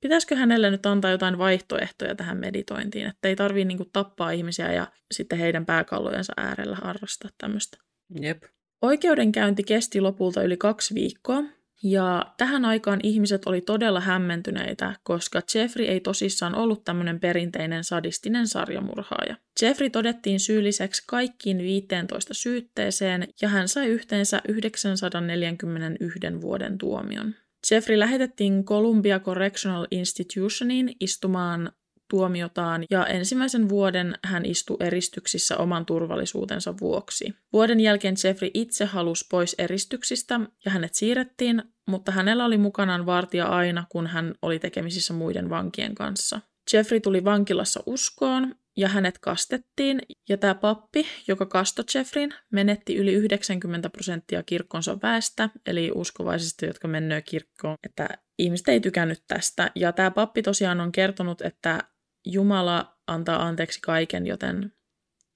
Pitäisikö 0.00 0.36
hänelle 0.36 0.70
nyt 0.70 0.86
antaa 0.86 1.10
jotain 1.10 1.38
vaihtoehtoja 1.38 2.14
tähän 2.14 2.38
meditointiin, 2.38 3.06
että 3.06 3.28
ei 3.28 3.36
tarvii 3.36 3.64
niinku 3.64 3.84
tappaa 3.92 4.30
ihmisiä 4.30 4.72
ja 4.72 4.92
sitten 5.12 5.38
heidän 5.38 5.66
pääkallojensa 5.66 6.32
äärellä 6.36 6.76
harrastaa 6.82 7.30
tämmöistä? 7.38 7.78
Jep. 8.20 8.42
Oikeudenkäynti 8.82 9.62
kesti 9.62 10.00
lopulta 10.00 10.42
yli 10.42 10.56
kaksi 10.56 10.94
viikkoa, 10.94 11.42
ja 11.84 12.34
tähän 12.36 12.64
aikaan 12.64 13.00
ihmiset 13.02 13.46
oli 13.46 13.60
todella 13.60 14.00
hämmentyneitä, 14.00 14.94
koska 15.02 15.40
Jeffrey 15.54 15.86
ei 15.86 16.00
tosissaan 16.00 16.54
ollut 16.54 16.84
tämmöinen 16.84 17.20
perinteinen 17.20 17.84
sadistinen 17.84 18.48
sarjamurhaaja. 18.48 19.36
Jeffrey 19.62 19.90
todettiin 19.90 20.40
syylliseksi 20.40 21.02
kaikkiin 21.06 21.58
15 21.58 22.34
syytteeseen 22.34 23.28
ja 23.42 23.48
hän 23.48 23.68
sai 23.68 23.86
yhteensä 23.86 24.40
941 24.48 26.20
vuoden 26.40 26.78
tuomion. 26.78 27.34
Jeffrey 27.70 27.98
lähetettiin 27.98 28.64
Columbia 28.64 29.20
Correctional 29.20 29.86
Institutioniin 29.90 30.96
istumaan 31.00 31.72
tuomiotaan 32.14 32.84
ja 32.90 33.06
ensimmäisen 33.06 33.68
vuoden 33.68 34.14
hän 34.24 34.44
istui 34.44 34.76
eristyksissä 34.80 35.56
oman 35.56 35.86
turvallisuutensa 35.86 36.74
vuoksi. 36.80 37.34
Vuoden 37.52 37.80
jälkeen 37.80 38.14
Jeffrey 38.24 38.50
itse 38.54 38.84
halusi 38.84 39.26
pois 39.30 39.54
eristyksistä 39.58 40.40
ja 40.64 40.70
hänet 40.70 40.94
siirrettiin, 40.94 41.62
mutta 41.88 42.12
hänellä 42.12 42.44
oli 42.44 42.58
mukanaan 42.58 43.06
vartija 43.06 43.46
aina, 43.46 43.84
kun 43.88 44.06
hän 44.06 44.34
oli 44.42 44.58
tekemisissä 44.58 45.14
muiden 45.14 45.50
vankien 45.50 45.94
kanssa. 45.94 46.40
Jeffrey 46.72 47.00
tuli 47.00 47.24
vankilassa 47.24 47.82
uskoon 47.86 48.54
ja 48.76 48.88
hänet 48.88 49.18
kastettiin, 49.18 50.00
ja 50.28 50.36
tämä 50.36 50.54
pappi, 50.54 51.06
joka 51.28 51.46
kasto 51.46 51.82
Jeffrin, 51.94 52.34
menetti 52.52 52.96
yli 52.96 53.12
90 53.12 53.90
prosenttia 53.90 54.42
kirkkonsa 54.42 54.98
väestä, 55.02 55.48
eli 55.66 55.92
uskovaisista, 55.94 56.66
jotka 56.66 56.88
menee 56.88 57.22
kirkkoon, 57.22 57.76
että 57.84 58.08
ihmiset 58.38 58.68
ei 58.68 58.80
tykännyt 58.80 59.22
tästä. 59.28 59.70
Ja 59.74 59.92
tämä 59.92 60.10
pappi 60.10 60.42
tosiaan 60.42 60.80
on 60.80 60.92
kertonut, 60.92 61.42
että 61.42 61.78
Jumala 62.26 62.96
antaa 63.06 63.46
anteeksi 63.46 63.80
kaiken, 63.80 64.26
joten 64.26 64.72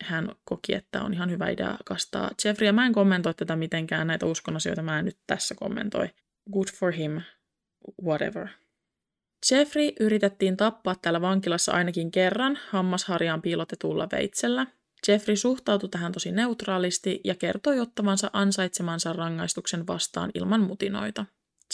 hän 0.04 0.34
koki, 0.44 0.74
että 0.74 1.02
on 1.02 1.14
ihan 1.14 1.30
hyvä 1.30 1.48
idea 1.48 1.78
kastaa 1.84 2.30
Jeffrey. 2.44 2.66
Ja 2.66 2.72
mä 2.72 2.86
en 2.86 2.92
kommentoi 2.92 3.34
tätä 3.34 3.56
mitenkään, 3.56 4.06
näitä 4.06 4.26
uskonnosioita 4.26 4.82
mä 4.82 4.98
en 4.98 5.04
nyt 5.04 5.18
tässä 5.26 5.54
kommentoi. 5.54 6.10
Good 6.52 6.68
for 6.74 6.92
him, 6.92 7.20
whatever. 8.04 8.48
Jeffrey 9.50 9.92
yritettiin 10.00 10.56
tappaa 10.56 10.94
täällä 10.94 11.20
vankilassa 11.20 11.72
ainakin 11.72 12.10
kerran 12.10 12.58
hammasharjaan 12.68 13.42
piilotetulla 13.42 14.08
veitsellä. 14.12 14.66
Jeffrey 15.08 15.36
suhtautui 15.36 15.88
tähän 15.88 16.12
tosi 16.12 16.32
neutraalisti 16.32 17.20
ja 17.24 17.34
kertoi 17.34 17.80
ottavansa 17.80 18.30
ansaitsemansa 18.32 19.12
rangaistuksen 19.12 19.86
vastaan 19.86 20.30
ilman 20.34 20.60
mutinoita. 20.60 21.24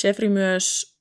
Jeffrey 0.04 0.28
myös 0.28 0.96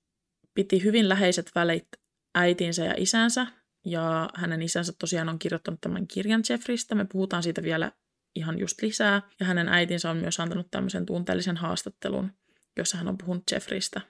piti 0.54 0.84
hyvin 0.84 1.10
läheiset 1.10 1.52
välit 1.56 1.88
äitinsä 2.36 2.86
ja 2.86 2.94
isänsä, 2.98 3.48
ja 3.86 4.30
hänen 4.36 4.62
isänsä 4.62 4.94
tosiaan 5.00 5.30
on 5.30 5.40
kirjoittanut 5.40 5.82
tämän 5.82 6.08
kirjan 6.08 6.44
Jeffristä. 6.50 6.96
Me 6.96 7.06
puhutaan 7.06 7.44
siitä 7.44 7.64
vielä 7.64 7.92
ihan 8.36 8.60
just 8.60 8.82
lisää. 8.82 9.22
Ja 9.40 9.46
hänen 9.46 9.68
äitinsä 9.70 10.10
on 10.10 10.18
myös 10.18 10.40
antanut 10.40 10.72
tämmöisen 10.72 11.06
tunteellisen 11.06 11.58
haastattelun, 11.58 12.32
jossa 12.78 12.98
hän 12.98 13.08
on 13.08 13.18
puhunut 13.18 13.44
Jeffristä. 13.52 14.02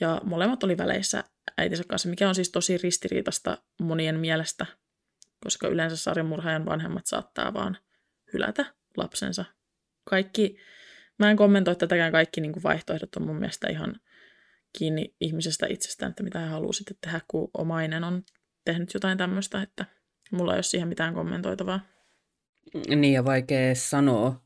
Ja 0.00 0.20
molemmat 0.24 0.64
oli 0.64 0.78
väleissä 0.78 1.24
äitinsä 1.58 1.84
kanssa, 1.88 2.08
mikä 2.08 2.28
on 2.28 2.34
siis 2.34 2.50
tosi 2.50 2.78
ristiriitasta 2.78 3.58
monien 3.80 4.20
mielestä, 4.20 4.66
koska 5.44 5.68
yleensä 5.68 5.96
sarjamurhaajan 5.96 6.66
vanhemmat 6.66 7.06
saattaa 7.06 7.54
vaan 7.54 7.78
hylätä 8.32 8.74
lapsensa. 8.96 9.44
Kaikki, 10.04 10.56
mä 11.18 11.30
en 11.30 11.36
kommentoi 11.36 11.76
tätäkään, 11.76 12.12
kaikki 12.12 12.40
niin 12.40 12.52
kuin 12.52 12.62
vaihtoehdot 12.62 13.16
on 13.16 13.26
mun 13.26 13.36
mielestä 13.36 13.68
ihan 13.68 14.00
kiinni 14.78 15.14
ihmisestä 15.20 15.66
itsestään, 15.66 16.10
että 16.10 16.22
mitä 16.22 16.38
hän 16.38 16.50
haluaa 16.50 16.72
sitten 16.72 16.96
tehdä, 17.00 17.20
kun 17.28 17.50
omainen 17.54 18.04
on 18.04 18.22
tehnyt 18.64 18.94
jotain 18.94 19.18
tämmöistä, 19.18 19.62
että 19.62 19.84
mulla 20.30 20.52
ei 20.52 20.56
ole 20.56 20.62
siihen 20.62 20.88
mitään 20.88 21.14
kommentoitavaa. 21.14 21.80
Niin 22.88 23.12
ja 23.12 23.24
vaikea 23.24 23.74
sanoa, 23.74 24.42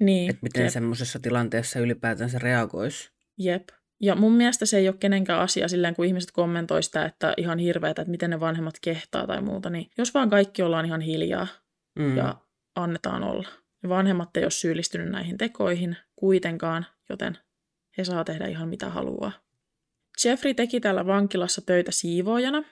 niin, 0.00 0.30
että 0.30 0.42
miten 0.42 0.70
semmoisessa 0.70 1.18
tilanteessa 1.18 1.80
ylipäätään 1.80 2.30
se 2.30 2.38
reagoisi. 2.38 3.10
Jep. 3.38 3.68
Ja 4.00 4.14
mun 4.14 4.32
mielestä 4.32 4.66
se 4.66 4.76
ei 4.78 4.88
ole 4.88 4.96
kenenkään 5.00 5.40
asia 5.40 5.68
silleen, 5.68 5.94
kun 5.94 6.04
ihmiset 6.04 6.30
kommentoi 6.30 6.82
sitä, 6.82 7.04
että 7.04 7.34
ihan 7.36 7.58
hirveätä, 7.58 8.02
että 8.02 8.10
miten 8.10 8.30
ne 8.30 8.40
vanhemmat 8.40 8.74
kehtaa 8.80 9.26
tai 9.26 9.42
muuta, 9.42 9.70
niin 9.70 9.90
jos 9.98 10.14
vaan 10.14 10.30
kaikki 10.30 10.62
ollaan 10.62 10.86
ihan 10.86 11.00
hiljaa 11.00 11.46
mm. 11.98 12.16
ja 12.16 12.36
annetaan 12.74 13.22
olla. 13.22 13.48
Ja 13.82 13.88
vanhemmat 13.88 14.36
ei 14.36 14.44
ole 14.44 14.50
syyllistynyt 14.50 15.08
näihin 15.08 15.38
tekoihin 15.38 15.96
kuitenkaan, 16.16 16.86
joten 17.08 17.38
he 17.98 18.04
saa 18.04 18.24
tehdä 18.24 18.46
ihan 18.46 18.68
mitä 18.68 18.88
haluaa. 18.88 19.32
Jeffrey 20.24 20.54
teki 20.54 20.80
täällä 20.80 21.06
vankilassa 21.06 21.62
töitä 21.66 21.92
siivoojana, 21.92 22.64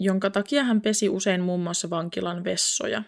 jonka 0.00 0.30
takia 0.30 0.64
hän 0.64 0.80
pesi 0.80 1.08
usein 1.08 1.40
muun 1.40 1.60
muassa 1.60 1.90
vankilan 1.90 2.44
vessoja. 2.44 3.02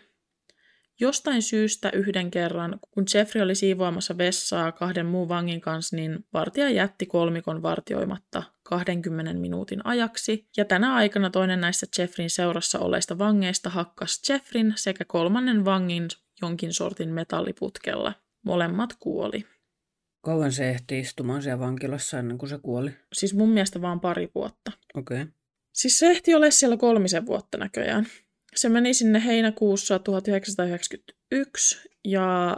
Jostain 1.00 1.42
syystä 1.42 1.90
yhden 1.90 2.31
kerran, 2.31 2.78
kun 2.90 3.05
Jeffrey 3.14 3.42
oli 3.42 3.55
siivoamassa 3.55 4.18
vessaa 4.18 4.72
kahden 4.72 5.07
muun 5.07 5.28
vangin 5.28 5.61
kanssa, 5.61 5.96
niin 5.96 6.24
vartija 6.33 6.70
jätti 6.70 7.07
kolmikon 7.07 7.62
vartioimatta 7.62 8.42
20 8.62 9.33
minuutin 9.35 9.87
ajaksi, 9.87 10.48
ja 10.57 10.64
tänä 10.64 10.94
aikana 10.94 11.31
toinen 11.31 11.61
näistä 11.61 11.87
Jeffrin 11.98 12.31
seurassa 12.31 12.78
olleista 12.78 13.18
vangeista 13.18 13.70
hakkas 13.70 14.22
Jeffrin 14.28 14.72
sekä 14.76 15.05
kolmannen 15.05 15.64
vangin 15.64 16.09
jonkin 16.42 16.72
sortin 16.72 17.09
metalliputkella. 17.09 18.14
Molemmat 18.44 18.96
kuoli. 18.98 19.46
Kauan 20.20 20.52
se 20.52 20.70
ehti 20.70 20.98
istumaan 20.98 21.42
siellä 21.42 21.59
vankilassa 21.59 22.18
ennen 22.18 22.38
kuin 22.38 22.50
se 22.50 22.59
kuoli? 22.59 22.90
Siis 23.12 23.35
mun 23.35 23.48
mielestä 23.48 23.83
vaan 23.83 24.00
pari 24.00 24.31
vuotta. 24.35 24.72
Okei. 24.94 25.22
Okay. 25.22 25.33
Siis 25.72 25.98
se 25.98 26.06
ehti 26.06 26.35
ole 26.35 26.50
siellä 26.50 26.76
kolmisen 26.76 27.26
vuotta 27.26 27.58
näköjään. 27.58 28.06
Se 28.54 28.68
meni 28.68 28.94
sinne 28.94 29.24
heinäkuussa 29.24 29.98
1991 29.98 31.88
ja 32.04 32.56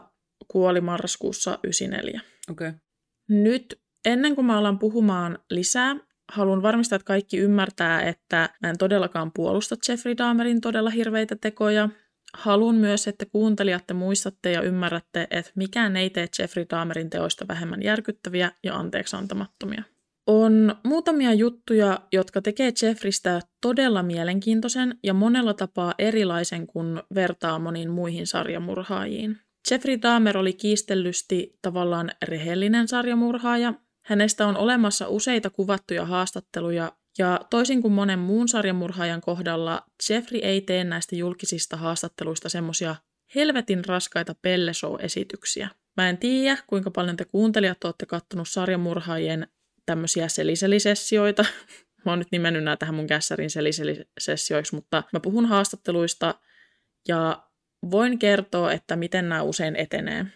kuoli 0.49 0.81
marraskuussa 0.81 1.51
1994. 1.51 2.21
Okei. 2.51 2.69
Okay. 2.69 2.81
Nyt 3.29 3.81
ennen 4.05 4.35
kuin 4.35 4.45
mä 4.45 4.59
alan 4.59 4.79
puhumaan 4.79 5.39
lisää, 5.51 5.97
haluan 6.33 6.63
varmistaa, 6.63 6.97
että 6.97 7.07
kaikki 7.07 7.39
ymmärtää, 7.39 8.03
että 8.03 8.49
mä 8.63 8.71
en 8.71 8.79
todellakaan 8.79 9.33
puolusta 9.35 9.77
Jeffrey 9.89 10.17
Dahmerin 10.19 10.61
todella 10.61 10.91
hirveitä 10.91 11.37
tekoja. 11.37 11.89
Haluan 12.35 12.75
myös, 12.75 13.09
että 13.09 13.27
kuuntelijat 13.27 13.87
te 13.87 13.95
muistatte 13.95 14.53
ja 14.53 14.63
ymmärrätte, 14.63 15.27
että 15.31 15.53
mikään 15.55 15.97
ei 15.97 16.11
tee 16.11 16.27
Jeffrey 16.39 16.67
Dahmerin 16.71 17.11
teoista 17.11 17.49
vähemmän 17.49 17.83
järkyttäviä 17.83 18.53
ja 18.63 18.77
anteeksi 18.77 19.17
antamattomia. 19.17 19.83
On 20.27 20.77
muutamia 20.85 21.33
juttuja, 21.33 22.01
jotka 22.13 22.43
tekee 22.43 22.73
Jeffristä 22.83 23.41
todella 23.61 24.03
mielenkiintoisen 24.03 24.99
ja 25.03 25.15
monella 25.15 25.55
tapaa 25.55 25.95
erilaisen, 25.99 26.67
kun 26.67 27.03
vertaa 27.15 27.59
moniin 27.59 27.91
muihin 27.91 28.27
sarjamurhaajiin. 28.27 29.39
Jeffrey 29.71 29.99
Dahmer 30.03 30.39
oli 30.39 30.53
kiistellysti 30.53 31.59
tavallaan 31.63 32.11
rehellinen 32.23 32.89
sarjamurhaaja. 32.89 33.75
Hänestä 34.07 34.47
on 34.47 34.57
olemassa 34.57 35.09
useita 35.09 35.51
kuvattuja 35.51 36.05
haastatteluja, 36.05 36.93
ja 37.19 37.41
toisin 37.51 37.83
kuin 37.83 37.93
monen 37.93 38.19
muun 38.19 38.49
sarjamurhaajan 38.49 39.21
kohdalla, 39.21 39.83
Jeffrey 40.11 40.41
ei 40.41 40.61
tee 40.61 40.85
näistä 40.85 41.17
julkisista 41.17 41.77
haastatteluista 41.77 42.49
semmosia 42.49 42.97
helvetin 43.35 43.85
raskaita 43.85 44.35
pelleshow-esityksiä. 44.43 45.69
Mä 45.97 46.09
en 46.09 46.19
tiedä, 46.19 46.59
kuinka 46.67 46.91
paljon 46.91 47.17
te 47.17 47.25
kuuntelijat 47.25 47.85
olette 47.85 48.07
kattonut 48.07 48.49
sarjamurhaajien 48.49 49.47
tämmöisiä 49.87 50.29
seliselisessioita. 50.29 51.45
Mä 52.05 52.13
oon 52.13 52.19
nyt 52.19 52.33
nimennyt 52.33 52.65
nämä 52.65 52.77
tähän 52.77 52.95
mun 52.95 53.07
kässärin 53.07 53.51
seliselisessioiksi, 53.51 54.75
mutta 54.75 55.03
mä 55.13 55.21
puhun 55.21 55.47
haastatteluista 55.47 56.35
ja 57.09 57.43
voin 57.91 58.19
kertoa, 58.19 58.73
että 58.73 58.97
miten 58.97 59.29
nämä 59.29 59.43
usein 59.43 59.77
etenee. 59.77 60.27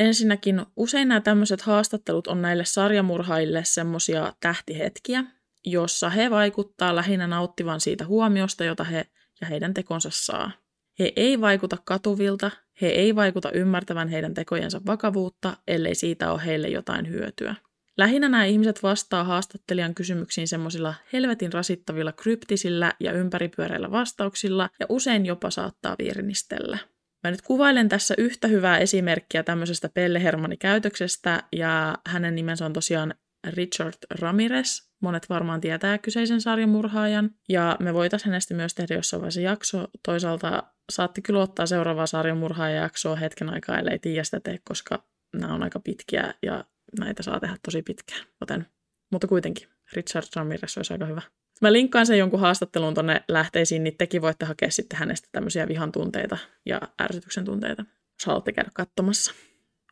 Ensinnäkin 0.00 0.66
usein 0.76 1.08
nämä 1.08 1.20
tämmöiset 1.20 1.60
haastattelut 1.60 2.26
on 2.26 2.42
näille 2.42 2.64
sarjamurhaille 2.64 3.64
semmoisia 3.64 4.32
tähtihetkiä, 4.40 5.24
jossa 5.64 6.10
he 6.10 6.30
vaikuttaa 6.30 6.96
lähinnä 6.96 7.26
nauttivan 7.26 7.80
siitä 7.80 8.06
huomiosta, 8.06 8.64
jota 8.64 8.84
he 8.84 9.06
ja 9.40 9.46
heidän 9.46 9.74
tekonsa 9.74 10.08
saa. 10.12 10.50
He 10.98 11.12
ei 11.16 11.40
vaikuta 11.40 11.76
katuvilta, 11.84 12.50
he 12.80 12.86
ei 12.86 13.16
vaikuta 13.16 13.50
ymmärtävän 13.50 14.08
heidän 14.08 14.34
tekojensa 14.34 14.80
vakavuutta, 14.86 15.56
ellei 15.68 15.94
siitä 15.94 16.32
ole 16.32 16.44
heille 16.44 16.68
jotain 16.68 17.08
hyötyä. 17.08 17.54
Lähinnä 17.98 18.28
nämä 18.28 18.44
ihmiset 18.44 18.82
vastaa 18.82 19.24
haastattelijan 19.24 19.94
kysymyksiin 19.94 20.48
semmoisilla 20.48 20.94
helvetin 21.12 21.52
rasittavilla 21.52 22.12
kryptisillä 22.12 22.92
ja 23.00 23.12
ympäripyöreillä 23.12 23.90
vastauksilla 23.90 24.70
ja 24.80 24.86
usein 24.88 25.26
jopa 25.26 25.50
saattaa 25.50 25.96
virnistellä. 25.98 26.78
Mä 27.24 27.30
nyt 27.30 27.42
kuvailen 27.42 27.88
tässä 27.88 28.14
yhtä 28.18 28.48
hyvää 28.48 28.78
esimerkkiä 28.78 29.42
tämmöisestä 29.42 29.88
Pelle 29.88 30.22
Hermani 30.22 30.56
käytöksestä 30.56 31.42
ja 31.52 31.98
hänen 32.06 32.34
nimensä 32.34 32.66
on 32.66 32.72
tosiaan 32.72 33.14
Richard 33.46 33.94
Ramirez. 34.10 34.88
Monet 35.02 35.28
varmaan 35.28 35.60
tietää 35.60 35.98
kyseisen 35.98 36.40
sarjan 36.40 36.68
murhaajan 36.68 37.30
ja 37.48 37.76
me 37.80 37.94
voitaisiin 37.94 38.30
hänestä 38.30 38.54
myös 38.54 38.74
tehdä 38.74 38.94
jossain 38.94 39.20
vaiheessa 39.20 39.40
jakso. 39.40 39.88
Toisaalta 40.04 40.62
saatte 40.92 41.20
kyllä 41.20 41.42
ottaa 41.42 41.66
seuraavaa 41.66 42.06
sarjan 42.06 42.40
jaksoa 42.74 43.16
hetken 43.16 43.48
aikaa, 43.50 43.78
ellei 43.78 43.98
tiedä 43.98 44.24
sitä 44.24 44.40
tee, 44.40 44.58
koska 44.68 45.04
nämä 45.36 45.54
on 45.54 45.62
aika 45.62 45.80
pitkiä 45.80 46.34
ja 46.42 46.64
näitä 47.00 47.22
saa 47.22 47.40
tehdä 47.40 47.56
tosi 47.64 47.82
pitkään. 47.82 48.26
Joten, 48.40 48.66
mutta 49.12 49.26
kuitenkin, 49.26 49.68
Richard 49.92 50.26
Ramirez 50.36 50.76
olisi 50.76 50.92
aika 50.92 51.06
hyvä. 51.06 51.22
Mä 51.60 51.72
linkkaan 51.72 52.06
sen 52.06 52.18
jonkun 52.18 52.40
haastattelun 52.40 52.94
tonne 52.94 53.24
lähteisiin, 53.28 53.84
niin 53.84 53.96
tekin 53.98 54.22
voitte 54.22 54.44
hakea 54.44 54.70
sitten 54.70 54.98
hänestä 54.98 55.28
tämmöisiä 55.32 55.68
vihan 55.68 55.92
tunteita 55.92 56.38
ja 56.66 56.80
ärsytyksen 57.02 57.44
tunteita, 57.44 57.82
jos 57.82 58.26
haluatte 58.26 58.52
käydä 58.52 58.70
katsomassa. 58.74 59.32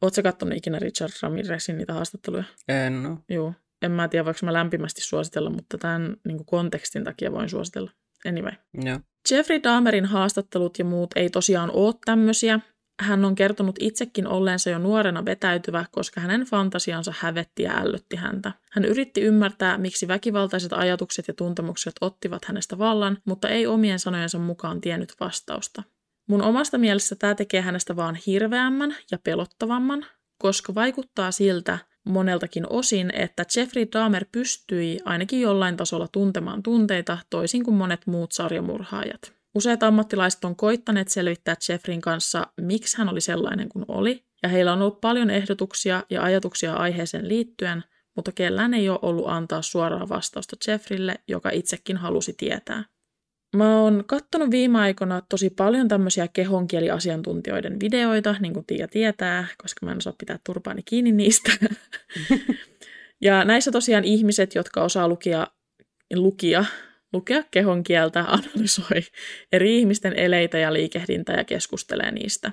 Oletko 0.02 0.22
kattonut 0.22 0.58
ikinä 0.58 0.78
Richard 0.78 1.12
Ramirezin 1.22 1.78
niitä 1.78 1.92
haastatteluja? 1.92 2.44
En 2.68 3.02
no. 3.02 3.18
Joo. 3.28 3.54
En 3.82 3.90
mä 3.90 4.08
tiedä, 4.08 4.24
voiko 4.24 4.38
mä 4.42 4.52
lämpimästi 4.52 5.00
suositella, 5.00 5.50
mutta 5.50 5.78
tämän 5.78 6.16
niin 6.26 6.44
kontekstin 6.46 7.04
takia 7.04 7.32
voin 7.32 7.48
suositella. 7.48 7.90
Anyway. 8.26 8.52
Joo. 8.74 9.00
Jeffrey 9.30 9.60
Dahmerin 9.62 10.04
haastattelut 10.04 10.78
ja 10.78 10.84
muut 10.84 11.10
ei 11.16 11.30
tosiaan 11.30 11.70
ole 11.70 11.94
tämmöisiä. 12.04 12.60
Hän 13.00 13.24
on 13.24 13.34
kertonut 13.34 13.76
itsekin 13.80 14.26
olleensa 14.26 14.70
jo 14.70 14.78
nuorena 14.78 15.24
vetäytyvä, 15.24 15.84
koska 15.90 16.20
hänen 16.20 16.44
fantasiansa 16.44 17.12
hävetti 17.18 17.62
ja 17.62 17.78
ällötti 17.78 18.16
häntä. 18.16 18.52
Hän 18.70 18.84
yritti 18.84 19.20
ymmärtää, 19.20 19.78
miksi 19.78 20.08
väkivaltaiset 20.08 20.72
ajatukset 20.72 21.28
ja 21.28 21.34
tuntemukset 21.34 21.94
ottivat 22.00 22.44
hänestä 22.44 22.78
vallan, 22.78 23.18
mutta 23.24 23.48
ei 23.48 23.66
omien 23.66 23.98
sanojensa 23.98 24.38
mukaan 24.38 24.80
tiennyt 24.80 25.14
vastausta. 25.20 25.82
Mun 26.28 26.42
omasta 26.42 26.78
mielestä 26.78 27.16
tämä 27.16 27.34
tekee 27.34 27.60
hänestä 27.60 27.96
vaan 27.96 28.18
hirveämmän 28.26 28.96
ja 29.10 29.18
pelottavamman, 29.18 30.06
koska 30.38 30.74
vaikuttaa 30.74 31.30
siltä 31.30 31.78
moneltakin 32.04 32.66
osin, 32.70 33.10
että 33.14 33.44
Jeffrey 33.56 33.86
Dahmer 33.92 34.24
pystyi 34.32 34.98
ainakin 35.04 35.40
jollain 35.40 35.76
tasolla 35.76 36.08
tuntemaan 36.12 36.62
tunteita 36.62 37.18
toisin 37.30 37.64
kuin 37.64 37.76
monet 37.76 38.06
muut 38.06 38.32
sarjamurhaajat. 38.32 39.35
Useat 39.56 39.82
ammattilaiset 39.82 40.44
on 40.44 40.56
koittaneet 40.56 41.08
selvittää 41.08 41.56
Jeffrin 41.68 42.00
kanssa, 42.00 42.46
miksi 42.60 42.98
hän 42.98 43.08
oli 43.08 43.20
sellainen 43.20 43.68
kuin 43.68 43.84
oli, 43.88 44.24
ja 44.42 44.48
heillä 44.48 44.72
on 44.72 44.82
ollut 44.82 45.00
paljon 45.00 45.30
ehdotuksia 45.30 46.02
ja 46.10 46.22
ajatuksia 46.22 46.74
aiheeseen 46.74 47.28
liittyen, 47.28 47.84
mutta 48.16 48.32
kellään 48.32 48.74
ei 48.74 48.88
ole 48.88 48.98
ollut 49.02 49.28
antaa 49.28 49.62
suoraa 49.62 50.08
vastausta 50.08 50.56
Jeffrille, 50.68 51.14
joka 51.28 51.50
itsekin 51.50 51.96
halusi 51.96 52.34
tietää. 52.36 52.84
Mä 53.56 53.80
oon 53.80 54.04
kattonut 54.06 54.50
viime 54.50 54.78
aikoina 54.78 55.22
tosi 55.28 55.50
paljon 55.50 55.88
tämmöisiä 55.88 56.28
kehonkieliasiantuntijoiden 56.28 57.80
videoita, 57.80 58.36
niin 58.40 58.52
kuin 58.52 58.66
Tiia 58.66 58.88
tietää, 58.88 59.46
koska 59.62 59.86
mä 59.86 59.92
en 59.92 59.98
osaa 59.98 60.14
pitää 60.18 60.38
turpaani 60.46 60.82
kiinni 60.82 61.12
niistä. 61.12 61.52
ja 63.26 63.44
näissä 63.44 63.70
tosiaan 63.70 64.04
ihmiset, 64.04 64.54
jotka 64.54 64.82
osaa 64.82 65.08
lukia, 65.08 65.46
lukia 66.14 66.64
lukea 67.16 67.42
kehon 67.50 67.82
kieltä, 67.82 68.20
analysoi 68.36 69.00
eri 69.52 69.78
ihmisten 69.78 70.18
eleitä 70.18 70.58
ja 70.58 70.72
liikehdintää 70.72 71.36
ja 71.36 71.44
keskustelee 71.44 72.10
niistä. 72.10 72.52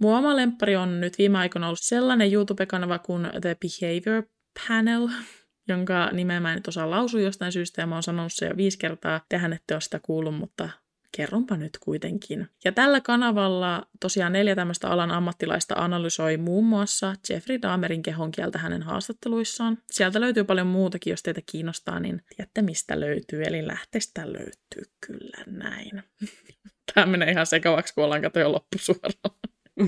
Mun 0.00 0.16
oma 0.16 0.36
lemppari 0.36 0.76
on 0.76 1.00
nyt 1.00 1.18
viime 1.18 1.38
aikoina 1.38 1.66
ollut 1.66 1.78
sellainen 1.82 2.32
YouTube-kanava 2.32 2.98
kuin 2.98 3.28
The 3.40 3.56
Behavior 3.60 4.22
Panel, 4.68 5.08
jonka 5.68 6.10
nimeä 6.12 6.40
mä 6.40 6.52
en 6.52 6.56
nyt 6.56 6.68
osaa 6.68 6.90
lausua 6.90 7.20
jostain 7.20 7.52
syystä, 7.52 7.82
ja 7.82 7.86
mä 7.86 7.94
oon 7.94 8.02
sanonut 8.02 8.32
se 8.32 8.46
jo 8.46 8.56
viisi 8.56 8.78
kertaa. 8.78 9.20
Tehän 9.28 9.52
ette 9.52 9.74
ole 9.74 9.80
sitä 9.80 10.00
kuullut, 10.02 10.34
mutta 10.34 10.68
kerronpa 11.16 11.56
nyt 11.56 11.78
kuitenkin. 11.80 12.48
Ja 12.64 12.72
tällä 12.72 13.00
kanavalla 13.00 13.86
tosiaan 14.00 14.32
neljä 14.32 14.54
tämmöistä 14.54 14.88
alan 14.88 15.10
ammattilaista 15.10 15.74
analysoi 15.74 16.36
muun 16.36 16.64
muassa 16.64 17.14
Jeffrey 17.28 17.62
Dahmerin 17.62 18.02
kehonkieltä 18.02 18.58
hänen 18.58 18.82
haastatteluissaan. 18.82 19.78
Sieltä 19.90 20.20
löytyy 20.20 20.44
paljon 20.44 20.66
muutakin, 20.66 21.10
jos 21.10 21.22
teitä 21.22 21.40
kiinnostaa, 21.46 22.00
niin 22.00 22.22
tiedätte 22.36 22.62
mistä 22.62 23.00
löytyy, 23.00 23.42
eli 23.42 23.66
lähteestä 23.66 24.32
löytyy 24.32 24.92
kyllä 25.06 25.44
näin. 25.46 26.02
Tämä 26.94 27.06
menee 27.06 27.30
ihan 27.30 27.46
sekavaksi, 27.46 27.94
kun 27.94 28.04
ollaan 28.04 28.22
jo 28.22 28.52
loppusuoralla. 28.52 29.38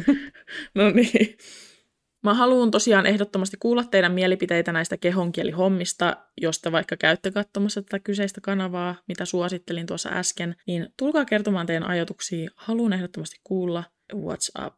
no 0.75 0.91
niin. 0.91 1.39
Mä 2.23 2.35
haluan 2.35 2.71
tosiaan 2.71 3.07
ehdottomasti 3.07 3.57
kuulla 3.61 3.85
teidän 3.85 4.13
mielipiteitä 4.13 4.73
näistä 4.73 4.97
kehonkielihommista, 4.97 6.17
jos 6.41 6.61
te 6.61 6.73
vaikka 6.73 6.97
käytte 6.97 7.31
katsomassa 7.31 7.83
tätä 7.83 7.99
kyseistä 7.99 8.41
kanavaa, 8.41 8.95
mitä 9.09 9.25
suosittelin 9.25 9.87
tuossa 9.87 10.09
äsken, 10.09 10.57
niin 10.67 10.89
tulkaa 10.97 11.25
kertomaan 11.25 11.67
teidän 11.67 11.89
ajatuksia. 11.89 12.51
Haluan 12.57 12.93
ehdottomasti 12.93 13.37
kuulla 13.45 13.85
what's 14.15 14.67
up. 14.67 14.75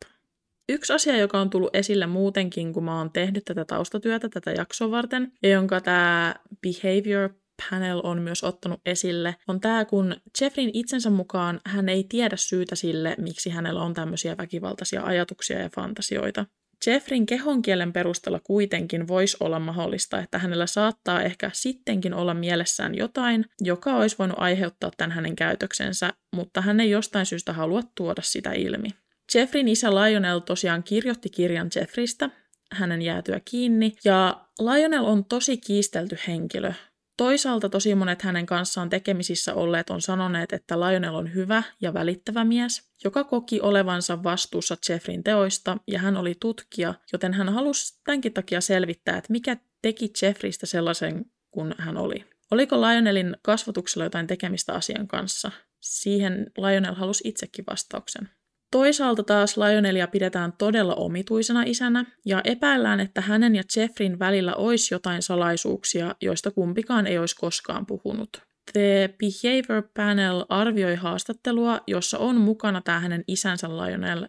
Yksi 0.69 0.93
asia, 0.93 1.17
joka 1.17 1.41
on 1.41 1.51
tullut 1.51 1.77
esille 1.77 2.07
muutenkin, 2.07 2.73
kun 2.73 2.85
mä 2.85 2.99
oon 2.99 3.13
tehnyt 3.13 3.45
tätä 3.45 3.65
taustatyötä 3.65 4.29
tätä 4.29 4.51
jaksoa 4.51 4.91
varten, 4.91 5.33
ja 5.43 5.49
jonka 5.49 5.81
tämä 5.81 6.35
behavior 6.63 7.31
panel 7.71 8.01
on 8.05 8.23
myös 8.23 8.45
ottanut 8.45 8.81
esille, 8.87 9.37
on 9.49 9.61
tämä, 9.61 9.85
kun 9.85 10.17
Jeffrin 10.41 10.71
itsensä 10.73 11.11
mukaan 11.11 11.61
hän 11.67 11.89
ei 11.89 12.05
tiedä 12.09 12.37
syytä 12.37 12.77
sille, 12.77 13.15
miksi 13.19 13.51
hänellä 13.51 13.83
on 13.83 13.95
tämmöisiä 13.95 14.37
väkivaltaisia 14.37 15.03
ajatuksia 15.03 15.59
ja 15.59 15.69
fantasioita. 15.69 16.47
Jeffrin 16.87 17.27
kehonkielen 17.27 17.93
perusteella 17.93 18.41
kuitenkin 18.41 19.09
voisi 19.09 19.37
olla 19.41 19.59
mahdollista, 19.59 20.19
että 20.19 20.39
hänellä 20.39 20.67
saattaa 20.67 21.23
ehkä 21.23 21.51
sittenkin 21.53 22.15
olla 22.15 22.35
mielessään 22.35 22.95
jotain, 22.95 23.45
joka 23.61 23.97
olisi 23.97 24.19
voinut 24.19 24.39
aiheuttaa 24.41 24.91
tämän 24.97 25.13
hänen 25.13 25.37
käytöksensä, 25.37 26.13
mutta 26.37 26.61
hän 26.61 26.81
ei 26.81 26.91
jostain 26.91 27.27
syystä 27.27 27.53
halua 27.53 27.83
tuoda 27.95 28.23
sitä 28.23 28.53
ilmi. 28.53 28.89
Jeffrin 29.35 29.69
isä 29.69 29.95
Lionel 29.95 30.39
tosiaan 30.39 30.83
kirjoitti 30.83 31.31
kirjan 31.31 31.71
Jeffristä, 31.77 32.31
hänen 32.73 33.03
jäätyä 33.03 33.41
kiinni, 33.45 33.93
ja 34.05 34.47
Lionel 34.61 35.05
on 35.05 35.25
tosi 35.25 35.57
kiistelty 35.57 36.19
henkilö. 36.27 36.73
Toisaalta 37.17 37.69
tosi 37.69 37.95
monet 37.95 38.23
hänen 38.23 38.47
kanssaan 38.47 38.91
tekemisissä 38.91 39.55
olleet 39.55 39.91
on 39.91 40.01
sanoneet, 40.01 40.53
että 40.53 40.81
Lionel 40.81 41.15
on 41.15 41.35
hyvä 41.35 41.63
ja 41.81 41.95
välittävä 41.95 42.45
mies, 42.45 42.91
joka 43.05 43.25
koki 43.25 43.61
olevansa 43.61 44.23
vastuussa 44.23 44.77
Jeffrin 44.89 45.25
teoista, 45.25 45.77
ja 45.87 45.99
hän 45.99 46.17
oli 46.17 46.35
tutkija, 46.41 46.95
joten 47.13 47.33
hän 47.33 47.49
halusi 47.49 48.01
tämänkin 48.05 48.33
takia 48.33 48.61
selvittää, 48.61 49.17
että 49.17 49.33
mikä 49.33 49.57
teki 49.83 50.13
Jeffristä 50.23 50.67
sellaisen 50.67 51.25
kuin 51.51 51.75
hän 51.79 51.97
oli. 51.97 52.25
Oliko 52.51 52.81
Lionelin 52.81 53.37
kasvatuksella 53.43 54.05
jotain 54.05 54.27
tekemistä 54.27 54.73
asian 54.73 55.09
kanssa? 55.09 55.51
Siihen 55.81 56.47
Lionel 56.59 56.95
halusi 56.95 57.29
itsekin 57.29 57.65
vastauksen. 57.71 58.29
Toisaalta 58.73 59.23
taas 59.23 59.57
Lionelia 59.57 60.07
pidetään 60.07 60.53
todella 60.59 60.95
omituisena 60.95 61.63
isänä 61.67 62.05
ja 62.27 62.41
epäillään, 62.45 63.01
että 63.01 63.21
hänen 63.21 63.55
ja 63.55 63.63
Jeffrin 63.77 64.19
välillä 64.19 64.55
olisi 64.55 64.95
jotain 64.95 65.23
salaisuuksia, 65.23 66.15
joista 66.21 66.51
kumpikaan 66.51 67.07
ei 67.07 67.19
olisi 67.19 67.37
koskaan 67.37 67.87
puhunut. 67.87 68.43
The 68.73 69.15
Behavior 69.19 69.89
Panel 69.97 70.45
arvioi 70.49 70.95
haastattelua, 70.95 71.81
jossa 71.87 72.19
on 72.19 72.37
mukana 72.37 72.81
tämä 72.81 73.01
hänen 73.01 73.25
isänsä 73.29 73.69
Lionel 73.69 74.29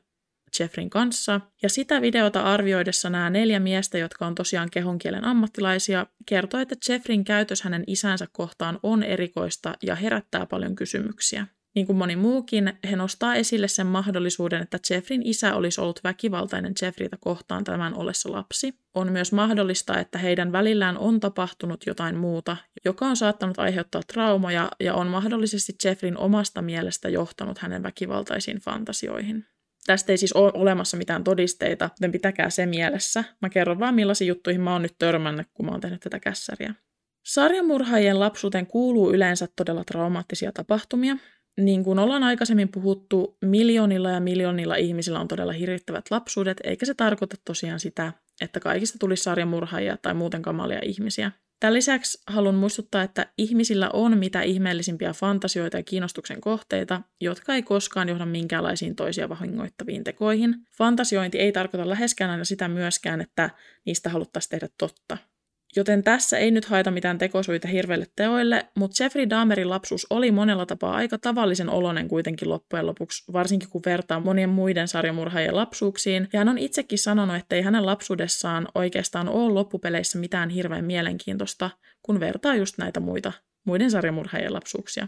Jeffrin 0.60 0.90
kanssa. 0.90 1.42
Ja 1.62 1.70
sitä 1.70 2.02
videota 2.02 2.42
arvioidessa 2.42 3.10
nämä 3.10 3.30
neljä 3.30 3.60
miestä, 3.60 3.98
jotka 3.98 4.26
on 4.26 4.36
tosiaan 4.36 4.70
kehonkielen 4.72 5.24
ammattilaisia, 5.24 6.06
kertoo, 6.26 6.60
että 6.60 6.76
Jeffrin 6.90 7.24
käytös 7.24 7.62
hänen 7.62 7.84
isänsä 7.88 8.28
kohtaan 8.32 8.80
on 8.84 9.04
erikoista 9.04 9.74
ja 9.84 9.96
herättää 9.96 10.46
paljon 10.46 10.76
kysymyksiä. 10.76 11.48
Niin 11.76 11.86
kuin 11.86 11.98
moni 11.98 12.16
muukin, 12.16 12.74
he 12.90 12.96
nostaa 12.96 13.36
esille 13.36 13.68
sen 13.68 13.88
mahdollisuuden, 13.88 14.62
että 14.62 14.80
Jeffrin 14.90 15.22
isä 15.26 15.56
olisi 15.56 15.82
ollut 15.82 16.00
väkivaltainen 16.04 16.74
Jeffreytä 16.82 17.18
kohtaan 17.20 17.64
tämän 17.64 17.94
ollessa 17.94 18.32
lapsi. 18.32 18.74
On 18.94 19.12
myös 19.12 19.32
mahdollista, 19.32 20.00
että 20.00 20.18
heidän 20.18 20.52
välillään 20.52 20.98
on 20.98 21.20
tapahtunut 21.20 21.86
jotain 21.86 22.18
muuta, 22.18 22.58
joka 22.86 23.06
on 23.06 23.16
saattanut 23.16 23.60
aiheuttaa 23.60 24.02
traumoja 24.14 24.72
ja 24.80 24.96
on 24.96 25.08
mahdollisesti 25.08 25.74
Jeffrin 25.84 26.18
omasta 26.18 26.62
mielestä 26.62 27.10
johtanut 27.10 27.58
hänen 27.58 27.84
väkivaltaisiin 27.84 28.58
fantasioihin. 28.58 29.46
Tästä 29.86 30.12
ei 30.12 30.18
siis 30.18 30.34
ole 30.34 30.52
olemassa 30.56 30.98
mitään 30.98 31.24
todisteita, 31.24 31.90
joten 31.96 32.12
pitäkää 32.12 32.50
se 32.50 32.66
mielessä. 32.66 33.24
Mä 33.42 33.50
kerron 33.50 33.80
vaan 33.80 33.96
millaisiin 33.96 34.28
juttuihin 34.28 34.62
mä 34.62 34.74
oon 34.74 34.82
nyt 34.82 34.96
törmännyt, 35.00 35.48
kun 35.54 35.66
mä 35.66 35.72
oon 35.72 35.82
tehnyt 35.82 36.02
tätä 36.02 36.20
kässäriä. 36.20 36.74
Sarjamurhaajien 37.24 38.20
lapsuuteen 38.20 38.68
kuuluu 38.68 39.14
yleensä 39.14 39.48
todella 39.56 39.84
traumaattisia 39.84 40.52
tapahtumia, 40.52 41.18
niin 41.60 41.84
kuin 41.84 42.00
ollaan 42.00 42.24
aikaisemmin 42.24 42.70
puhuttu, 42.70 43.38
miljoonilla 43.46 44.10
ja 44.10 44.20
miljoonilla 44.20 44.76
ihmisillä 44.76 45.20
on 45.20 45.28
todella 45.28 45.54
hirvittävät 45.54 46.06
lapsuudet, 46.12 46.58
eikä 46.64 46.86
se 46.86 46.94
tarkoita 46.94 47.36
tosiaan 47.46 47.80
sitä, 47.80 48.14
että 48.42 48.60
kaikista 48.60 49.00
tulisi 49.00 49.24
sarjamurhaajia 49.24 49.98
tai 49.98 50.14
muuten 50.14 50.42
kamalia 50.42 50.80
ihmisiä. 50.84 51.32
Tämän 51.60 51.74
lisäksi 51.74 52.24
haluan 52.28 52.56
muistuttaa, 52.56 53.04
että 53.04 53.26
ihmisillä 53.38 53.90
on 53.94 54.18
mitä 54.18 54.42
ihmeellisimpiä 54.42 55.14
fantasioita 55.14 55.78
ja 55.78 55.84
kiinnostuksen 55.84 56.42
kohteita, 56.42 57.02
jotka 57.22 57.56
ei 57.56 57.64
koskaan 57.64 58.10
johda 58.10 58.26
minkäänlaisiin 58.26 58.96
toisia 58.96 59.30
vahingoittaviin 59.30 60.04
tekoihin. 60.04 60.56
Fantasiointi 60.78 61.40
ei 61.40 61.52
tarkoita 61.52 61.90
läheskään 61.90 62.32
aina 62.32 62.44
sitä 62.44 62.68
myöskään, 62.68 63.22
että 63.22 63.50
niistä 63.86 64.10
haluttaisiin 64.10 64.50
tehdä 64.50 64.68
totta. 64.78 65.18
Joten 65.76 66.04
tässä 66.04 66.38
ei 66.38 66.52
nyt 66.52 66.66
haeta 66.66 66.92
mitään 66.92 67.18
tekosuita 67.18 67.68
hirveille 67.68 68.08
teoille, 68.16 68.66
mutta 68.78 69.04
Jeffrey 69.04 69.30
Dahmerin 69.30 69.70
lapsuus 69.70 70.08
oli 70.10 70.32
monella 70.32 70.66
tapaa 70.66 70.96
aika 70.96 71.18
tavallisen 71.18 71.70
oloinen 71.70 72.08
kuitenkin 72.08 72.50
loppujen 72.50 72.86
lopuksi, 72.86 73.34
varsinkin 73.34 73.70
kun 73.70 73.82
vertaa 73.86 74.20
monien 74.20 74.50
muiden 74.50 74.88
sarjamurhaajien 74.88 75.56
lapsuuksiin. 75.56 76.30
Ja 76.34 76.40
hän 76.40 76.50
on 76.50 76.58
itsekin 76.58 77.00
sanonut, 77.00 77.36
että 77.36 77.56
ei 77.56 77.62
hänen 77.62 77.86
lapsuudessaan 77.86 78.68
oikeastaan 78.76 79.30
ole 79.30 79.54
loppupeleissä 79.54 80.20
mitään 80.20 80.50
hirveän 80.50 80.86
mielenkiintoista, 80.86 81.70
kun 82.02 82.20
vertaa 82.20 82.56
just 82.56 82.78
näitä 82.78 83.00
muita 83.00 83.32
muiden 83.66 83.92
sarjamurhaajien 83.92 84.54
lapsuuksia. 84.54 85.08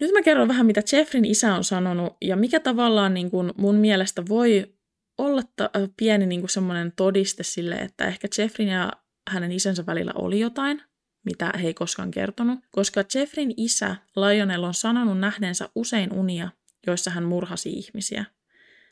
Nyt 0.00 0.12
mä 0.12 0.22
kerron 0.22 0.48
vähän, 0.48 0.66
mitä 0.66 0.82
Jeffrin 0.92 1.24
isä 1.24 1.54
on 1.54 1.64
sanonut 1.64 2.16
ja 2.20 2.36
mikä 2.36 2.60
tavallaan 2.60 3.14
niin 3.14 3.30
kuin 3.30 3.52
mun 3.56 3.74
mielestä 3.74 4.22
voi 4.28 4.74
olla 5.18 5.42
ta- 5.56 5.70
pieni 5.96 6.26
niin 6.26 6.40
kuin 6.40 6.50
semmoinen 6.50 6.92
todiste 6.96 7.42
sille, 7.42 7.74
että 7.74 8.06
ehkä 8.06 8.28
Jeffrin 8.38 8.68
ja 8.68 8.92
hänen 9.30 9.52
isänsä 9.52 9.86
välillä 9.86 10.12
oli 10.14 10.40
jotain, 10.40 10.82
mitä 11.24 11.52
he 11.62 11.66
ei 11.66 11.74
koskaan 11.74 12.10
kertonut, 12.10 12.58
koska 12.70 13.04
Jeffrin 13.14 13.54
isä 13.56 13.96
Lionel 14.16 14.64
on 14.64 14.74
sanonut 14.74 15.18
nähneensä 15.18 15.68
usein 15.74 16.12
unia, 16.12 16.48
joissa 16.86 17.10
hän 17.10 17.24
murhasi 17.24 17.70
ihmisiä. 17.70 18.24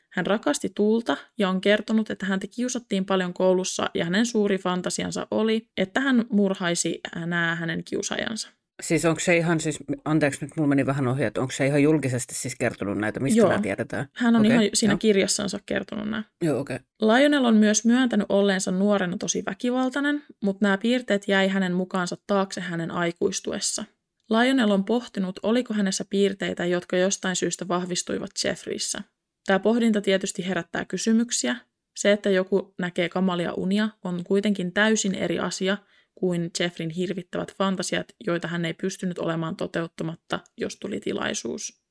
Hän 0.09 0.25
rakasti 0.25 0.71
tulta 0.75 1.17
ja 1.37 1.49
on 1.49 1.61
kertonut, 1.61 2.09
että 2.09 2.25
häntä 2.25 2.47
kiusattiin 2.47 3.05
paljon 3.05 3.33
koulussa 3.33 3.89
ja 3.93 4.05
hänen 4.05 4.25
suuri 4.25 4.57
fantasiansa 4.57 5.27
oli, 5.31 5.69
että 5.77 5.99
hän 5.99 6.25
murhaisi 6.29 6.99
nämä 7.15 7.55
hänen 7.55 7.83
kiusajansa. 7.83 8.49
Siis 8.81 9.05
onko 9.05 9.19
se 9.19 9.37
ihan, 9.37 9.59
siis, 9.59 9.79
anteeksi 10.05 10.45
nyt 10.45 10.51
mulla 10.57 10.69
meni 10.69 10.85
vähän 10.85 11.07
ohi, 11.07 11.23
että 11.23 11.41
onko 11.41 11.51
se 11.51 11.65
ihan 11.65 11.83
julkisesti 11.83 12.35
siis 12.35 12.55
kertonut 12.55 12.97
näitä, 12.97 13.19
mistä 13.19 13.39
Joo. 13.39 13.49
nämä 13.49 13.61
tiedetään? 13.61 14.07
hän 14.13 14.35
on 14.35 14.45
okay, 14.45 14.51
ihan 14.51 14.69
siinä 14.73 14.93
jo. 14.93 14.97
kirjassansa 14.97 15.59
kertonut 15.65 16.05
nämä. 16.05 16.23
Joo, 16.41 16.59
okei. 16.59 16.75
Okay. 16.75 16.87
Lionel 17.01 17.45
on 17.45 17.55
myös 17.55 17.85
myöntänyt 17.85 18.25
olleensa 18.29 18.71
nuorena 18.71 19.17
tosi 19.17 19.43
väkivaltainen, 19.45 20.23
mutta 20.43 20.65
nämä 20.65 20.77
piirteet 20.77 21.27
jäi 21.27 21.47
hänen 21.47 21.73
mukaansa 21.73 22.17
taakse 22.27 22.61
hänen 22.61 22.91
aikuistuessa. 22.91 23.83
Lionel 24.29 24.71
on 24.71 24.83
pohtinut, 24.83 25.39
oliko 25.43 25.73
hänessä 25.73 26.05
piirteitä, 26.09 26.65
jotka 26.65 26.97
jostain 26.97 27.35
syystä 27.35 27.67
vahvistuivat 27.67 28.31
Jeffreyssä. 28.43 29.01
Tämä 29.45 29.59
pohdinta 29.59 30.01
tietysti 30.01 30.47
herättää 30.47 30.85
kysymyksiä. 30.85 31.55
Se, 31.97 32.11
että 32.11 32.29
joku 32.29 32.73
näkee 32.79 33.09
kamalia 33.09 33.53
unia, 33.53 33.89
on 34.03 34.23
kuitenkin 34.23 34.73
täysin 34.73 35.15
eri 35.15 35.39
asia– 35.39 35.77
kuin 36.15 36.51
Jeffrin 36.59 36.89
hirvittävät 36.89 37.55
fantasiat, 37.55 38.15
joita 38.25 38.47
hän 38.47 38.65
ei 38.65 38.73
pystynyt 38.73 39.19
olemaan 39.19 39.55
toteuttamatta, 39.55 40.39
jos 40.57 40.75
tuli 40.75 40.99
tilaisuus. 40.99 41.81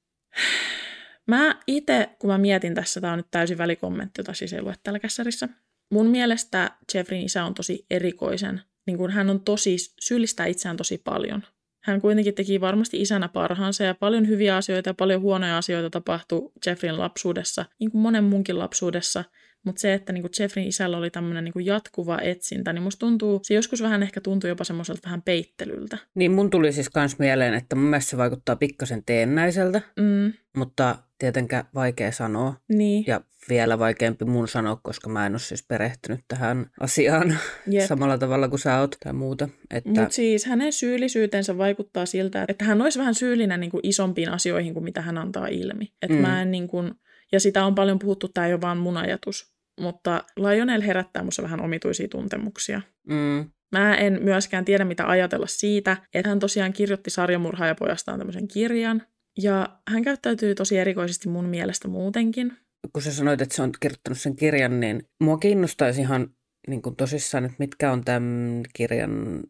Mä 1.27 1.61
itse, 1.67 2.09
kun 2.19 2.31
mä 2.31 2.39
mietin 2.39 2.75
tässä, 2.75 3.01
tämä 3.01 3.13
on 3.13 3.19
nyt 3.19 3.31
täysin 3.31 3.59
välikommentti, 3.59 4.21
jota 4.21 4.35
siis 4.35 4.53
ei 4.53 4.63
lue 4.63 4.75
täällä 4.83 4.99
kässärissä. 4.99 5.49
Mun 5.91 6.07
mielestä 6.07 6.71
Jeffrin 6.95 7.25
isä 7.25 7.45
on 7.45 7.55
tosi 7.55 7.87
erikoisen. 7.91 8.61
Niin 8.87 8.99
kun 8.99 9.11
hän 9.11 9.31
on 9.31 9.41
tosi, 9.41 9.77
syyllistää 10.01 10.47
itseään 10.47 10.77
tosi 10.77 10.99
paljon. 10.99 11.43
Hän 11.85 12.01
kuitenkin 12.01 12.35
teki 12.35 12.61
varmasti 12.61 13.01
isänä 13.01 13.29
parhaansa 13.29 13.85
ja 13.85 13.95
paljon 13.95 14.29
hyviä 14.29 14.57
asioita 14.57 14.91
ja 14.91 14.95
paljon 14.95 15.21
huonoja 15.21 15.59
asioita 15.59 15.91
tapahtui 15.91 16.53
Jeffrin 16.67 16.99
lapsuudessa, 16.99 17.65
niin 17.79 17.91
kuin 17.91 18.03
monen 18.03 18.25
munkin 18.25 18.59
lapsuudessa– 18.59 19.25
mutta 19.65 19.81
se, 19.81 19.95
että 19.95 20.13
niinku 20.13 20.29
Jeffrin 20.41 20.69
isällä 20.69 20.97
oli 20.97 21.11
tämmöinen 21.11 21.45
niinku 21.45 21.59
jatkuva 21.59 22.19
etsintä, 22.19 22.73
niin 22.73 22.83
musta 22.83 23.01
tuntuu, 23.01 23.41
se 23.43 23.55
joskus 23.55 23.83
vähän 23.83 24.03
ehkä 24.03 24.21
tuntuu 24.21 24.49
jopa 24.49 24.65
semmoiselta 24.65 25.01
vähän 25.05 25.23
peittelyltä. 25.23 25.99
Niin 26.15 26.33
mun 26.33 26.51
tuli 26.51 26.73
siis 26.73 26.91
kans 26.91 27.19
mieleen, 27.19 27.55
että 27.55 27.77
mun 27.77 27.85
mielestä 27.85 28.11
se 28.11 28.17
vaikuttaa 28.17 28.57
pikkasen 28.57 29.03
teennäiseltä, 29.07 29.83
mm. 29.97 30.33
mutta 30.57 30.97
tietenkään 31.19 31.65
vaikea 31.75 32.13
sanoa. 32.13 32.55
Niin. 32.69 33.05
Ja 33.07 33.21
vielä 33.49 33.79
vaikeampi 33.79 34.25
mun 34.25 34.49
sanoa, 34.49 34.81
koska 34.83 35.11
mä 35.11 35.27
en 35.27 35.33
ole 35.33 35.39
siis 35.39 35.67
perehtynyt 35.69 36.21
tähän 36.29 36.67
asiaan 36.81 37.39
Jep. 37.71 37.87
samalla 37.87 38.19
tavalla 38.19 38.49
kuin 38.49 38.61
sä 38.61 38.81
oot 38.81 38.97
tai 39.05 39.13
muuta. 39.13 39.49
Että... 39.71 39.91
Mutta 39.91 40.15
siis 40.15 40.47
hänen 40.47 40.73
syyllisyytensä 40.73 41.59
vaikuttaa 41.59 42.07
siltä, 42.07 42.45
että 42.49 42.65
hän 42.65 42.83
olisi 42.83 42.99
vähän 42.99 43.15
syyllinen 43.15 43.61
niin 43.61 43.71
kuin 43.71 43.81
isompiin 43.83 44.29
asioihin 44.29 44.75
kuin 44.75 44.85
mitä 44.85 45.03
hän 45.03 45.19
antaa 45.19 45.47
ilmi. 45.47 45.93
Että 46.03 46.17
mm. 46.17 46.23
mä 46.23 46.43
en 46.43 46.51
niin 46.51 46.69
kuin, 46.69 46.95
ja 47.33 47.41
sitä 47.41 47.65
on 47.65 47.75
paljon 47.75 47.99
puhuttu, 47.99 48.29
tämä 48.29 48.47
ei 48.47 48.53
ole 48.53 48.61
vaan 48.61 48.79
mun 48.79 48.97
ajatus. 48.97 49.53
Mutta 49.81 50.25
Lionel 50.37 50.83
herättää 50.83 51.23
minussa 51.23 51.43
vähän 51.43 51.61
omituisia 51.61 52.09
tuntemuksia. 52.09 52.81
Mm. 53.09 53.51
Mä 53.73 53.95
en 53.95 54.19
myöskään 54.23 54.65
tiedä, 54.65 54.85
mitä 54.85 55.09
ajatella 55.09 55.47
siitä, 55.47 55.97
että 56.15 56.29
hän 56.29 56.39
tosiaan 56.39 56.73
kirjoitti 56.73 57.11
sarjamurhaajapojastaan 57.11 58.19
tämmöisen 58.19 58.49
kirjan. 58.49 59.03
Ja 59.43 59.69
hän 59.89 60.03
käyttäytyy 60.03 60.55
tosi 60.55 60.79
erikoisesti 60.79 61.29
mun 61.29 61.45
mielestä 61.45 61.89
muutenkin. 61.89 62.53
Kun 62.93 63.03
sä 63.03 63.13
sanoit, 63.13 63.41
että 63.41 63.55
se 63.55 63.63
on 63.63 63.73
kirjoittanut 63.81 64.19
sen 64.19 64.37
kirjan, 64.37 64.81
niin 64.81 65.09
mua 65.21 65.39
kiinnostaisi 65.39 66.01
ihan 66.01 66.31
niin 66.69 66.83
kuin 66.83 66.97
tosissaan, 66.97 67.45
että 67.45 67.57
mitkä 67.59 67.93
on 67.93 68.05
tämän 68.05 68.61
kirjan 68.75 69.43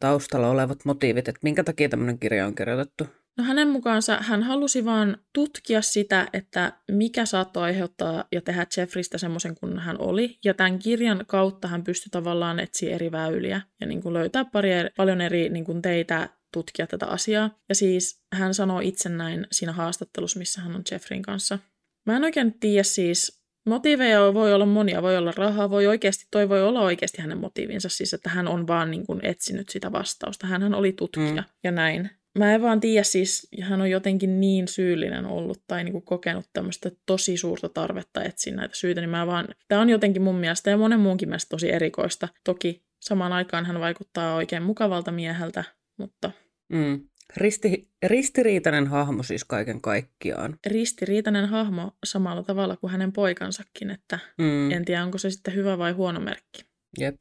taustalla 0.00 0.50
olevat 0.50 0.84
motiivit, 0.84 1.28
että 1.28 1.40
minkä 1.42 1.64
takia 1.64 1.88
tämmöinen 1.88 2.18
kirja 2.18 2.46
on 2.46 2.54
kirjoitettu? 2.54 3.06
No 3.40 3.46
hänen 3.46 3.68
mukaansa 3.68 4.18
hän 4.20 4.42
halusi 4.42 4.84
vaan 4.84 5.16
tutkia 5.32 5.82
sitä, 5.82 6.28
että 6.32 6.72
mikä 6.90 7.26
saattoi 7.26 7.62
aiheuttaa 7.62 8.24
ja 8.32 8.40
tehdä 8.40 8.66
Jeffristä 8.76 9.18
semmoisen 9.18 9.54
kuin 9.54 9.78
hän 9.78 9.96
oli. 10.00 10.38
Ja 10.44 10.54
tämän 10.54 10.78
kirjan 10.78 11.24
kautta 11.26 11.68
hän 11.68 11.84
pystyi 11.84 12.10
tavallaan 12.10 12.60
etsiä 12.60 12.94
eri 12.94 13.12
väyliä 13.12 13.60
ja 13.80 13.86
niin 13.86 14.02
kuin 14.02 14.12
löytää 14.12 14.44
pari, 14.44 14.70
paljon 14.96 15.20
eri 15.20 15.48
niin 15.48 15.64
kuin 15.64 15.82
teitä 15.82 16.28
tutkia 16.52 16.86
tätä 16.86 17.06
asiaa. 17.06 17.58
Ja 17.68 17.74
siis 17.74 18.22
hän 18.32 18.54
sanoo 18.54 18.80
itse 18.80 19.08
näin 19.08 19.46
siinä 19.52 19.72
haastattelussa, 19.72 20.38
missä 20.38 20.60
hän 20.60 20.76
on 20.76 20.82
Jeffrin 20.90 21.22
kanssa. 21.22 21.58
Mä 22.06 22.16
en 22.16 22.24
oikein 22.24 22.60
tiedä 22.60 22.82
siis, 22.82 23.42
motiiveja 23.66 24.34
voi 24.34 24.54
olla 24.54 24.66
monia, 24.66 25.02
voi 25.02 25.16
olla 25.16 25.32
rahaa, 25.36 25.70
voi 25.70 25.86
oikeasti, 25.86 26.26
toi 26.30 26.48
voi 26.48 26.62
olla 26.62 26.80
oikeasti 26.80 27.22
hänen 27.22 27.38
motiivinsa, 27.38 27.88
siis 27.88 28.14
että 28.14 28.30
hän 28.30 28.48
on 28.48 28.66
vaan 28.66 28.90
niin 28.90 29.06
kuin 29.06 29.20
etsinyt 29.22 29.68
sitä 29.68 29.92
vastausta. 29.92 30.46
hän 30.46 30.74
oli 30.74 30.92
tutkija 30.92 31.42
mm. 31.42 31.44
ja 31.64 31.70
näin. 31.70 32.19
Mä 32.38 32.54
en 32.54 32.62
vaan 32.62 32.80
tiedä, 32.80 33.02
siis 33.02 33.48
hän 33.60 33.80
on 33.80 33.90
jotenkin 33.90 34.40
niin 34.40 34.68
syyllinen 34.68 35.26
ollut 35.26 35.62
tai 35.66 35.84
niinku 35.84 36.00
kokenut 36.00 36.46
tämmöistä 36.52 36.90
tosi 37.06 37.36
suurta 37.36 37.68
tarvetta 37.68 38.24
etsiä 38.24 38.54
näitä 38.54 38.76
syitä, 38.76 39.00
niin 39.00 39.10
mä 39.10 39.26
vaan, 39.26 39.48
tämä 39.68 39.80
on 39.80 39.90
jotenkin 39.90 40.22
mun 40.22 40.34
mielestä 40.34 40.70
ja 40.70 40.76
monen 40.76 41.00
muunkin 41.00 41.28
mielestä 41.28 41.48
tosi 41.48 41.72
erikoista. 41.72 42.28
Toki 42.44 42.84
samaan 43.00 43.32
aikaan 43.32 43.66
hän 43.66 43.80
vaikuttaa 43.80 44.34
oikein 44.34 44.62
mukavalta 44.62 45.12
mieheltä, 45.12 45.64
mutta... 45.98 46.30
Mm. 46.68 47.00
Risti, 47.36 47.90
ristiriitainen 48.06 48.86
hahmo 48.86 49.22
siis 49.22 49.44
kaiken 49.44 49.80
kaikkiaan. 49.80 50.58
Ristiriitainen 50.66 51.48
hahmo 51.48 51.92
samalla 52.04 52.42
tavalla 52.42 52.76
kuin 52.76 52.90
hänen 52.90 53.12
poikansakin, 53.12 53.90
että 53.90 54.18
mm. 54.38 54.70
en 54.70 54.84
tiedä 54.84 55.04
onko 55.04 55.18
se 55.18 55.30
sitten 55.30 55.54
hyvä 55.54 55.78
vai 55.78 55.92
huono 55.92 56.20
merkki. 56.20 56.62
Jep. 56.98 57.20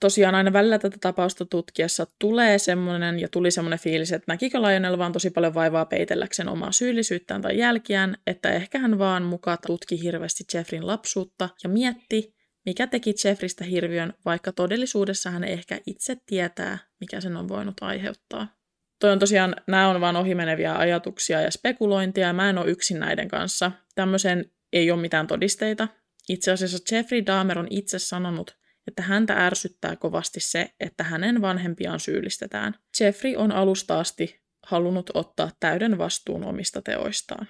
Tosiaan 0.00 0.34
aina 0.34 0.52
välillä 0.52 0.78
tätä 0.78 0.96
tapausta 1.00 1.44
tutkiessa 1.44 2.06
tulee 2.18 2.58
semmoinen 2.58 3.18
ja 3.18 3.28
tuli 3.28 3.50
semmoinen 3.50 3.78
fiilis, 3.78 4.12
että 4.12 4.32
näkikö 4.32 4.62
Lionel 4.62 4.98
vaan 4.98 5.12
tosi 5.12 5.30
paljon 5.30 5.54
vaivaa 5.54 5.84
peitelläkseen 5.84 6.48
omaa 6.48 6.72
syyllisyyttään 6.72 7.42
tai 7.42 7.58
jälkiään, 7.58 8.16
että 8.26 8.50
ehkä 8.50 8.78
hän 8.78 8.98
vaan 8.98 9.22
mukaan 9.22 9.58
tutki 9.66 10.02
hirveästi 10.02 10.44
Jeffrin 10.54 10.86
lapsuutta 10.86 11.48
ja 11.62 11.68
mietti, 11.68 12.34
mikä 12.66 12.86
teki 12.86 13.14
Jeffristä 13.24 13.64
hirviön, 13.64 14.14
vaikka 14.24 14.52
todellisuudessa 14.52 15.30
hän 15.30 15.44
ehkä 15.44 15.80
itse 15.86 16.16
tietää, 16.26 16.78
mikä 17.00 17.20
sen 17.20 17.36
on 17.36 17.48
voinut 17.48 17.76
aiheuttaa. 17.80 18.60
Toi 19.00 19.12
on 19.12 19.18
tosiaan, 19.18 19.56
nämä 19.66 19.88
on 19.88 20.00
vaan 20.00 20.16
ohimeneviä 20.16 20.74
ajatuksia 20.74 21.40
ja 21.40 21.50
spekulointia, 21.50 22.26
ja 22.26 22.32
mä 22.32 22.50
en 22.50 22.58
ole 22.58 22.70
yksin 22.70 23.00
näiden 23.00 23.28
kanssa. 23.28 23.72
Tämmöisen 23.94 24.50
ei 24.72 24.90
ole 24.90 25.00
mitään 25.00 25.26
todisteita. 25.26 25.88
Itse 26.28 26.52
asiassa 26.52 26.94
Jeffrey 26.94 27.26
Dahmer 27.26 27.58
on 27.58 27.66
itse 27.70 27.98
sanonut, 27.98 28.56
että 28.86 29.02
häntä 29.02 29.46
ärsyttää 29.46 29.96
kovasti 29.96 30.40
se, 30.40 30.70
että 30.80 31.04
hänen 31.04 31.42
vanhempiaan 31.42 32.00
syyllistetään. 32.00 32.74
Jeffrey 33.00 33.36
on 33.36 33.52
alusta 33.52 34.00
asti 34.00 34.40
halunnut 34.66 35.10
ottaa 35.14 35.50
täyden 35.60 35.98
vastuun 35.98 36.44
omista 36.44 36.82
teoistaan. 36.82 37.48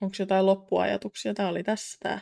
Onko 0.00 0.16
jotain 0.18 0.46
loppuajatuksia? 0.46 1.34
Tämä 1.34 1.48
oli 1.48 1.62
tässä 1.62 1.98
tämä. 2.02 2.20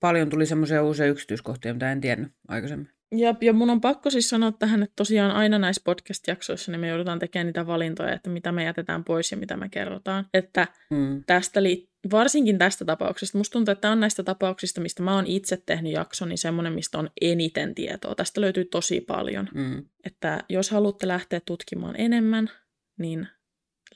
Paljon 0.00 0.30
tuli 0.30 0.46
semmoisia 0.46 0.82
uusia 0.82 1.06
yksityiskohtia, 1.06 1.74
mitä 1.74 1.92
en 1.92 2.00
tiennyt 2.00 2.32
aikaisemmin. 2.48 2.88
Ja, 3.12 3.34
ja 3.40 3.52
mun 3.52 3.70
on 3.70 3.80
pakko 3.80 4.10
siis 4.10 4.28
sanoa 4.28 4.52
tähän, 4.52 4.82
että 4.82 4.92
tosiaan 4.96 5.30
aina 5.30 5.58
näissä 5.58 5.82
podcast-jaksoissa 5.84 6.72
niin 6.72 6.80
me 6.80 6.88
joudutaan 6.88 7.18
tekemään 7.18 7.46
niitä 7.46 7.66
valintoja, 7.66 8.12
että 8.12 8.30
mitä 8.30 8.52
me 8.52 8.64
jätetään 8.64 9.04
pois 9.04 9.30
ja 9.30 9.36
mitä 9.36 9.56
me 9.56 9.68
kerrotaan. 9.68 10.26
Että 10.34 10.68
mm. 10.90 11.24
tästä 11.26 11.62
li- 11.62 11.90
varsinkin 12.10 12.58
tästä 12.58 12.84
tapauksesta, 12.84 13.38
musta 13.38 13.52
tuntuu, 13.52 13.72
että 13.72 13.80
tämä 13.80 13.92
on 13.92 14.00
näistä 14.00 14.22
tapauksista, 14.22 14.80
mistä 14.80 15.02
mä 15.02 15.14
oon 15.14 15.26
itse 15.26 15.62
tehnyt 15.66 15.92
jakson, 15.92 16.28
niin 16.28 16.38
semmoinen, 16.38 16.72
mistä 16.72 16.98
on 16.98 17.10
eniten 17.20 17.74
tietoa. 17.74 18.14
Tästä 18.14 18.40
löytyy 18.40 18.64
tosi 18.64 19.00
paljon. 19.00 19.48
Mm. 19.54 19.84
Että 20.04 20.44
jos 20.48 20.70
haluatte 20.70 21.08
lähteä 21.08 21.40
tutkimaan 21.46 21.94
enemmän, 21.98 22.50
niin 22.98 23.28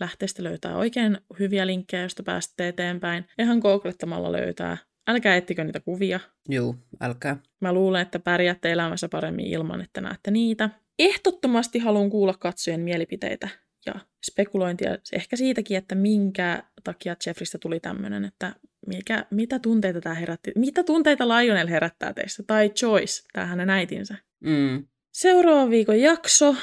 lähteestä 0.00 0.44
löytää 0.44 0.76
oikein 0.76 1.18
hyviä 1.38 1.66
linkkejä, 1.66 2.02
joista 2.02 2.22
pääsette 2.22 2.68
eteenpäin. 2.68 3.24
Ihan 3.38 3.58
googlettamalla 3.58 4.32
löytää 4.32 4.76
Älkää 5.08 5.36
ettikö 5.36 5.64
niitä 5.64 5.80
kuvia. 5.80 6.20
Joo, 6.48 6.74
älkää. 7.00 7.36
Mä 7.60 7.72
luulen, 7.72 8.02
että 8.02 8.18
pärjäätte 8.18 8.72
elämässä 8.72 9.08
paremmin 9.08 9.46
ilman, 9.46 9.80
että 9.80 10.00
näette 10.00 10.30
niitä. 10.30 10.70
Ehdottomasti 10.98 11.78
haluan 11.78 12.10
kuulla 12.10 12.34
katsojen 12.34 12.80
mielipiteitä 12.80 13.48
ja 13.86 13.94
spekulointia 14.30 14.98
ehkä 15.12 15.36
siitäkin, 15.36 15.76
että 15.76 15.94
minkä 15.94 16.62
takia 16.84 17.16
Jeffristä 17.26 17.58
tuli 17.58 17.80
tämmöinen, 17.80 18.24
että 18.24 18.54
mikä, 18.86 19.26
mitä 19.30 19.58
tunteita 19.58 20.00
tämä 20.00 20.14
herätti, 20.14 20.52
mitä 20.56 20.84
tunteita 20.84 21.28
Lionel 21.28 21.68
herättää 21.68 22.12
teistä, 22.12 22.42
tai 22.42 22.72
Joyce, 22.82 23.22
tämä 23.32 23.46
hänen 23.46 23.70
äitinsä. 23.70 24.14
Mm. 24.40 24.86
Seuraava 25.12 25.70
viikon 25.70 26.00
jakso 26.00 26.56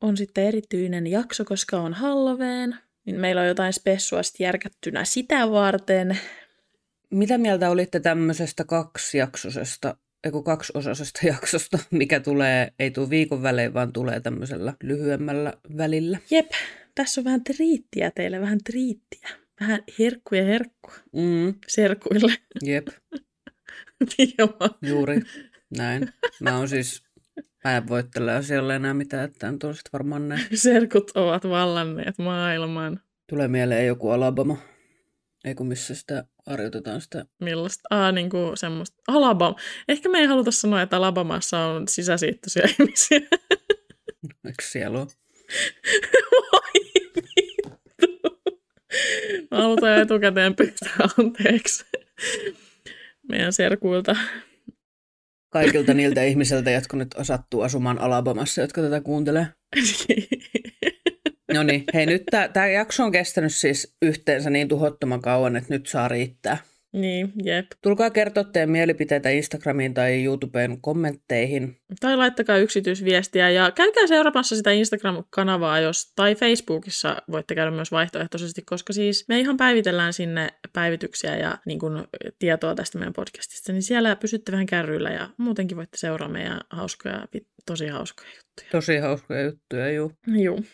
on 0.00 0.16
sitten 0.16 0.44
erityinen 0.44 1.06
jakso, 1.06 1.44
koska 1.44 1.80
on 1.80 1.94
Halloween. 1.94 2.76
Niin 3.06 3.20
meillä 3.20 3.40
on 3.40 3.48
jotain 3.48 3.72
spessua 3.72 4.20
järkättynä 4.38 5.04
sitä 5.04 5.50
varten. 5.50 6.18
Mitä 7.10 7.38
mieltä 7.38 7.70
olitte 7.70 8.00
tämmöisestä 8.00 8.64
kaksijaksosesta, 8.64 9.96
eiku 10.24 10.42
kaksiosaisesta 10.42 11.26
jaksosta, 11.32 11.78
mikä 11.90 12.20
tulee, 12.20 12.72
ei 12.78 12.90
tule 12.90 13.10
viikon 13.10 13.42
välein, 13.42 13.74
vaan 13.74 13.92
tulee 13.92 14.20
tämmöisellä 14.20 14.74
lyhyemmällä 14.82 15.52
välillä? 15.76 16.18
Jep, 16.30 16.50
tässä 16.94 17.20
on 17.20 17.24
vähän 17.24 17.44
triittiä 17.44 18.10
teille, 18.10 18.40
vähän 18.40 18.58
triittiä. 18.64 19.28
Vähän 19.60 19.82
herkkuja 19.98 20.44
herkku 20.44 20.90
mm. 21.12 21.54
serkuille. 21.68 22.32
Jep. 22.62 22.88
Juuri 24.82 25.20
näin. 25.76 26.08
Mä 26.40 26.58
oon 26.58 26.68
siis, 26.68 27.02
mä 27.64 27.76
en 27.76 27.88
voi 27.88 28.04
tällä 28.04 28.34
asialla 28.34 28.74
enää 28.74 28.94
mitään, 28.94 29.24
että 29.24 29.48
on 29.48 29.58
varmaan 29.92 30.28
näin. 30.28 30.46
Serkut 30.54 31.10
ovat 31.14 31.44
vallanneet 31.44 32.18
maailman. 32.18 33.00
Tulee 33.30 33.48
mieleen 33.48 33.86
joku 33.86 34.10
Alabama. 34.10 34.58
Ei 35.44 35.54
kun 35.54 35.66
missä 35.66 35.94
sitä 35.94 36.24
harjoitetaan 36.46 37.00
sitä. 37.00 37.26
Millaista? 37.40 37.82
Ah, 37.90 38.12
niin 38.12 38.30
kuin 38.30 38.56
semmoista. 38.56 39.02
Alabama. 39.08 39.56
Ehkä 39.88 40.08
me 40.08 40.18
ei 40.18 40.26
haluta 40.26 40.50
sanoa, 40.50 40.82
että 40.82 40.96
Alabamassa 40.96 41.58
on 41.58 41.88
sisäsiittoisia 41.88 42.68
ihmisiä. 42.78 43.20
Eikö 44.44 44.62
siellä 44.62 44.98
ole? 44.98 45.06
Voi 46.52 46.84
vittu. 46.94 47.20
Mä 49.50 49.58
halutaan 49.58 50.00
etukäteen 50.00 50.56
pyytää 50.56 50.96
anteeksi 51.18 51.84
meidän 53.28 53.52
serkuilta. 53.52 54.16
Kaikilta 55.52 55.94
niiltä 55.94 56.22
ihmisiltä, 56.22 56.70
jotka 56.70 56.96
nyt 56.96 57.14
osattuu 57.14 57.60
asumaan 57.60 57.98
Alabamassa, 57.98 58.60
jotka 58.60 58.82
tätä 58.82 59.00
kuuntelee. 59.00 59.46
No 61.54 61.62
niin, 61.62 61.84
hei 61.94 62.06
nyt 62.06 62.22
tämä 62.52 62.66
jakso 62.66 63.04
on 63.04 63.12
kestänyt 63.12 63.54
siis 63.54 63.96
yhteensä 64.02 64.50
niin 64.50 64.68
tuhottoman 64.68 65.22
kauan, 65.22 65.56
että 65.56 65.74
nyt 65.74 65.86
saa 65.86 66.08
riittää. 66.08 66.58
Niin, 66.92 67.32
jep. 67.44 67.66
Tulkaa 67.82 68.10
kertoa 68.10 68.44
teidän 68.44 68.70
mielipiteitä 68.70 69.30
Instagramiin 69.30 69.94
tai 69.94 70.24
YouTubeen 70.24 70.80
kommentteihin. 70.80 71.76
Tai 72.00 72.16
laittakaa 72.16 72.56
yksityisviestiä 72.56 73.50
ja 73.50 73.70
käykää 73.70 74.06
seuraamassa 74.06 74.56
sitä 74.56 74.70
Instagram-kanavaa, 74.70 75.80
jos, 75.80 76.12
tai 76.16 76.34
Facebookissa 76.34 77.22
voitte 77.30 77.54
käydä 77.54 77.70
myös 77.70 77.92
vaihtoehtoisesti, 77.92 78.62
koska 78.62 78.92
siis 78.92 79.24
me 79.28 79.40
ihan 79.40 79.56
päivitellään 79.56 80.12
sinne 80.12 80.48
päivityksiä 80.72 81.36
ja 81.36 81.58
niin 81.66 81.78
kun, 81.78 82.08
tietoa 82.38 82.74
tästä 82.74 82.98
meidän 82.98 83.12
podcastista, 83.12 83.72
niin 83.72 83.82
siellä 83.82 84.16
pysytte 84.16 84.52
vähän 84.52 84.66
kärryillä 84.66 85.10
ja 85.10 85.28
muutenkin 85.36 85.76
voitte 85.76 85.98
seuraa 85.98 86.28
meidän 86.28 86.60
hauskoja, 86.70 87.26
tosi 87.66 87.86
hauskoja 87.86 88.30
juttuja. 88.30 88.70
Tosi 88.70 88.96
hauskoja 88.96 89.42
juttuja, 89.42 89.90
juu. 89.90 90.12
Juu. 90.26 90.64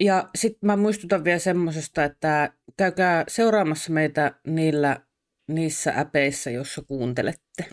Ja 0.00 0.28
sitten 0.34 0.66
mä 0.66 0.76
muistutan 0.76 1.24
vielä 1.24 1.38
semmoisesta, 1.38 2.04
että 2.04 2.52
käykää 2.76 3.24
seuraamassa 3.28 3.92
meitä 3.92 4.34
niillä, 4.46 5.00
niissä 5.48 5.92
äpeissä, 5.96 6.50
joissa 6.50 6.82
kuuntelette. 6.82 7.64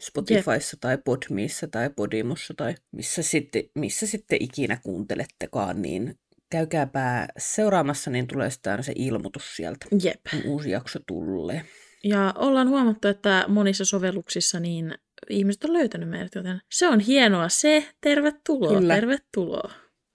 Spotifyssa 0.00 0.74
Jep. 0.74 0.80
tai 0.80 0.98
Podmiissa 1.04 1.68
tai 1.68 1.90
Podimussa 1.96 2.54
tai 2.56 2.74
missä 2.92 3.22
sitten, 3.22 3.62
missä 3.74 4.06
sitten 4.06 4.42
ikinä 4.42 4.78
kuuntelettekaan, 4.82 5.82
niin 5.82 6.18
käykääpä 6.50 7.28
seuraamassa, 7.38 8.10
niin 8.10 8.26
tulee 8.26 8.50
sitten 8.50 8.84
se 8.84 8.92
ilmoitus 8.96 9.56
sieltä, 9.56 9.86
Jep. 10.02 10.20
kun 10.30 10.40
uusi 10.44 10.70
jakso 10.70 10.98
tulee. 11.06 11.64
Ja 12.04 12.34
ollaan 12.38 12.68
huomattu, 12.68 13.08
että 13.08 13.44
monissa 13.48 13.84
sovelluksissa 13.84 14.60
niin 14.60 14.94
ihmiset 15.30 15.64
on 15.64 15.72
löytänyt 15.72 16.08
meidät, 16.08 16.34
joten 16.34 16.60
se 16.72 16.88
on 16.88 17.00
hienoa 17.00 17.48
se. 17.48 17.88
Tervetuloa, 18.00 18.74
Kyllä. 18.74 18.94
tervetuloa. 18.94 19.70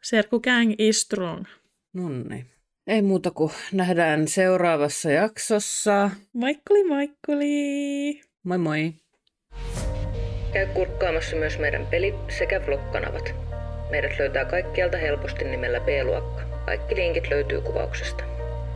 Serkku 0.09 0.39
Gang 0.39 0.73
is 0.77 1.01
strong. 1.01 1.45
Nonni. 1.93 2.45
Ei 2.87 3.01
muuta 3.01 3.31
kuin 3.31 3.51
nähdään 3.71 4.27
seuraavassa 4.27 5.11
jaksossa. 5.11 6.09
Moikkuli 6.33 6.83
moikkuli! 6.83 8.21
Moi 8.43 8.57
moi! 8.57 8.93
Käy 10.53 10.67
kurkkaamassa 10.73 11.35
myös 11.35 11.59
meidän 11.59 11.85
peli- 11.85 12.13
sekä 12.37 12.61
vlog-kanavat. 12.65 13.35
Meidät 13.89 14.19
löytää 14.19 14.45
kaikkialta 14.45 14.97
helposti 14.97 15.45
nimellä 15.45 15.79
B-luokka. 15.79 16.41
Kaikki 16.65 16.95
linkit 16.95 17.29
löytyy 17.29 17.61
kuvauksesta. 17.61 18.23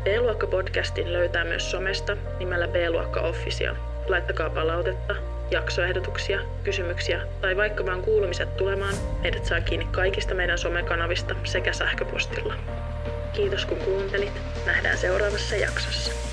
B-luokka-podcastin 0.03 1.13
löytää 1.13 1.43
myös 1.43 1.71
somesta 1.71 2.17
nimellä 2.39 2.67
B-luokka 2.67 3.21
Official. 3.21 3.75
Laittakaa 4.07 4.49
palautetta 4.49 5.15
jaksoehdotuksia, 5.51 6.39
kysymyksiä 6.63 7.21
tai 7.41 7.57
vaikka 7.57 7.85
vaan 7.85 8.01
kuulumiset 8.01 8.57
tulemaan, 8.57 8.95
meidät 9.21 9.45
saa 9.45 9.61
kiinni 9.61 9.87
kaikista 9.91 10.35
meidän 10.35 10.57
somekanavista 10.57 11.35
sekä 11.43 11.73
sähköpostilla. 11.73 12.53
Kiitos 13.33 13.65
kun 13.65 13.77
kuuntelit. 13.77 14.41
Nähdään 14.65 14.97
seuraavassa 14.97 15.55
jaksossa. 15.55 16.30